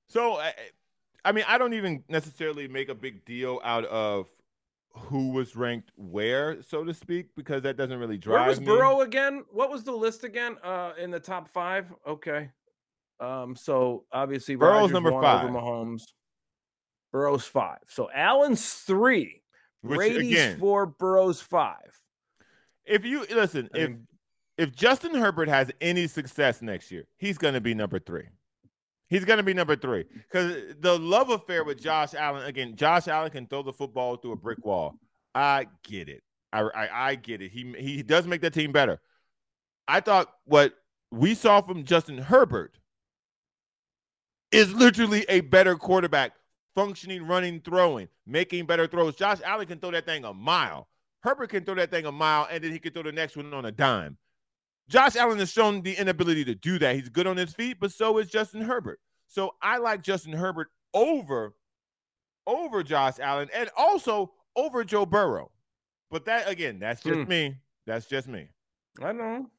So 0.07 0.35
I, 0.35 0.53
I 1.23 1.31
mean, 1.31 1.45
I 1.47 1.57
don't 1.57 1.73
even 1.73 2.03
necessarily 2.09 2.67
make 2.67 2.89
a 2.89 2.95
big 2.95 3.23
deal 3.25 3.61
out 3.63 3.85
of 3.85 4.27
who 4.93 5.29
was 5.29 5.55
ranked 5.55 5.91
where, 5.95 6.61
so 6.63 6.83
to 6.83 6.93
speak, 6.93 7.27
because 7.35 7.61
that 7.61 7.77
doesn't 7.77 7.97
really 7.97 8.17
drive 8.17 8.39
Where 8.41 8.49
was 8.49 8.59
me. 8.59 8.65
Burrow 8.65 9.01
again? 9.01 9.45
What 9.51 9.71
was 9.71 9.83
the 9.83 9.93
list 9.93 10.25
again? 10.25 10.57
Uh, 10.63 10.91
in 10.99 11.11
the 11.11 11.19
top 11.19 11.47
five. 11.47 11.85
Okay. 12.05 12.49
Um, 13.21 13.55
so 13.55 14.03
obviously 14.11 14.55
Burrow's 14.55 14.91
Rodgers 14.91 14.93
number 14.93 15.11
five. 15.11 15.45
over 15.45 15.53
Mahomes. 15.53 16.01
Burrow's 17.13 17.45
five. 17.45 17.79
So 17.87 18.09
Allen's 18.13 18.69
three. 18.73 19.43
Which, 19.81 19.95
Brady's 19.95 20.31
again, 20.31 20.59
four. 20.59 20.87
Burrow's 20.87 21.39
five. 21.39 22.01
If 22.91 23.05
you 23.05 23.25
listen, 23.29 23.69
I 23.73 23.77
if 23.77 23.89
mean- 23.89 24.07
if 24.57 24.75
Justin 24.75 25.15
Herbert 25.15 25.47
has 25.47 25.71
any 25.79 26.07
success 26.07 26.61
next 26.61 26.91
year, 26.91 27.05
he's 27.17 27.37
going 27.37 27.53
to 27.55 27.61
be 27.61 27.73
number 27.73 27.99
three. 27.99 28.27
He's 29.09 29.25
going 29.25 29.37
to 29.37 29.43
be 29.43 29.53
number 29.53 29.75
three 29.75 30.05
because 30.13 30.75
the 30.79 30.97
love 30.97 31.29
affair 31.29 31.63
with 31.63 31.81
Josh 31.81 32.13
Allen 32.13 32.45
again. 32.45 32.75
Josh 32.75 33.07
Allen 33.07 33.31
can 33.31 33.47
throw 33.47 33.63
the 33.63 33.73
football 33.73 34.17
through 34.17 34.33
a 34.33 34.35
brick 34.37 34.63
wall. 34.65 34.95
I 35.33 35.67
get 35.83 36.09
it. 36.09 36.21
I, 36.53 36.61
I, 36.61 37.09
I 37.09 37.15
get 37.15 37.41
it. 37.41 37.51
He 37.51 37.73
he 37.77 38.03
does 38.03 38.27
make 38.27 38.41
that 38.41 38.53
team 38.53 38.71
better. 38.71 38.99
I 39.87 39.99
thought 39.99 40.27
what 40.45 40.73
we 41.11 41.33
saw 41.33 41.61
from 41.61 41.83
Justin 41.83 42.17
Herbert 42.19 42.77
is 44.51 44.73
literally 44.73 45.25
a 45.27 45.41
better 45.41 45.75
quarterback, 45.75 46.33
functioning, 46.75 47.25
running, 47.25 47.61
throwing, 47.61 48.07
making 48.25 48.65
better 48.65 48.87
throws. 48.87 49.15
Josh 49.15 49.39
Allen 49.43 49.67
can 49.67 49.79
throw 49.79 49.91
that 49.91 50.05
thing 50.05 50.23
a 50.23 50.33
mile. 50.33 50.87
Herbert 51.21 51.49
can 51.49 51.63
throw 51.63 51.75
that 51.75 51.91
thing 51.91 52.05
a 52.05 52.11
mile, 52.11 52.47
and 52.49 52.63
then 52.63 52.71
he 52.71 52.79
can 52.79 52.93
throw 52.93 53.03
the 53.03 53.11
next 53.11 53.37
one 53.37 53.53
on 53.53 53.65
a 53.65 53.71
dime. 53.71 54.17
Josh 54.89 55.15
Allen 55.15 55.39
has 55.39 55.51
shown 55.51 55.81
the 55.81 55.93
inability 55.93 56.43
to 56.45 56.55
do 56.55 56.77
that. 56.79 56.95
He's 56.95 57.09
good 57.09 57.27
on 57.27 57.37
his 57.37 57.53
feet, 57.53 57.77
but 57.79 57.91
so 57.91 58.17
is 58.17 58.27
Justin 58.27 58.61
Herbert. 58.61 58.99
So 59.27 59.55
I 59.61 59.77
like 59.77 60.01
Justin 60.01 60.33
Herbert 60.33 60.67
over 60.93 61.55
over 62.47 62.83
Josh 62.83 63.19
Allen 63.19 63.49
and 63.53 63.69
also 63.77 64.33
over 64.55 64.83
Joe 64.83 65.05
Burrow. 65.05 65.51
But 66.09 66.25
that 66.25 66.49
again, 66.49 66.79
that's 66.79 67.01
just 67.01 67.19
mm. 67.19 67.27
me. 67.27 67.55
That's 67.85 68.05
just 68.05 68.27
me. 68.27 68.49
I 69.01 69.13
know. 69.13 69.49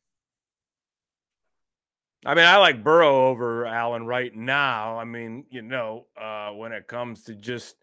I 2.25 2.35
mean, 2.35 2.45
I 2.45 2.57
like 2.59 2.85
Burrow 2.85 3.29
over 3.29 3.67
Allen 3.67 4.07
right 4.07 4.35
now. 4.35 4.99
I 4.99 5.05
mean, 5.05 5.45
you 5.51 5.63
know, 5.63 6.07
uh, 6.21 6.51
when 6.51 6.71
it 6.73 6.87
comes 6.87 7.25
to 7.25 7.35
just, 7.35 7.77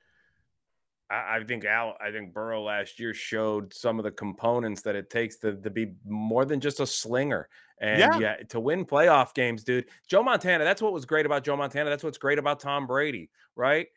I, 1.10 1.38
I 1.38 1.44
think 1.44 1.66
Al, 1.66 1.96
I 2.00 2.12
think 2.12 2.34
Burrow 2.34 2.64
last 2.64 3.00
year 3.00 3.14
showed 3.14 3.74
some 3.74 4.00
of 4.00 4.04
the 4.04 4.12
components 4.12 4.82
that 4.84 4.96
it 4.96 5.10
takes 5.10 5.38
to, 5.40 5.56
to 5.56 5.70
be 5.70 5.94
more 6.06 6.46
than 6.46 6.60
just 6.60 6.80
a 6.80 6.86
slinger. 6.86 7.50
And 7.82 8.00
yeah. 8.00 8.20
yeah, 8.20 8.36
to 8.50 8.60
win 8.60 8.86
playoff 8.86 9.34
games, 9.34 9.64
dude. 9.64 9.86
Joe 10.08 10.22
Montana, 10.22 10.64
that's 10.64 10.82
what 10.82 10.92
was 10.92 11.06
great 11.06 11.26
about 11.26 11.44
Joe 11.44 11.56
Montana. 11.56 11.90
That's 11.90 12.04
what's 12.04 12.18
great 12.18 12.38
about 12.38 12.60
Tom 12.60 12.88
Brady, 12.88 13.30
right? 13.56 13.88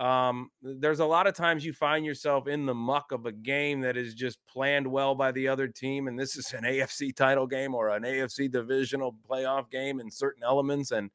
um, 0.00 0.50
there's 0.62 1.00
a 1.00 1.04
lot 1.04 1.26
of 1.26 1.34
times 1.34 1.62
you 1.62 1.74
find 1.74 2.06
yourself 2.06 2.48
in 2.48 2.64
the 2.64 2.74
muck 2.74 3.12
of 3.12 3.26
a 3.26 3.32
game 3.32 3.82
that 3.82 3.98
is 3.98 4.14
just 4.14 4.38
planned 4.46 4.86
well 4.86 5.14
by 5.14 5.30
the 5.30 5.46
other 5.46 5.68
team, 5.68 6.08
and 6.08 6.18
this 6.18 6.36
is 6.36 6.54
an 6.54 6.64
AFC 6.64 7.14
title 7.14 7.46
game 7.46 7.74
or 7.74 7.90
an 7.90 8.02
AFC 8.02 8.50
divisional 8.50 9.14
playoff 9.28 9.70
game 9.70 10.00
in 10.00 10.10
certain 10.10 10.42
elements, 10.42 10.90
and 10.90 11.10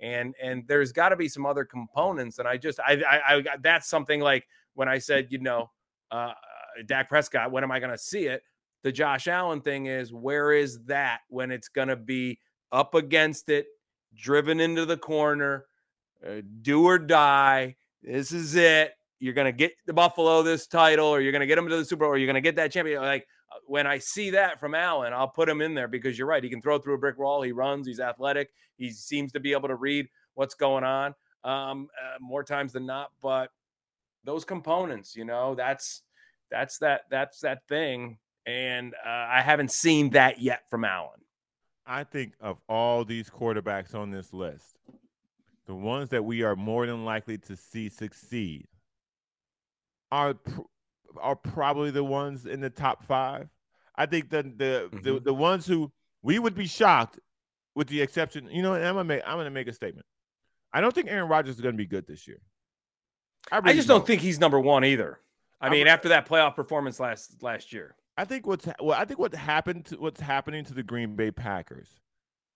and 0.00 0.34
and 0.42 0.64
there's 0.66 0.90
got 0.90 1.10
to 1.10 1.16
be 1.16 1.28
some 1.28 1.46
other 1.46 1.64
components. 1.64 2.40
And 2.40 2.48
I 2.48 2.56
just 2.56 2.80
I, 2.80 3.00
I 3.08 3.36
I 3.36 3.42
that's 3.62 3.88
something 3.88 4.20
like 4.20 4.44
when 4.74 4.88
I 4.88 4.98
said 4.98 5.28
you 5.30 5.38
know 5.38 5.70
uh, 6.10 6.32
Dak 6.86 7.08
Prescott, 7.08 7.50
when 7.50 7.64
am 7.64 7.70
I 7.70 7.80
going 7.80 7.92
to 7.92 7.98
see 7.98 8.26
it? 8.26 8.42
The 8.82 8.92
Josh 8.92 9.28
Allen 9.28 9.60
thing 9.60 9.86
is 9.86 10.12
where 10.12 10.52
is 10.52 10.84
that 10.84 11.20
when 11.28 11.50
it's 11.50 11.68
going 11.68 11.88
to 11.88 11.96
be 11.96 12.38
up 12.70 12.94
against 12.94 13.48
it, 13.48 13.66
driven 14.14 14.60
into 14.60 14.84
the 14.84 14.96
corner, 14.96 15.64
uh, 16.26 16.42
do 16.62 16.84
or 16.84 16.98
die 16.98 17.76
this 18.04 18.32
is 18.32 18.54
it. 18.54 18.92
You're 19.18 19.32
going 19.32 19.46
to 19.46 19.52
get 19.52 19.72
the 19.86 19.94
Buffalo 19.94 20.42
this 20.42 20.66
title, 20.66 21.06
or 21.06 21.20
you're 21.20 21.32
going 21.32 21.40
to 21.40 21.46
get 21.46 21.56
them 21.56 21.68
to 21.68 21.76
the 21.76 21.84
Super 21.84 22.04
Bowl, 22.04 22.10
or 22.10 22.18
you're 22.18 22.26
going 22.26 22.34
to 22.34 22.42
get 22.42 22.56
that 22.56 22.70
champion. 22.70 23.00
Like 23.00 23.26
uh, 23.50 23.56
when 23.66 23.86
I 23.86 23.98
see 23.98 24.30
that 24.30 24.60
from 24.60 24.74
Allen, 24.74 25.12
I'll 25.14 25.28
put 25.28 25.48
him 25.48 25.62
in 25.62 25.74
there 25.74 25.88
because 25.88 26.18
you're 26.18 26.26
right. 26.26 26.44
He 26.44 26.50
can 26.50 26.60
throw 26.60 26.78
through 26.78 26.94
a 26.94 26.98
brick 26.98 27.18
wall. 27.18 27.40
He 27.40 27.52
runs. 27.52 27.86
He's 27.86 28.00
athletic. 28.00 28.50
He 28.76 28.90
seems 28.90 29.32
to 29.32 29.40
be 29.40 29.52
able 29.52 29.68
to 29.68 29.76
read 29.76 30.06
what's 30.34 30.54
going 30.54 30.84
on 30.84 31.14
um, 31.44 31.88
uh, 31.98 32.18
more 32.20 32.44
times 32.44 32.72
than 32.72 32.84
not. 32.84 33.12
But 33.22 33.50
those 34.24 34.44
components, 34.44 35.14
you 35.14 35.24
know, 35.24 35.54
that's 35.54 36.02
that's 36.50 36.78
that 36.78 37.02
that's 37.10 37.40
that 37.40 37.60
thing. 37.68 38.18
And 38.46 38.94
uh, 38.94 39.08
I 39.08 39.40
haven't 39.40 39.70
seen 39.70 40.10
that 40.10 40.40
yet 40.40 40.68
from 40.68 40.84
Allen. 40.84 41.20
I 41.86 42.04
think 42.04 42.34
of 42.40 42.58
all 42.68 43.04
these 43.04 43.28
quarterbacks 43.28 43.94
on 43.94 44.10
this 44.10 44.32
list, 44.32 44.76
the 45.66 45.74
ones 45.74 46.10
that 46.10 46.24
we 46.24 46.42
are 46.42 46.56
more 46.56 46.86
than 46.86 47.04
likely 47.04 47.38
to 47.38 47.56
see 47.56 47.88
succeed 47.88 48.66
are 50.10 50.34
are 51.20 51.36
probably 51.36 51.90
the 51.90 52.04
ones 52.04 52.46
in 52.46 52.60
the 52.60 52.70
top 52.70 53.04
five. 53.04 53.48
I 53.96 54.06
think 54.06 54.30
the 54.30 54.42
the, 54.42 54.88
mm-hmm. 54.92 55.02
the 55.02 55.20
the 55.20 55.34
ones 55.34 55.66
who 55.66 55.92
we 56.22 56.38
would 56.38 56.54
be 56.54 56.66
shocked, 56.66 57.18
with 57.74 57.88
the 57.88 58.00
exception, 58.00 58.48
you 58.50 58.62
know, 58.62 58.74
I'm 58.74 58.94
gonna 58.94 59.04
make 59.04 59.22
I'm 59.26 59.36
gonna 59.36 59.50
make 59.50 59.68
a 59.68 59.72
statement. 59.72 60.06
I 60.72 60.80
don't 60.80 60.94
think 60.94 61.08
Aaron 61.08 61.28
Rodgers 61.28 61.56
is 61.56 61.60
gonna 61.60 61.76
be 61.76 61.86
good 61.86 62.06
this 62.06 62.26
year. 62.26 62.40
I, 63.52 63.58
really 63.58 63.70
I 63.70 63.74
just 63.74 63.88
don't. 63.88 63.98
don't 63.98 64.06
think 64.06 64.22
he's 64.22 64.38
number 64.38 64.58
one 64.58 64.84
either. 64.84 65.20
I, 65.60 65.68
I 65.68 65.70
mean, 65.70 65.86
after 65.86 66.08
that 66.10 66.26
playoff 66.28 66.54
performance 66.56 67.00
last 67.00 67.42
last 67.42 67.72
year, 67.72 67.96
I 68.16 68.24
think 68.24 68.46
what's 68.46 68.66
well, 68.80 68.98
I 68.98 69.04
think 69.04 69.18
what 69.18 69.34
happened 69.34 69.86
to 69.86 69.96
what's 69.96 70.20
happening 70.20 70.64
to 70.66 70.74
the 70.74 70.82
Green 70.82 71.16
Bay 71.16 71.30
Packers 71.30 71.88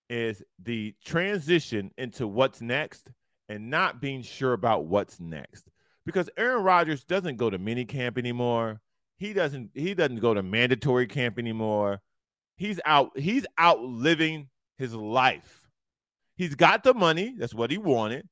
is 0.08 0.42
the 0.62 0.94
transition 1.04 1.90
into 1.98 2.26
what's 2.26 2.60
next 2.60 3.10
and 3.48 3.70
not 3.70 4.00
being 4.00 4.22
sure 4.22 4.52
about 4.52 4.86
what's 4.86 5.20
next. 5.20 5.70
Because 6.06 6.30
Aaron 6.36 6.62
Rodgers 6.62 7.04
doesn't 7.04 7.36
go 7.36 7.50
to 7.50 7.58
mini 7.58 7.84
camp 7.84 8.16
anymore. 8.16 8.80
He 9.18 9.32
doesn't 9.32 9.70
he 9.74 9.94
doesn't 9.94 10.20
go 10.20 10.34
to 10.34 10.42
mandatory 10.42 11.06
camp 11.06 11.38
anymore. 11.38 12.00
He's 12.56 12.80
out 12.84 13.18
he's 13.18 13.46
out 13.58 13.80
living 13.80 14.48
his 14.78 14.94
life. 14.94 15.68
He's 16.36 16.54
got 16.54 16.84
the 16.84 16.94
money, 16.94 17.34
that's 17.36 17.54
what 17.54 17.70
he 17.70 17.78
wanted. 17.78 18.28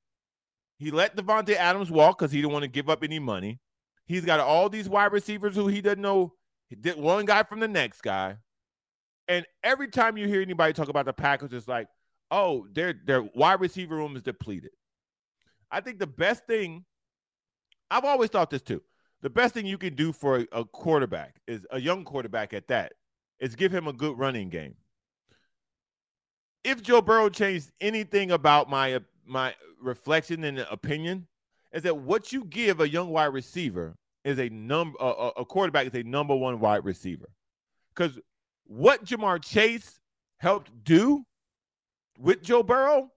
He 0.79 0.91
let 0.91 1.17
Davante 1.17 1.55
Adams 1.55 1.91
walk 1.91 2.19
because 2.19 2.33
he 2.33 2.41
didn't 2.41 2.53
want 2.53 2.65
to 2.65 2.69
give 2.69 2.91
up 2.91 3.03
any 3.03 3.19
money. 3.19 3.61
He's 4.07 4.25
got 4.25 4.41
all 4.41 4.69
these 4.69 4.89
wide 4.89 5.13
receivers 5.13 5.55
who 5.55 5.67
he 5.69 5.81
doesn't 5.81 6.03
know 6.03 6.35
one 6.97 7.25
guy 7.25 7.43
from 7.43 7.61
the 7.61 7.69
next 7.69 8.03
guy. 8.03 8.37
And 9.29 9.45
every 9.65 9.89
time 9.89 10.17
you 10.17 10.29
hear 10.29 10.43
anybody 10.43 10.73
talk 10.73 10.89
about 10.89 11.07
the 11.07 11.13
Packers, 11.13 11.53
it's 11.53 11.67
like, 11.67 11.89
oh, 12.31 12.67
their 12.73 12.95
their 13.05 13.23
wide 13.23 13.61
receiver 13.61 13.97
room 13.97 14.15
is 14.17 14.23
depleted. 14.23 14.71
I 15.71 15.81
think 15.81 15.99
the 15.99 16.07
best 16.07 16.47
thing, 16.47 16.85
I've 17.91 18.05
always 18.05 18.31
thought 18.31 18.51
this 18.51 18.63
too. 18.63 18.83
The 19.23 19.31
best 19.31 19.55
thing 19.55 19.67
you 19.67 19.79
can 19.79 19.95
do 19.95 20.13
for 20.13 20.39
a, 20.39 20.47
a 20.53 20.65
quarterback 20.65 21.41
is 21.49 21.67
a 21.71 21.81
young 21.81 22.05
quarterback 22.05 22.53
at 22.53 22.69
that 22.69 22.93
is 23.41 23.57
give 23.57 23.73
him 23.73 23.89
a 23.89 23.93
good 23.93 24.17
running 24.17 24.51
game. 24.51 24.77
If 26.63 26.83
Joe 26.83 27.01
Burrow 27.01 27.29
changed 27.29 27.73
anything 27.81 28.31
about 28.31 28.71
my 28.71 29.01
my 29.27 29.55
reflection 29.81 30.45
and 30.45 30.61
opinion, 30.71 31.27
is 31.73 31.83
that 31.83 31.97
what 31.97 32.33
you 32.33 32.45
give 32.45 32.81
a 32.81 32.89
young 32.89 33.11
wide 33.11 33.27
receiver 33.27 33.97
is 34.25 34.39
a 34.39 34.49
number 34.49 34.97
a, 35.01 35.31
a 35.39 35.45
quarterback 35.45 35.87
is 35.87 35.95
a 35.95 36.03
number 36.03 36.35
one 36.35 36.59
wide 36.61 36.85
receiver. 36.85 37.29
Because 37.95 38.19
what 38.65 39.05
Ja'Marr 39.05 39.43
Chase 39.43 40.01
helped 40.39 40.71
do 40.85 41.25
with 42.19 42.43
Joe 42.43 42.63
Burrow, 42.63 43.11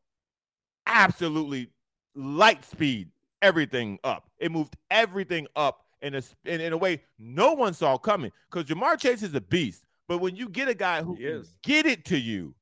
absolutely 0.86 1.70
light 2.16 2.64
speed 2.64 3.10
everything 3.42 4.00
up. 4.04 4.30
It 4.38 4.52
moved 4.52 4.76
everything 4.92 5.48
up 5.56 5.86
in 6.02 6.16
a 6.16 6.22
in, 6.46 6.62
in 6.62 6.74
a 6.74 6.78
way 6.78 7.02
no 7.18 7.54
one 7.54 7.74
saw 7.74 7.98
coming. 7.98 8.32
Because 8.52 8.70
Ja'Marr 8.70 9.00
Chase 9.00 9.24
is 9.24 9.34
a 9.34 9.42
beast, 9.42 9.86
but 10.08 10.20
when 10.20 10.36
you 10.36 10.50
get 10.50 10.68
a 10.68 10.74
guy 10.74 11.02
who 11.02 11.18
get 11.64 11.86
it 11.86 12.06
to 12.06 12.20
you 12.20 12.56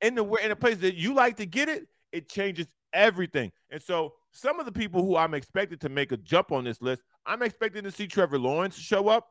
in 0.00 0.14
the 0.14 0.24
in 0.36 0.50
a 0.50 0.56
place 0.56 0.78
that 0.78 0.94
you 0.94 1.14
like 1.14 1.36
to 1.36 1.46
get 1.46 1.68
it, 1.68 1.86
it 2.12 2.28
changes 2.28 2.66
everything. 2.92 3.52
And 3.70 3.80
so 3.80 4.14
some 4.32 4.60
of 4.60 4.66
the 4.66 4.72
people 4.72 5.04
who 5.04 5.16
I'm 5.16 5.34
expected 5.34 5.80
to 5.82 5.88
make 5.88 6.12
a 6.12 6.16
jump 6.16 6.52
on 6.52 6.64
this 6.64 6.80
list, 6.82 7.02
I'm 7.26 7.42
expecting 7.42 7.84
to 7.84 7.90
see 7.90 8.06
Trevor 8.06 8.38
Lawrence 8.38 8.76
show 8.76 9.08
up 9.08 9.28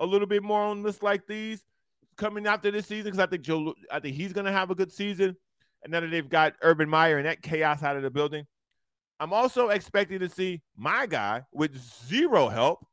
a 0.00 0.06
little 0.06 0.26
bit 0.26 0.42
more 0.42 0.62
on 0.62 0.82
lists 0.82 1.02
like 1.02 1.26
these 1.26 1.62
coming 2.16 2.46
after 2.46 2.70
this 2.70 2.86
season 2.86 3.04
because 3.04 3.20
I 3.20 3.26
think 3.26 3.42
Joe, 3.42 3.74
I 3.90 4.00
think 4.00 4.16
he's 4.16 4.32
going 4.32 4.46
to 4.46 4.52
have 4.52 4.70
a 4.70 4.74
good 4.74 4.92
season. 4.92 5.36
And 5.82 5.92
now 5.92 6.00
that 6.00 6.10
they've 6.10 6.28
got 6.28 6.54
Urban 6.62 6.88
Meyer 6.88 7.18
and 7.18 7.26
that 7.26 7.42
chaos 7.42 7.82
out 7.82 7.96
of 7.96 8.02
the 8.02 8.10
building, 8.10 8.46
I'm 9.18 9.32
also 9.32 9.68
expecting 9.68 10.20
to 10.20 10.28
see 10.28 10.62
my 10.76 11.06
guy 11.06 11.42
with 11.52 11.76
zero 12.06 12.48
help, 12.48 12.86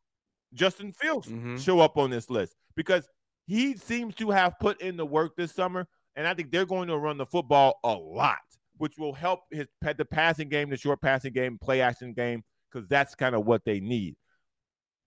Justin 0.54 0.94
Fields, 0.94 1.28
mm-hmm. 1.28 1.58
show 1.58 1.80
up 1.80 1.98
on 1.98 2.10
this 2.10 2.30
list 2.30 2.56
because 2.76 3.08
he 3.46 3.76
seems 3.76 4.14
to 4.16 4.30
have 4.30 4.60
put 4.60 4.80
in 4.80 4.96
the 4.96 5.06
work 5.06 5.36
this 5.36 5.52
summer, 5.52 5.88
and 6.16 6.28
I 6.28 6.36
think 6.36 6.52
they're 6.52 6.68
going 6.68 6.88
to 6.90 6.98
run 6.98 7.18
the 7.18 7.26
football 7.26 7.80
a 7.84 7.94
lot, 7.94 8.38
which 8.80 8.98
will 8.98 9.14
help 9.14 9.42
his 9.52 9.68
the 9.82 10.06
passing 10.06 10.48
game, 10.50 10.70
the 10.70 10.78
short 10.78 11.02
passing 11.02 11.34
game, 11.34 11.60
play 11.62 11.82
action 11.82 12.14
game, 12.14 12.44
because 12.72 12.88
that's 12.88 13.14
kind 13.14 13.36
of 13.36 13.46
what 13.46 13.64
they 13.66 13.80
need. 13.80 14.16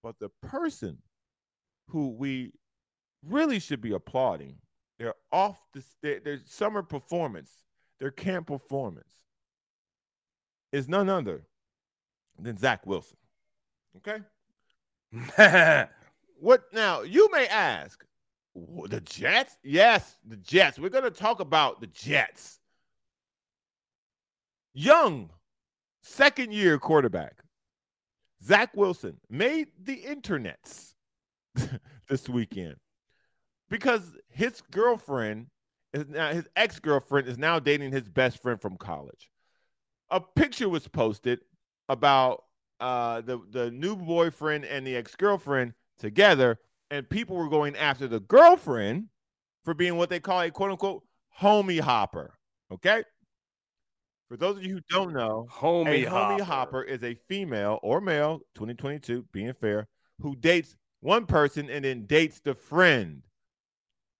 But 0.02 0.16
the 0.20 0.28
person 0.42 0.98
who 1.88 2.10
we 2.10 2.52
really 3.26 3.58
should 3.58 3.80
be 3.80 3.92
applauding 3.92 4.56
their 4.98 5.14
off 5.32 5.58
the 5.72 5.82
their, 6.02 6.20
their 6.20 6.38
summer 6.44 6.82
performance, 6.82 7.50
their 7.98 8.10
camp 8.10 8.46
performance 8.46 9.14
is 10.70 10.86
none 10.86 11.08
other 11.08 11.46
than 12.38 12.58
Zach 12.58 12.86
Wilson. 12.86 13.16
Okay. 13.96 14.18
what 16.38 16.64
now? 16.74 17.02
You 17.02 17.30
may 17.32 17.46
ask, 17.46 18.04
the 18.54 19.00
Jets? 19.00 19.56
Yes, 19.62 20.18
the 20.28 20.36
Jets. 20.36 20.78
We're 20.78 20.90
going 20.90 21.04
to 21.04 21.10
talk 21.10 21.40
about 21.40 21.80
the 21.80 21.86
Jets. 21.86 22.58
Young, 24.74 25.30
second 26.02 26.52
year 26.52 26.78
quarterback, 26.78 27.42
Zach 28.42 28.70
Wilson 28.74 29.18
made 29.28 29.68
the 29.80 30.02
internets 30.02 30.94
this 32.08 32.28
weekend 32.28 32.76
because 33.68 34.02
his 34.28 34.62
girlfriend 34.70 35.46
is 35.92 36.06
now 36.08 36.32
his 36.32 36.48
ex-girlfriend 36.56 37.28
is 37.28 37.38
now 37.38 37.58
dating 37.58 37.92
his 37.92 38.08
best 38.08 38.42
friend 38.42 38.60
from 38.60 38.76
college. 38.76 39.30
A 40.10 40.20
picture 40.20 40.68
was 40.68 40.88
posted 40.88 41.40
about 41.88 42.44
uh, 42.80 43.20
the 43.20 43.40
the 43.50 43.70
new 43.70 43.96
boyfriend 43.96 44.64
and 44.64 44.86
the 44.86 44.96
ex-girlfriend 44.96 45.74
together, 45.98 46.58
and 46.90 47.08
people 47.08 47.36
were 47.36 47.48
going 47.48 47.76
after 47.76 48.08
the 48.08 48.20
girlfriend 48.20 49.08
for 49.64 49.74
being 49.74 49.96
what 49.96 50.10
they 50.10 50.20
call 50.20 50.40
a 50.40 50.50
quote 50.50 50.70
unquote 50.70 51.02
homie 51.40 51.80
hopper. 51.80 52.34
Okay. 52.72 53.04
For 54.32 54.38
those 54.38 54.56
of 54.56 54.64
you 54.64 54.76
who 54.76 54.80
don't 54.88 55.12
know, 55.12 55.46
Homie, 55.52 56.06
a 56.06 56.08
hopper. 56.08 56.42
homie 56.42 56.46
hopper 56.46 56.82
is 56.82 57.04
a 57.04 57.14
female 57.28 57.78
or 57.82 58.00
male, 58.00 58.40
2022, 58.54 59.26
being 59.30 59.52
fair, 59.52 59.88
who 60.22 60.34
dates 60.36 60.74
one 61.00 61.26
person 61.26 61.68
and 61.68 61.84
then 61.84 62.06
dates 62.06 62.40
the 62.40 62.54
friend. 62.54 63.20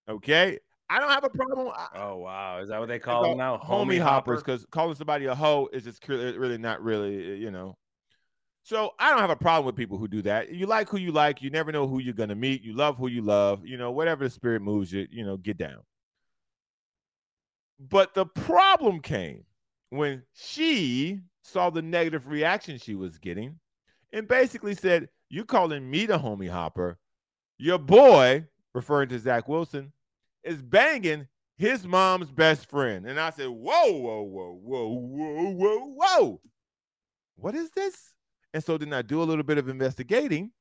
Okay. 0.07 0.59
I 0.91 1.01
don't 1.01 1.09
have 1.09 1.25
a 1.25 1.31
problem. 1.31 1.73
Oh 1.95 2.17
wow, 2.17 2.59
is 2.59 2.69
that 2.69 2.79
what 2.79 2.91
they 2.91 2.99
call 2.99 3.23
them 3.23 3.39
now? 3.39 3.57
homie 3.57 3.99
hoppers 3.99 4.43
because 4.43 4.67
calling 4.71 4.97
somebody 4.97 5.25
a 5.25 5.35
hoe 5.35 5.71
is 5.73 5.85
just 5.85 6.05
uh, 6.11 6.13
really 6.13 6.59
not 6.59 6.83
really, 6.83 7.33
uh, 7.33 7.35
you 7.37 7.51
know. 7.51 7.79
So 8.65 8.91
I 8.99 9.09
don't 9.09 9.21
have 9.21 9.31
a 9.31 9.37
problem 9.37 9.65
with 9.65 9.77
people 9.77 9.97
who 9.97 10.09
do 10.09 10.21
that. 10.23 10.53
You 10.53 10.67
like 10.67 10.91
who 10.91 10.99
you 10.99 11.13
like. 11.13 11.41
You 11.41 11.49
never 11.49 11.73
know 11.73 11.89
who 11.89 12.01
you're 12.01 12.13
gonna 12.13 12.35
meet. 12.35 12.63
You 12.63 12.77
love 12.77 12.99
who 12.99 13.09
you 13.09 13.23
love. 13.23 13.65
You 13.65 13.79
know, 13.79 13.91
whatever 13.91 14.25
the 14.25 14.31
spirit 14.31 14.61
moves 14.61 14.93
you, 14.93 15.09
you 15.11 15.25
know, 15.25 15.39
get 15.39 15.57
down. 15.57 15.81
But 17.81 18.13
the 18.13 18.27
problem 18.27 19.01
came 19.01 19.45
when 19.93 20.23
she 20.33 21.21
saw 21.43 21.69
the 21.69 21.83
negative 21.83 22.27
reaction 22.27 22.79
she 22.79 22.95
was 22.95 23.19
getting 23.19 23.59
and 24.13 24.27
basically 24.27 24.75
said, 24.75 25.09
You 25.29 25.45
calling 25.45 25.89
me 25.89 26.07
the 26.07 26.19
homie 26.19 26.49
hopper? 26.49 26.99
Your 27.59 27.79
boy, 27.79 28.47
referring 28.75 29.11
to 29.11 29.19
Zach 29.19 29.49
Wilson, 29.49 29.93
is 30.45 30.63
banging 30.63 31.29
his 31.59 31.87
mom's 31.87 32.31
best 32.31 32.71
friend. 32.71 33.07
And 33.07 33.21
I 33.21 33.31
said, 33.31 33.49
Whoa, 33.49 33.93
whoa, 33.93 34.23
whoa, 34.23 34.61
whoa, 34.63 34.89
whoa, 34.89 35.51
whoa, 35.51 35.95
whoa. 35.95 36.41
What 37.37 37.55
is 37.55 37.71
this? 37.73 38.15
And 38.55 38.65
so 38.65 38.79
then 38.79 38.95
I 38.95 39.03
do 39.03 39.23
a 39.23 39.25
little 39.25 39.45
bit 39.45 39.59
of 39.59 39.69
investigating. 39.69 40.53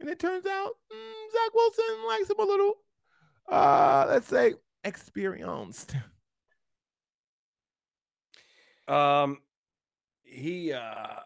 And 0.00 0.08
it 0.08 0.18
turns 0.18 0.46
out 0.46 0.72
mm, 0.90 1.32
Zach 1.32 1.54
Wilson 1.54 2.06
likes 2.08 2.30
him 2.30 2.38
a 2.38 2.44
little, 2.44 2.74
uh, 3.50 4.06
let's 4.08 4.28
say, 4.28 4.54
experienced. 4.82 5.94
Um, 8.92 9.38
he 10.24 10.72
uh, 10.72 11.20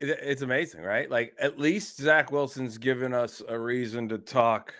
it, 0.00 0.10
it's 0.10 0.42
amazing, 0.42 0.82
right? 0.82 1.10
Like 1.10 1.34
at 1.38 1.58
least 1.58 1.98
Zach 1.98 2.30
Wilson's 2.30 2.78
given 2.78 3.14
us 3.14 3.42
a 3.46 3.58
reason 3.58 4.08
to 4.10 4.18
talk 4.18 4.74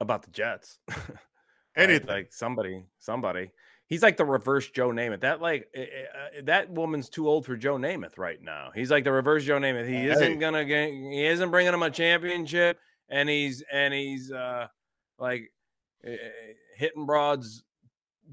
about 0.00 0.22
the 0.22 0.30
Jets. 0.30 0.78
Anything. 1.76 2.08
like 2.08 2.32
somebody, 2.32 2.84
somebody. 2.98 3.50
He's 3.86 4.02
like 4.02 4.16
the 4.16 4.24
reverse 4.24 4.68
Joe 4.68 4.90
Namath. 4.90 5.20
That 5.20 5.40
like 5.40 5.68
eh, 5.74 5.82
eh, 5.82 6.38
uh, 6.38 6.42
that 6.44 6.70
woman's 6.70 7.08
too 7.08 7.28
old 7.28 7.46
for 7.46 7.56
Joe 7.56 7.76
Namath 7.76 8.18
right 8.18 8.42
now. 8.42 8.70
He's 8.74 8.90
like 8.90 9.04
the 9.04 9.12
reverse 9.12 9.44
Joe 9.44 9.58
Namath. 9.58 9.88
He 9.88 10.08
isn't 10.08 10.40
gonna 10.40 10.64
get. 10.64 10.90
He 10.90 11.24
isn't 11.24 11.50
bringing 11.50 11.72
him 11.72 11.82
a 11.82 11.90
championship, 11.90 12.78
and 13.08 13.28
he's 13.28 13.62
and 13.72 13.94
he's 13.94 14.32
uh 14.32 14.66
like 15.18 15.52
eh, 16.04 16.12
eh, 16.12 16.52
hitting 16.76 17.06
broads 17.06 17.62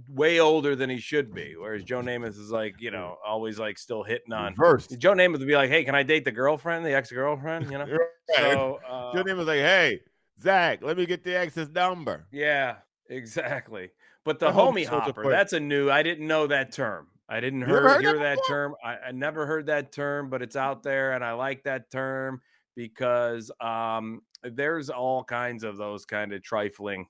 way 0.07 0.39
older 0.39 0.75
than 0.75 0.89
he 0.89 0.99
should 0.99 1.33
be. 1.33 1.55
Whereas 1.57 1.83
Joe 1.83 2.01
Namath 2.01 2.29
is 2.39 2.49
like 2.49 2.75
you 2.79 2.91
know 2.91 3.17
always 3.25 3.59
like 3.59 3.77
still 3.77 4.03
hitting 4.03 4.33
on. 4.33 4.55
first. 4.55 4.97
Joe 4.99 5.13
Namath 5.13 5.39
would 5.39 5.47
be 5.47 5.55
like, 5.55 5.69
"Hey, 5.69 5.83
can 5.83 5.95
I 5.95 6.03
date 6.03 6.25
the 6.25 6.31
girlfriend, 6.31 6.85
the 6.85 6.93
ex 6.93 7.11
girlfriend?" 7.11 7.71
You 7.71 7.77
know. 7.79 7.85
Right. 8.29 8.37
So 8.53 8.79
uh, 8.89 9.11
Your 9.13 9.25
name 9.25 9.37
was 9.37 9.47
like, 9.47 9.59
hey, 9.59 9.99
Zach, 10.41 10.79
let 10.81 10.97
me 10.97 11.05
get 11.05 11.25
the 11.25 11.37
ex's 11.37 11.69
number. 11.69 12.25
Yeah, 12.31 12.77
exactly. 13.09 13.91
But 14.23 14.39
the 14.39 14.47
I 14.47 14.51
homie 14.53 14.85
hopper, 14.85 15.29
that's 15.29 15.51
a 15.53 15.59
new. 15.59 15.91
I 15.91 16.03
didn't 16.03 16.25
know 16.25 16.47
that 16.47 16.71
term. 16.71 17.07
I 17.27 17.41
didn't 17.41 17.59
You 17.61 17.67
never 17.67 17.81
hear, 17.81 17.89
heard 17.89 18.01
hear 18.01 18.13
that 18.13 18.37
that 18.37 18.39
term. 18.47 18.75
I, 18.83 18.95
I 19.07 19.11
never 19.11 19.45
heard 19.45 19.65
that 19.65 19.91
term, 19.91 20.29
but 20.29 20.41
it's 20.41 20.55
out 20.55 20.83
there, 20.83 21.11
and 21.13 21.23
I 21.23 21.33
like 21.33 21.63
that 21.63 21.91
term 21.91 22.41
because 22.75 23.51
um, 23.59 24.21
there's 24.41 24.89
all 24.89 25.23
kinds 25.23 25.63
of 25.63 25.77
those 25.77 26.05
kind 26.05 26.33
of 26.33 26.41
trifling 26.43 27.07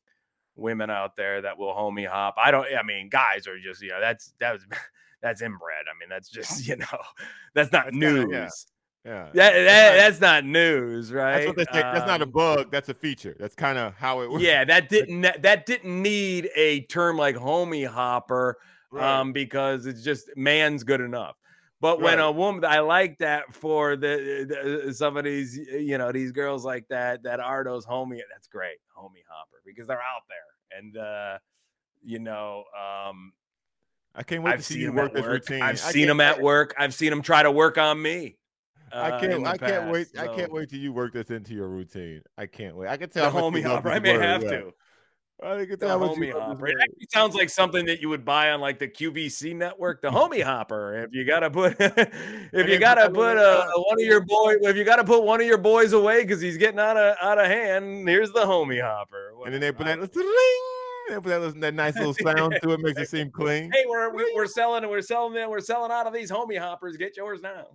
women 0.55 0.89
out 0.89 1.15
there 1.17 1.41
that 1.41 1.57
will 1.57 1.73
homie 1.73 2.07
hop. 2.07 2.35
I 2.37 2.51
don't. 2.51 2.67
I 2.77 2.83
mean, 2.83 3.09
guys 3.09 3.47
are 3.47 3.59
just 3.59 3.81
you 3.81 3.89
know 3.89 3.99
that's 4.01 4.33
that 4.39 4.53
was 4.53 4.65
that's 5.21 5.41
inbred. 5.41 5.85
I 5.87 5.97
mean, 5.99 6.09
that's 6.09 6.29
just 6.29 6.67
you 6.67 6.75
know 6.77 6.85
that's 7.53 7.71
not 7.71 7.85
That's 7.85 7.91
kinda- 7.97 8.25
news. 8.25 8.31
yeah. 8.31 8.49
Yeah. 9.05 9.23
That, 9.33 9.53
that, 9.53 9.95
that's 9.97 10.21
not 10.21 10.45
news, 10.45 11.11
right? 11.11 11.33
That's 11.43 11.47
what 11.47 11.55
they 11.57 11.63
say. 11.73 11.81
That's 11.81 12.07
not 12.07 12.21
a 12.21 12.23
Um, 12.23 12.31
bug. 12.31 12.71
That's 12.71 12.87
a 12.87 12.93
feature. 12.93 13.35
That's 13.37 13.53
kind 13.53 13.77
of 13.77 13.93
how 13.95 14.21
it 14.21 14.31
works. 14.31 14.41
yeah, 14.45 14.63
that 14.63 14.87
didn't 14.95 15.19
that, 15.21 15.41
that 15.41 15.65
didn't 15.65 16.01
need 16.01 16.49
a 16.55 16.81
term 16.85 17.17
like 17.17 17.35
homie 17.35 17.85
hopper 17.85 18.57
Right. 18.91 19.19
um 19.19 19.33
because 19.33 19.87
it's 19.87 20.03
just 20.03 20.29
man's 20.37 20.83
good 20.85 21.01
enough. 21.01 21.35
But 21.83 21.99
when 21.99 22.17
Right. 22.17 22.23
a 22.23 22.31
woman, 22.31 22.63
I 22.63 22.79
like 22.79 23.17
that 23.17 23.53
for 23.53 23.97
the, 23.97 24.85
the 24.85 24.93
some 24.93 25.17
of 25.17 25.25
these, 25.25 25.57
you 25.57 25.97
know, 25.97 26.13
these 26.13 26.31
girls 26.31 26.63
like 26.63 26.87
that 26.87 27.23
that 27.23 27.41
are 27.41 27.61
those 27.65 27.85
homie. 27.85 28.21
That's 28.31 28.47
great, 28.47 28.77
homie 28.97 29.25
hopper, 29.27 29.61
because 29.65 29.87
they're 29.87 29.97
out 29.97 30.21
there, 30.29 30.79
and 30.79 30.95
uh, 30.97 31.39
you 32.01 32.19
know, 32.19 32.63
um, 32.73 33.33
I 34.15 34.23
can't 34.23 34.43
wait 34.43 34.53
I've 34.53 34.59
to 34.59 34.63
see 34.63 34.79
you 34.79 34.93
work 34.93 35.11
this 35.11 35.23
work. 35.23 35.31
routine. 35.31 35.61
I've 35.61 35.71
I 35.71 35.91
seen 35.91 36.07
them 36.07 36.21
at 36.21 36.41
work. 36.41 36.73
I've 36.79 36.93
seen 36.93 37.09
them 37.09 37.21
try 37.21 37.43
to 37.43 37.51
work 37.51 37.77
on 37.77 38.01
me. 38.01 38.37
I 38.93 39.09
uh, 39.09 39.19
can't. 39.19 39.33
in 39.33 39.43
the 39.43 39.49
I 39.49 39.57
can't 39.57 39.91
wait. 39.91 40.13
past, 40.13 40.29
I 40.29 40.33
can't 40.33 40.53
wait 40.53 40.69
till 40.69 40.79
you 40.79 40.93
work 40.93 41.11
this 41.11 41.31
into 41.31 41.53
your 41.53 41.67
routine. 41.67 42.21
I 42.37 42.45
can't 42.45 42.77
wait. 42.77 42.87
I 42.87 42.95
can 42.95 43.09
tell. 43.09 43.29
much 43.29 43.43
homie 43.43 43.61
hopper. 43.61 43.91
I 43.91 43.99
may 43.99 44.17
have 44.17 44.39
to. 44.43 44.71
I 45.41 45.65
The 45.65 45.77
tell 45.77 45.99
how 45.99 46.05
much 46.05 46.17
homie 46.17 46.31
hopper. 46.31 46.67
It 46.67 46.75
actually 46.81 47.07
sounds 47.11 47.35
like 47.35 47.49
something 47.49 47.85
that 47.87 48.01
you 48.01 48.09
would 48.09 48.23
buy 48.23 48.51
on 48.51 48.61
like 48.61 48.79
the 48.79 48.87
QVC 48.87 49.55
network, 49.55 50.01
the 50.01 50.09
homie 50.09 50.43
hopper. 50.43 50.95
If 51.03 51.13
you 51.13 51.25
gotta 51.25 51.49
put, 51.49 51.75
if 51.79 52.69
you 52.69 52.79
gotta 52.79 53.09
put 53.09 53.37
a, 53.37 53.41
uh, 53.41 53.71
uh, 53.75 53.81
one 53.81 53.99
of 53.99 54.05
your 54.05 54.21
boy, 54.21 54.55
if 54.61 54.77
you 54.77 54.83
gotta 54.83 55.03
put 55.03 55.23
one 55.23 55.41
of 55.41 55.47
your 55.47 55.57
boys 55.57 55.93
away 55.93 56.23
because 56.23 56.39
he's 56.39 56.57
getting 56.57 56.79
out 56.79 56.97
of 56.97 57.15
out 57.21 57.39
of 57.39 57.47
hand, 57.47 58.07
here's 58.07 58.31
the 58.31 58.45
homie 58.45 58.81
hopper. 58.81 59.33
And 59.45 59.53
then 59.53 59.59
they 59.61 59.71
put 59.71 59.85
that, 59.87 59.99
ding, 59.99 60.23
they 61.09 61.15
put 61.15 61.25
that, 61.25 61.59
that 61.59 61.73
nice 61.73 61.95
little 61.97 62.13
sound 62.23 62.57
to 62.61 62.71
it, 62.71 62.79
makes 62.79 62.99
it 62.99 63.09
seem 63.09 63.31
clean. 63.31 63.71
Hey, 63.73 63.83
we're 63.87 64.13
we- 64.13 64.31
we're 64.35 64.47
selling 64.47 64.87
we're 64.87 65.01
selling 65.01 65.33
we're 65.49 65.59
selling 65.59 65.91
out 65.91 66.07
of 66.07 66.13
these 66.13 66.31
homie 66.31 66.59
hoppers. 66.59 66.95
Get 66.95 67.17
yours 67.17 67.41
now. 67.41 67.67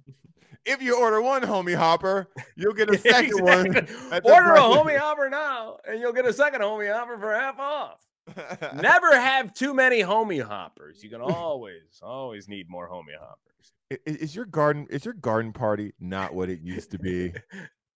If 0.68 0.82
you 0.82 0.98
order 0.98 1.22
one 1.22 1.42
homie 1.42 1.74
hopper, 1.74 2.28
you'll 2.54 2.74
get 2.74 2.90
a 2.90 2.98
second 3.10 3.42
one. 3.42 3.66
Exactly. 3.66 4.20
the 4.20 4.32
Order 4.32 4.52
a 4.52 4.60
homie 4.60 4.98
hopper 4.98 5.30
now, 5.30 5.78
and 5.88 5.98
you'll 5.98 6.12
get 6.12 6.26
a 6.26 6.32
second 6.32 6.60
homie 6.60 6.92
hopper 6.92 7.18
for 7.18 7.32
half 7.32 7.58
off. 7.58 8.04
Never 8.74 9.18
have 9.18 9.54
too 9.54 9.72
many 9.72 10.00
homie 10.00 10.42
hoppers. 10.42 11.02
You 11.02 11.08
can 11.08 11.22
always, 11.22 12.00
always 12.02 12.48
need 12.48 12.68
more 12.68 12.88
homie 12.88 13.18
hoppers. 13.18 13.72
Is 14.04 14.36
your 14.36 14.44
garden 14.44 14.86
is 14.90 15.06
your 15.06 15.14
garden 15.14 15.54
party 15.54 15.94
not 15.98 16.34
what 16.34 16.50
it 16.50 16.60
used 16.60 16.90
to 16.90 16.98
be? 16.98 17.32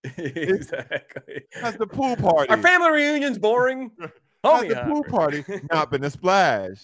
exactly. 0.16 1.42
Has 1.52 1.76
the 1.76 1.86
pool 1.86 2.16
party? 2.16 2.48
Our 2.48 2.56
family 2.56 2.90
reunion's 2.90 3.38
boring. 3.38 3.90
Has 4.00 4.10
Homie 4.44 4.68
the 4.70 4.82
pool 4.86 5.04
party 5.04 5.44
not 5.70 5.90
been 5.90 6.02
a 6.04 6.10
splash? 6.10 6.78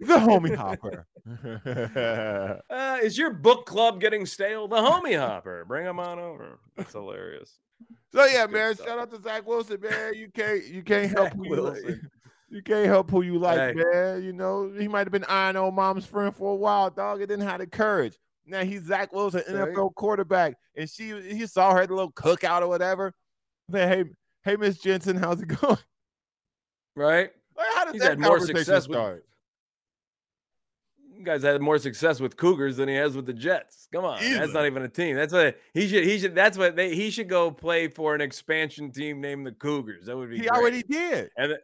The 0.00 0.14
homie 0.18 0.54
hopper. 0.54 1.06
Uh, 2.70 2.98
is 3.02 3.16
your 3.16 3.32
book 3.32 3.66
club 3.66 4.00
getting 4.00 4.26
stale? 4.26 4.66
The 4.68 4.76
homie 4.76 5.18
hopper. 5.18 5.64
Bring 5.66 5.86
him 5.86 5.98
on 6.00 6.18
over. 6.18 6.58
That's 6.76 6.92
hilarious. 6.92 7.58
so 8.12 8.24
yeah, 8.24 8.46
Good 8.46 8.52
man. 8.54 8.74
stuff. 8.74 8.86
Shout 8.86 8.98
out 8.98 9.10
to 9.12 9.20
Zach 9.22 9.46
Wilson, 9.46 9.80
man. 9.80 10.14
You 10.14 10.28
can't 10.34 10.64
you 10.66 10.82
can't 10.82 11.10
help 11.10 11.28
Zach 11.28 11.36
who 11.36 11.44
you 11.44 11.56
like. 11.56 11.72
Wilson. 11.74 12.10
You 12.48 12.62
can't 12.62 12.86
help 12.86 13.10
who 13.10 13.22
you 13.22 13.38
like, 13.38 13.58
Hey. 13.58 13.74
man. 13.74 14.22
You 14.22 14.32
know, 14.32 14.72
he 14.78 14.88
might 14.88 15.06
have 15.06 15.10
been 15.12 15.24
eyeing 15.24 15.56
old 15.56 15.74
mom's 15.74 16.04
friend 16.06 16.34
for 16.34 16.52
a 16.52 16.56
while, 16.56 16.90
dog. 16.90 17.20
It 17.22 17.26
didn't 17.28 17.46
have 17.46 17.60
the 17.60 17.66
courage. 17.66 18.18
Now 18.46 18.64
he's 18.64 18.82
Zach 18.84 19.12
Wilson, 19.12 19.42
Right. 19.48 19.68
NFL 19.70 19.94
quarterback, 19.94 20.56
and 20.76 20.88
she 20.88 21.18
he 21.22 21.46
saw 21.46 21.72
her 21.74 21.82
at 21.82 21.88
the 21.88 21.94
little 21.94 22.12
cookout 22.12 22.62
or 22.62 22.68
whatever. 22.68 23.14
Say, 23.70 23.86
hey, 23.88 24.04
hey, 24.44 24.56
Miss 24.56 24.78
Jensen, 24.78 25.16
how's 25.16 25.40
it 25.40 25.46
going? 25.60 25.78
Right? 26.96 27.30
Like, 27.56 27.66
how 27.74 27.84
did 27.84 27.92
He's 27.94 28.02
that 28.02 28.10
had 28.10 28.18
more 28.18 28.30
conversation 28.38 28.56
success 28.56 28.84
start? 28.84 29.16
You 29.16 29.31
guys 31.22 31.42
had 31.42 31.60
more 31.60 31.78
success 31.78 32.20
with 32.20 32.36
Cougars 32.36 32.76
than 32.76 32.88
he 32.88 32.94
has 32.94 33.14
with 33.16 33.26
the 33.26 33.32
Jets. 33.32 33.88
Come 33.92 34.04
on, 34.04 34.20
that's 34.20 34.52
not 34.52 34.66
even 34.66 34.82
a 34.82 34.88
team. 34.88 35.16
That's 35.16 35.32
what 35.32 35.56
he 35.74 35.88
should. 35.88 36.04
He 36.04 36.18
should. 36.18 36.34
That's 36.34 36.58
what 36.58 36.76
they. 36.76 36.94
He 36.94 37.10
should 37.10 37.28
go 37.28 37.50
play 37.50 37.88
for 37.88 38.14
an 38.14 38.20
expansion 38.20 38.90
team 38.90 39.20
named 39.20 39.46
the 39.46 39.52
Cougars. 39.52 40.06
That 40.06 40.16
would 40.16 40.30
be. 40.30 40.36
He 40.36 40.42
great. 40.42 40.50
already 40.50 40.82
did. 40.82 41.30
And 41.36 41.50
th- 41.50 41.60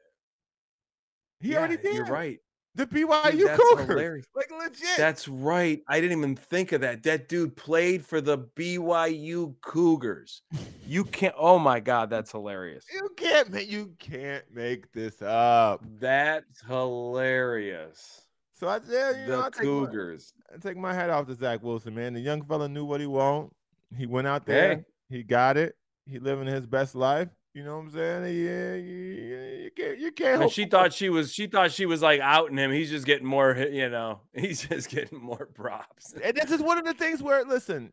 He 1.40 1.50
yeah, 1.50 1.58
already 1.58 1.76
did. 1.76 1.94
You're 1.94 2.04
right. 2.06 2.38
The 2.74 2.86
BYU 2.86 3.44
that's 3.44 3.60
Cougars, 3.60 3.86
hilarious. 3.88 4.26
like 4.36 4.52
legit. 4.56 4.86
That's 4.96 5.26
right. 5.26 5.82
I 5.88 6.00
didn't 6.00 6.16
even 6.18 6.36
think 6.36 6.70
of 6.70 6.82
that. 6.82 7.02
That 7.02 7.28
dude 7.28 7.56
played 7.56 8.06
for 8.06 8.20
the 8.20 8.38
BYU 8.38 9.54
Cougars. 9.62 10.42
You 10.86 11.02
can't. 11.02 11.34
Oh 11.36 11.58
my 11.58 11.80
God, 11.80 12.08
that's 12.08 12.30
hilarious. 12.30 12.84
you 12.94 13.08
can't 13.16 13.68
you 13.68 13.94
can't 13.98 14.44
make 14.54 14.92
this 14.92 15.20
up. 15.22 15.82
That's 15.98 16.60
hilarious. 16.68 18.26
So 18.58 18.66
I 18.66 18.80
yeah, 18.88 19.10
you 19.10 19.26
know, 19.28 19.40
The 19.40 19.46
I 19.46 19.50
take, 19.50 19.58
my, 19.58 19.62
Cougars. 19.62 20.32
I 20.52 20.58
take 20.58 20.76
my 20.76 20.92
hat 20.92 21.10
off 21.10 21.26
to 21.26 21.34
Zach 21.34 21.62
Wilson, 21.62 21.94
man. 21.94 22.14
The 22.14 22.20
young 22.20 22.44
fella 22.44 22.68
knew 22.68 22.84
what 22.84 23.00
he 23.00 23.06
want. 23.06 23.54
He 23.96 24.06
went 24.06 24.26
out 24.26 24.46
there. 24.46 24.76
Hey. 24.76 24.84
He 25.08 25.22
got 25.22 25.56
it. 25.56 25.76
He 26.06 26.18
living 26.18 26.46
his 26.46 26.66
best 26.66 26.94
life. 26.94 27.28
You 27.54 27.64
know 27.64 27.76
what 27.76 27.84
I'm 27.84 27.90
saying? 27.90 28.22
Yeah, 28.24 28.74
you, 28.74 28.96
you, 28.96 29.62
you 29.64 29.70
can't 29.74 29.98
you 29.98 30.12
can't. 30.12 30.42
And 30.42 30.50
she 30.50 30.66
thought 30.66 30.92
she 30.92 31.08
was. 31.08 31.32
She 31.32 31.46
thought 31.46 31.72
she 31.72 31.86
was 31.86 32.02
like 32.02 32.20
outing 32.20 32.56
him. 32.56 32.70
He's 32.70 32.90
just 32.90 33.06
getting 33.06 33.26
more. 33.26 33.56
You 33.56 33.88
know. 33.88 34.20
He's 34.34 34.66
just 34.66 34.90
getting 34.90 35.18
more 35.18 35.48
props. 35.54 36.14
and 36.22 36.36
this 36.36 36.50
is 36.50 36.60
one 36.60 36.78
of 36.78 36.84
the 36.84 36.94
things 36.94 37.22
where 37.22 37.44
listen, 37.44 37.92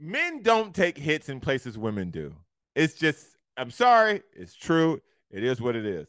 Men 0.00 0.42
don't 0.42 0.74
take 0.74 0.96
hits 0.96 1.28
in 1.28 1.40
places 1.40 1.76
women 1.76 2.10
do. 2.10 2.34
It's 2.74 2.94
just, 2.94 3.36
I'm 3.58 3.70
sorry, 3.70 4.22
it's 4.32 4.54
true. 4.54 5.02
It 5.30 5.44
is 5.44 5.60
what 5.60 5.76
it 5.76 5.84
is. 5.84 6.08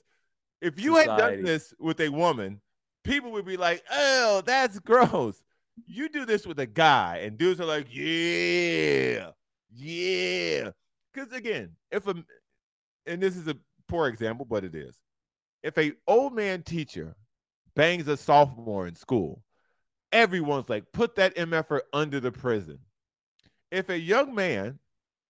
If 0.62 0.80
you 0.80 0.96
Society. 0.96 1.12
had 1.12 1.18
done 1.18 1.44
this 1.44 1.74
with 1.78 2.00
a 2.00 2.08
woman, 2.08 2.62
people 3.04 3.32
would 3.32 3.46
be 3.46 3.58
like, 3.58 3.84
"Oh, 3.92 4.42
that's 4.46 4.80
gross." 4.80 5.42
You 5.88 6.10
do 6.10 6.26
this 6.26 6.46
with 6.46 6.60
a 6.60 6.66
guy, 6.66 7.22
and 7.24 7.38
dudes 7.38 7.60
are 7.62 7.66
like, 7.66 7.88
"Yeah, 7.90 9.32
yeah." 9.74 10.72
Because 11.14 11.34
again, 11.34 11.76
if 11.92 12.08
a 12.08 12.16
and 13.06 13.22
this 13.22 13.36
is 13.36 13.48
a 13.48 13.58
poor 13.88 14.08
example, 14.08 14.46
but 14.46 14.64
it 14.64 14.76
is. 14.76 15.00
If 15.64 15.78
a 15.78 15.94
old 16.08 16.34
man 16.34 16.64
teacher 16.64 17.16
bangs 17.76 18.08
a 18.08 18.18
sophomore 18.18 18.88
in 18.88 18.96
school, 18.96 19.44
everyone's 20.12 20.70
like, 20.70 20.92
"Put 20.92 21.16
that 21.16 21.36
mf'er 21.36 21.82
under 21.94 22.20
the 22.20 22.32
prison." 22.32 22.80
If 23.72 23.90
a 23.90 24.00
young 24.00 24.36
man 24.36 24.80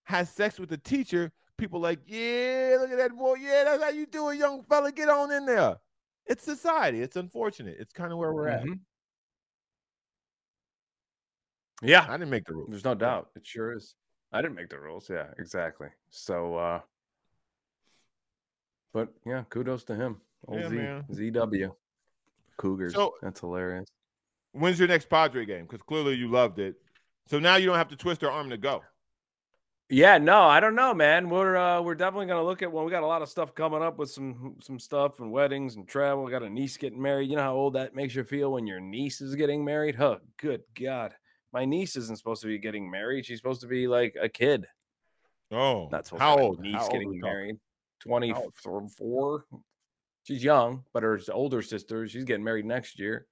has 0.03 0.29
sex 0.31 0.59
with 0.59 0.71
a 0.71 0.77
teacher, 0.77 1.31
people 1.57 1.79
like, 1.79 1.99
"Yeah, 2.05 2.77
look 2.79 2.91
at 2.91 2.97
that 2.97 3.17
boy. 3.17 3.35
Yeah, 3.35 3.63
that's 3.65 3.83
how 3.83 3.89
you 3.89 4.05
do 4.05 4.29
it, 4.29 4.37
young 4.37 4.63
fella. 4.63 4.91
Get 4.91 5.09
on 5.09 5.31
in 5.31 5.45
there." 5.45 5.77
It's 6.27 6.43
society. 6.43 7.01
It's 7.01 7.15
unfortunate. 7.15 7.77
It's 7.79 7.93
kind 7.93 8.11
of 8.11 8.17
where 8.17 8.33
we're 8.33 8.47
mm-hmm. 8.47 8.71
at. 8.71 8.77
Yeah. 11.83 12.05
I 12.07 12.13
didn't 12.13 12.29
make 12.29 12.45
the 12.45 12.53
rules. 12.53 12.69
There's 12.69 12.85
no 12.85 12.95
doubt. 12.95 13.29
It 13.35 13.45
sure 13.45 13.75
is. 13.75 13.95
I 14.31 14.41
didn't 14.41 14.55
make 14.55 14.69
the 14.69 14.79
rules. 14.79 15.09
Yeah, 15.09 15.27
exactly. 15.39 15.87
So 16.09 16.55
uh 16.55 16.79
but 18.93 19.09
yeah, 19.25 19.43
kudos 19.49 19.83
to 19.85 19.95
him. 19.95 20.17
Old 20.47 20.61
yeah, 20.61 20.69
Z, 20.69 20.75
man. 20.75 21.03
ZW. 21.11 21.71
Cougars. 22.57 22.93
So, 22.93 23.13
That's 23.21 23.39
hilarious. 23.39 23.89
When's 24.51 24.77
your 24.77 24.87
next 24.87 25.09
Padre 25.09 25.45
game? 25.45 25.63
Because 25.63 25.81
clearly 25.81 26.15
you 26.15 26.29
loved 26.29 26.59
it. 26.59 26.75
So 27.27 27.39
now 27.39 27.55
you 27.55 27.65
don't 27.65 27.77
have 27.77 27.87
to 27.89 27.95
twist 27.95 28.21
your 28.21 28.31
arm 28.31 28.49
to 28.49 28.57
go. 28.57 28.83
Yeah, 29.91 30.17
no, 30.17 30.43
I 30.43 30.61
don't 30.61 30.75
know, 30.75 30.93
man. 30.93 31.29
We're 31.29 31.57
uh 31.57 31.81
we're 31.81 31.95
definitely 31.95 32.27
gonna 32.27 32.45
look 32.45 32.61
at 32.61 32.71
well, 32.71 32.85
we 32.85 32.91
got 32.91 33.03
a 33.03 33.07
lot 33.07 33.21
of 33.21 33.27
stuff 33.27 33.53
coming 33.53 33.83
up 33.83 33.97
with 33.97 34.09
some 34.09 34.55
some 34.61 34.79
stuff 34.79 35.19
and 35.19 35.33
weddings 35.33 35.75
and 35.75 35.85
travel. 35.85 36.23
We 36.23 36.31
got 36.31 36.43
a 36.43 36.49
niece 36.49 36.77
getting 36.77 37.01
married. 37.01 37.29
You 37.29 37.35
know 37.35 37.43
how 37.43 37.55
old 37.55 37.73
that 37.73 37.93
makes 37.93 38.15
you 38.15 38.23
feel 38.23 38.53
when 38.53 38.65
your 38.65 38.79
niece 38.79 39.19
is 39.19 39.35
getting 39.35 39.65
married? 39.65 39.95
Huh, 39.95 40.19
good 40.37 40.61
God. 40.79 41.13
My 41.51 41.65
niece 41.65 41.97
isn't 41.97 42.17
supposed 42.17 42.41
to 42.43 42.47
be 42.47 42.57
getting 42.57 42.89
married. 42.89 43.25
She's 43.25 43.39
supposed 43.39 43.61
to 43.61 43.67
be 43.67 43.89
like 43.89 44.15
a 44.19 44.29
kid. 44.29 44.65
Oh, 45.51 45.89
that's 45.91 46.09
how 46.09 46.39
old? 46.39 46.61
Niece 46.61 46.75
how 46.75 46.83
old 46.83 46.91
getting 46.93 47.19
married. 47.19 47.57
24. 47.99 49.45
She's 50.23 50.41
young, 50.41 50.85
but 50.93 51.03
her 51.03 51.19
older 51.33 51.61
sister, 51.61 52.07
she's 52.07 52.23
getting 52.23 52.45
married 52.45 52.65
next 52.65 52.97
year. 52.97 53.27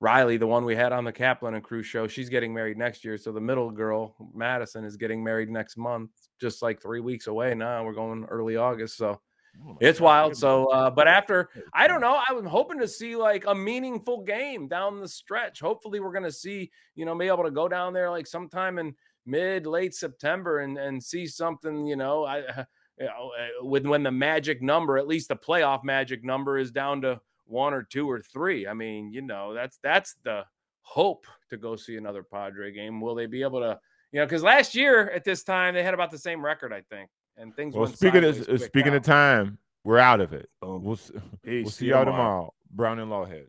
Riley, 0.00 0.36
the 0.36 0.46
one 0.46 0.64
we 0.64 0.76
had 0.76 0.92
on 0.92 1.04
the 1.04 1.12
Kaplan 1.12 1.54
and 1.54 1.64
Crew 1.64 1.82
show, 1.82 2.06
she's 2.06 2.28
getting 2.28 2.54
married 2.54 2.78
next 2.78 3.04
year. 3.04 3.18
So 3.18 3.32
the 3.32 3.40
middle 3.40 3.70
girl, 3.70 4.14
Madison, 4.32 4.84
is 4.84 4.96
getting 4.96 5.24
married 5.24 5.50
next 5.50 5.76
month, 5.76 6.10
just 6.40 6.62
like 6.62 6.80
three 6.80 7.00
weeks 7.00 7.26
away 7.26 7.54
now. 7.54 7.84
We're 7.84 7.94
going 7.94 8.24
early 8.26 8.56
August. 8.56 8.96
So 8.96 9.20
oh 9.66 9.76
it's 9.80 9.98
God. 9.98 10.04
wild. 10.04 10.36
So, 10.36 10.66
uh, 10.66 10.90
but 10.90 11.08
after, 11.08 11.48
I 11.74 11.88
don't 11.88 12.00
know, 12.00 12.20
I 12.28 12.32
was 12.32 12.44
hoping 12.46 12.78
to 12.78 12.86
see 12.86 13.16
like 13.16 13.46
a 13.46 13.54
meaningful 13.54 14.22
game 14.22 14.68
down 14.68 15.00
the 15.00 15.08
stretch. 15.08 15.58
Hopefully, 15.58 15.98
we're 15.98 16.12
going 16.12 16.22
to 16.22 16.32
see, 16.32 16.70
you 16.94 17.04
know, 17.04 17.16
be 17.18 17.26
able 17.26 17.44
to 17.44 17.50
go 17.50 17.66
down 17.68 17.92
there 17.92 18.08
like 18.08 18.28
sometime 18.28 18.78
in 18.78 18.94
mid, 19.26 19.66
late 19.66 19.94
September 19.94 20.60
and, 20.60 20.78
and 20.78 21.02
see 21.02 21.26
something, 21.26 21.86
you 21.86 21.96
know, 21.96 22.24
I, 22.24 22.38
you 22.98 23.06
know, 23.06 23.32
uh, 23.36 23.64
when, 23.64 23.88
when 23.88 24.04
the 24.04 24.12
magic 24.12 24.62
number, 24.62 24.96
at 24.96 25.08
least 25.08 25.28
the 25.28 25.36
playoff 25.36 25.82
magic 25.82 26.22
number, 26.22 26.56
is 26.56 26.70
down 26.70 27.02
to 27.02 27.20
one 27.48 27.74
or 27.74 27.82
two 27.82 28.08
or 28.08 28.20
three. 28.20 28.66
I 28.66 28.74
mean, 28.74 29.12
you 29.12 29.22
know, 29.22 29.54
that's 29.54 29.78
that's 29.82 30.14
the 30.24 30.44
hope 30.82 31.26
to 31.50 31.56
go 31.56 31.76
see 31.76 31.96
another 31.96 32.22
Padre 32.22 32.72
game. 32.72 33.00
Will 33.00 33.14
they 33.14 33.26
be 33.26 33.42
able 33.42 33.60
to, 33.60 33.78
you 34.12 34.20
know, 34.20 34.26
because 34.26 34.42
last 34.42 34.74
year 34.74 35.10
at 35.10 35.24
this 35.24 35.42
time 35.42 35.74
they 35.74 35.82
had 35.82 35.94
about 35.94 36.10
the 36.10 36.18
same 36.18 36.44
record, 36.44 36.72
I 36.72 36.82
think, 36.90 37.10
and 37.36 37.54
things. 37.56 37.74
Well, 37.74 37.86
speaking 37.86 38.24
of 38.24 38.48
uh, 38.48 38.58
speaking 38.58 38.94
of 38.94 39.02
time, 39.02 39.58
we're 39.84 39.98
out 39.98 40.20
of 40.20 40.32
it. 40.32 40.48
Oh, 40.62 40.78
we'll, 40.78 40.98
we'll 41.44 41.70
see 41.70 41.86
y'all 41.86 42.04
tomorrow. 42.04 42.04
tomorrow. 42.04 42.54
Browner 42.70 43.02
and 43.02 43.10
Lawhead. 43.10 43.46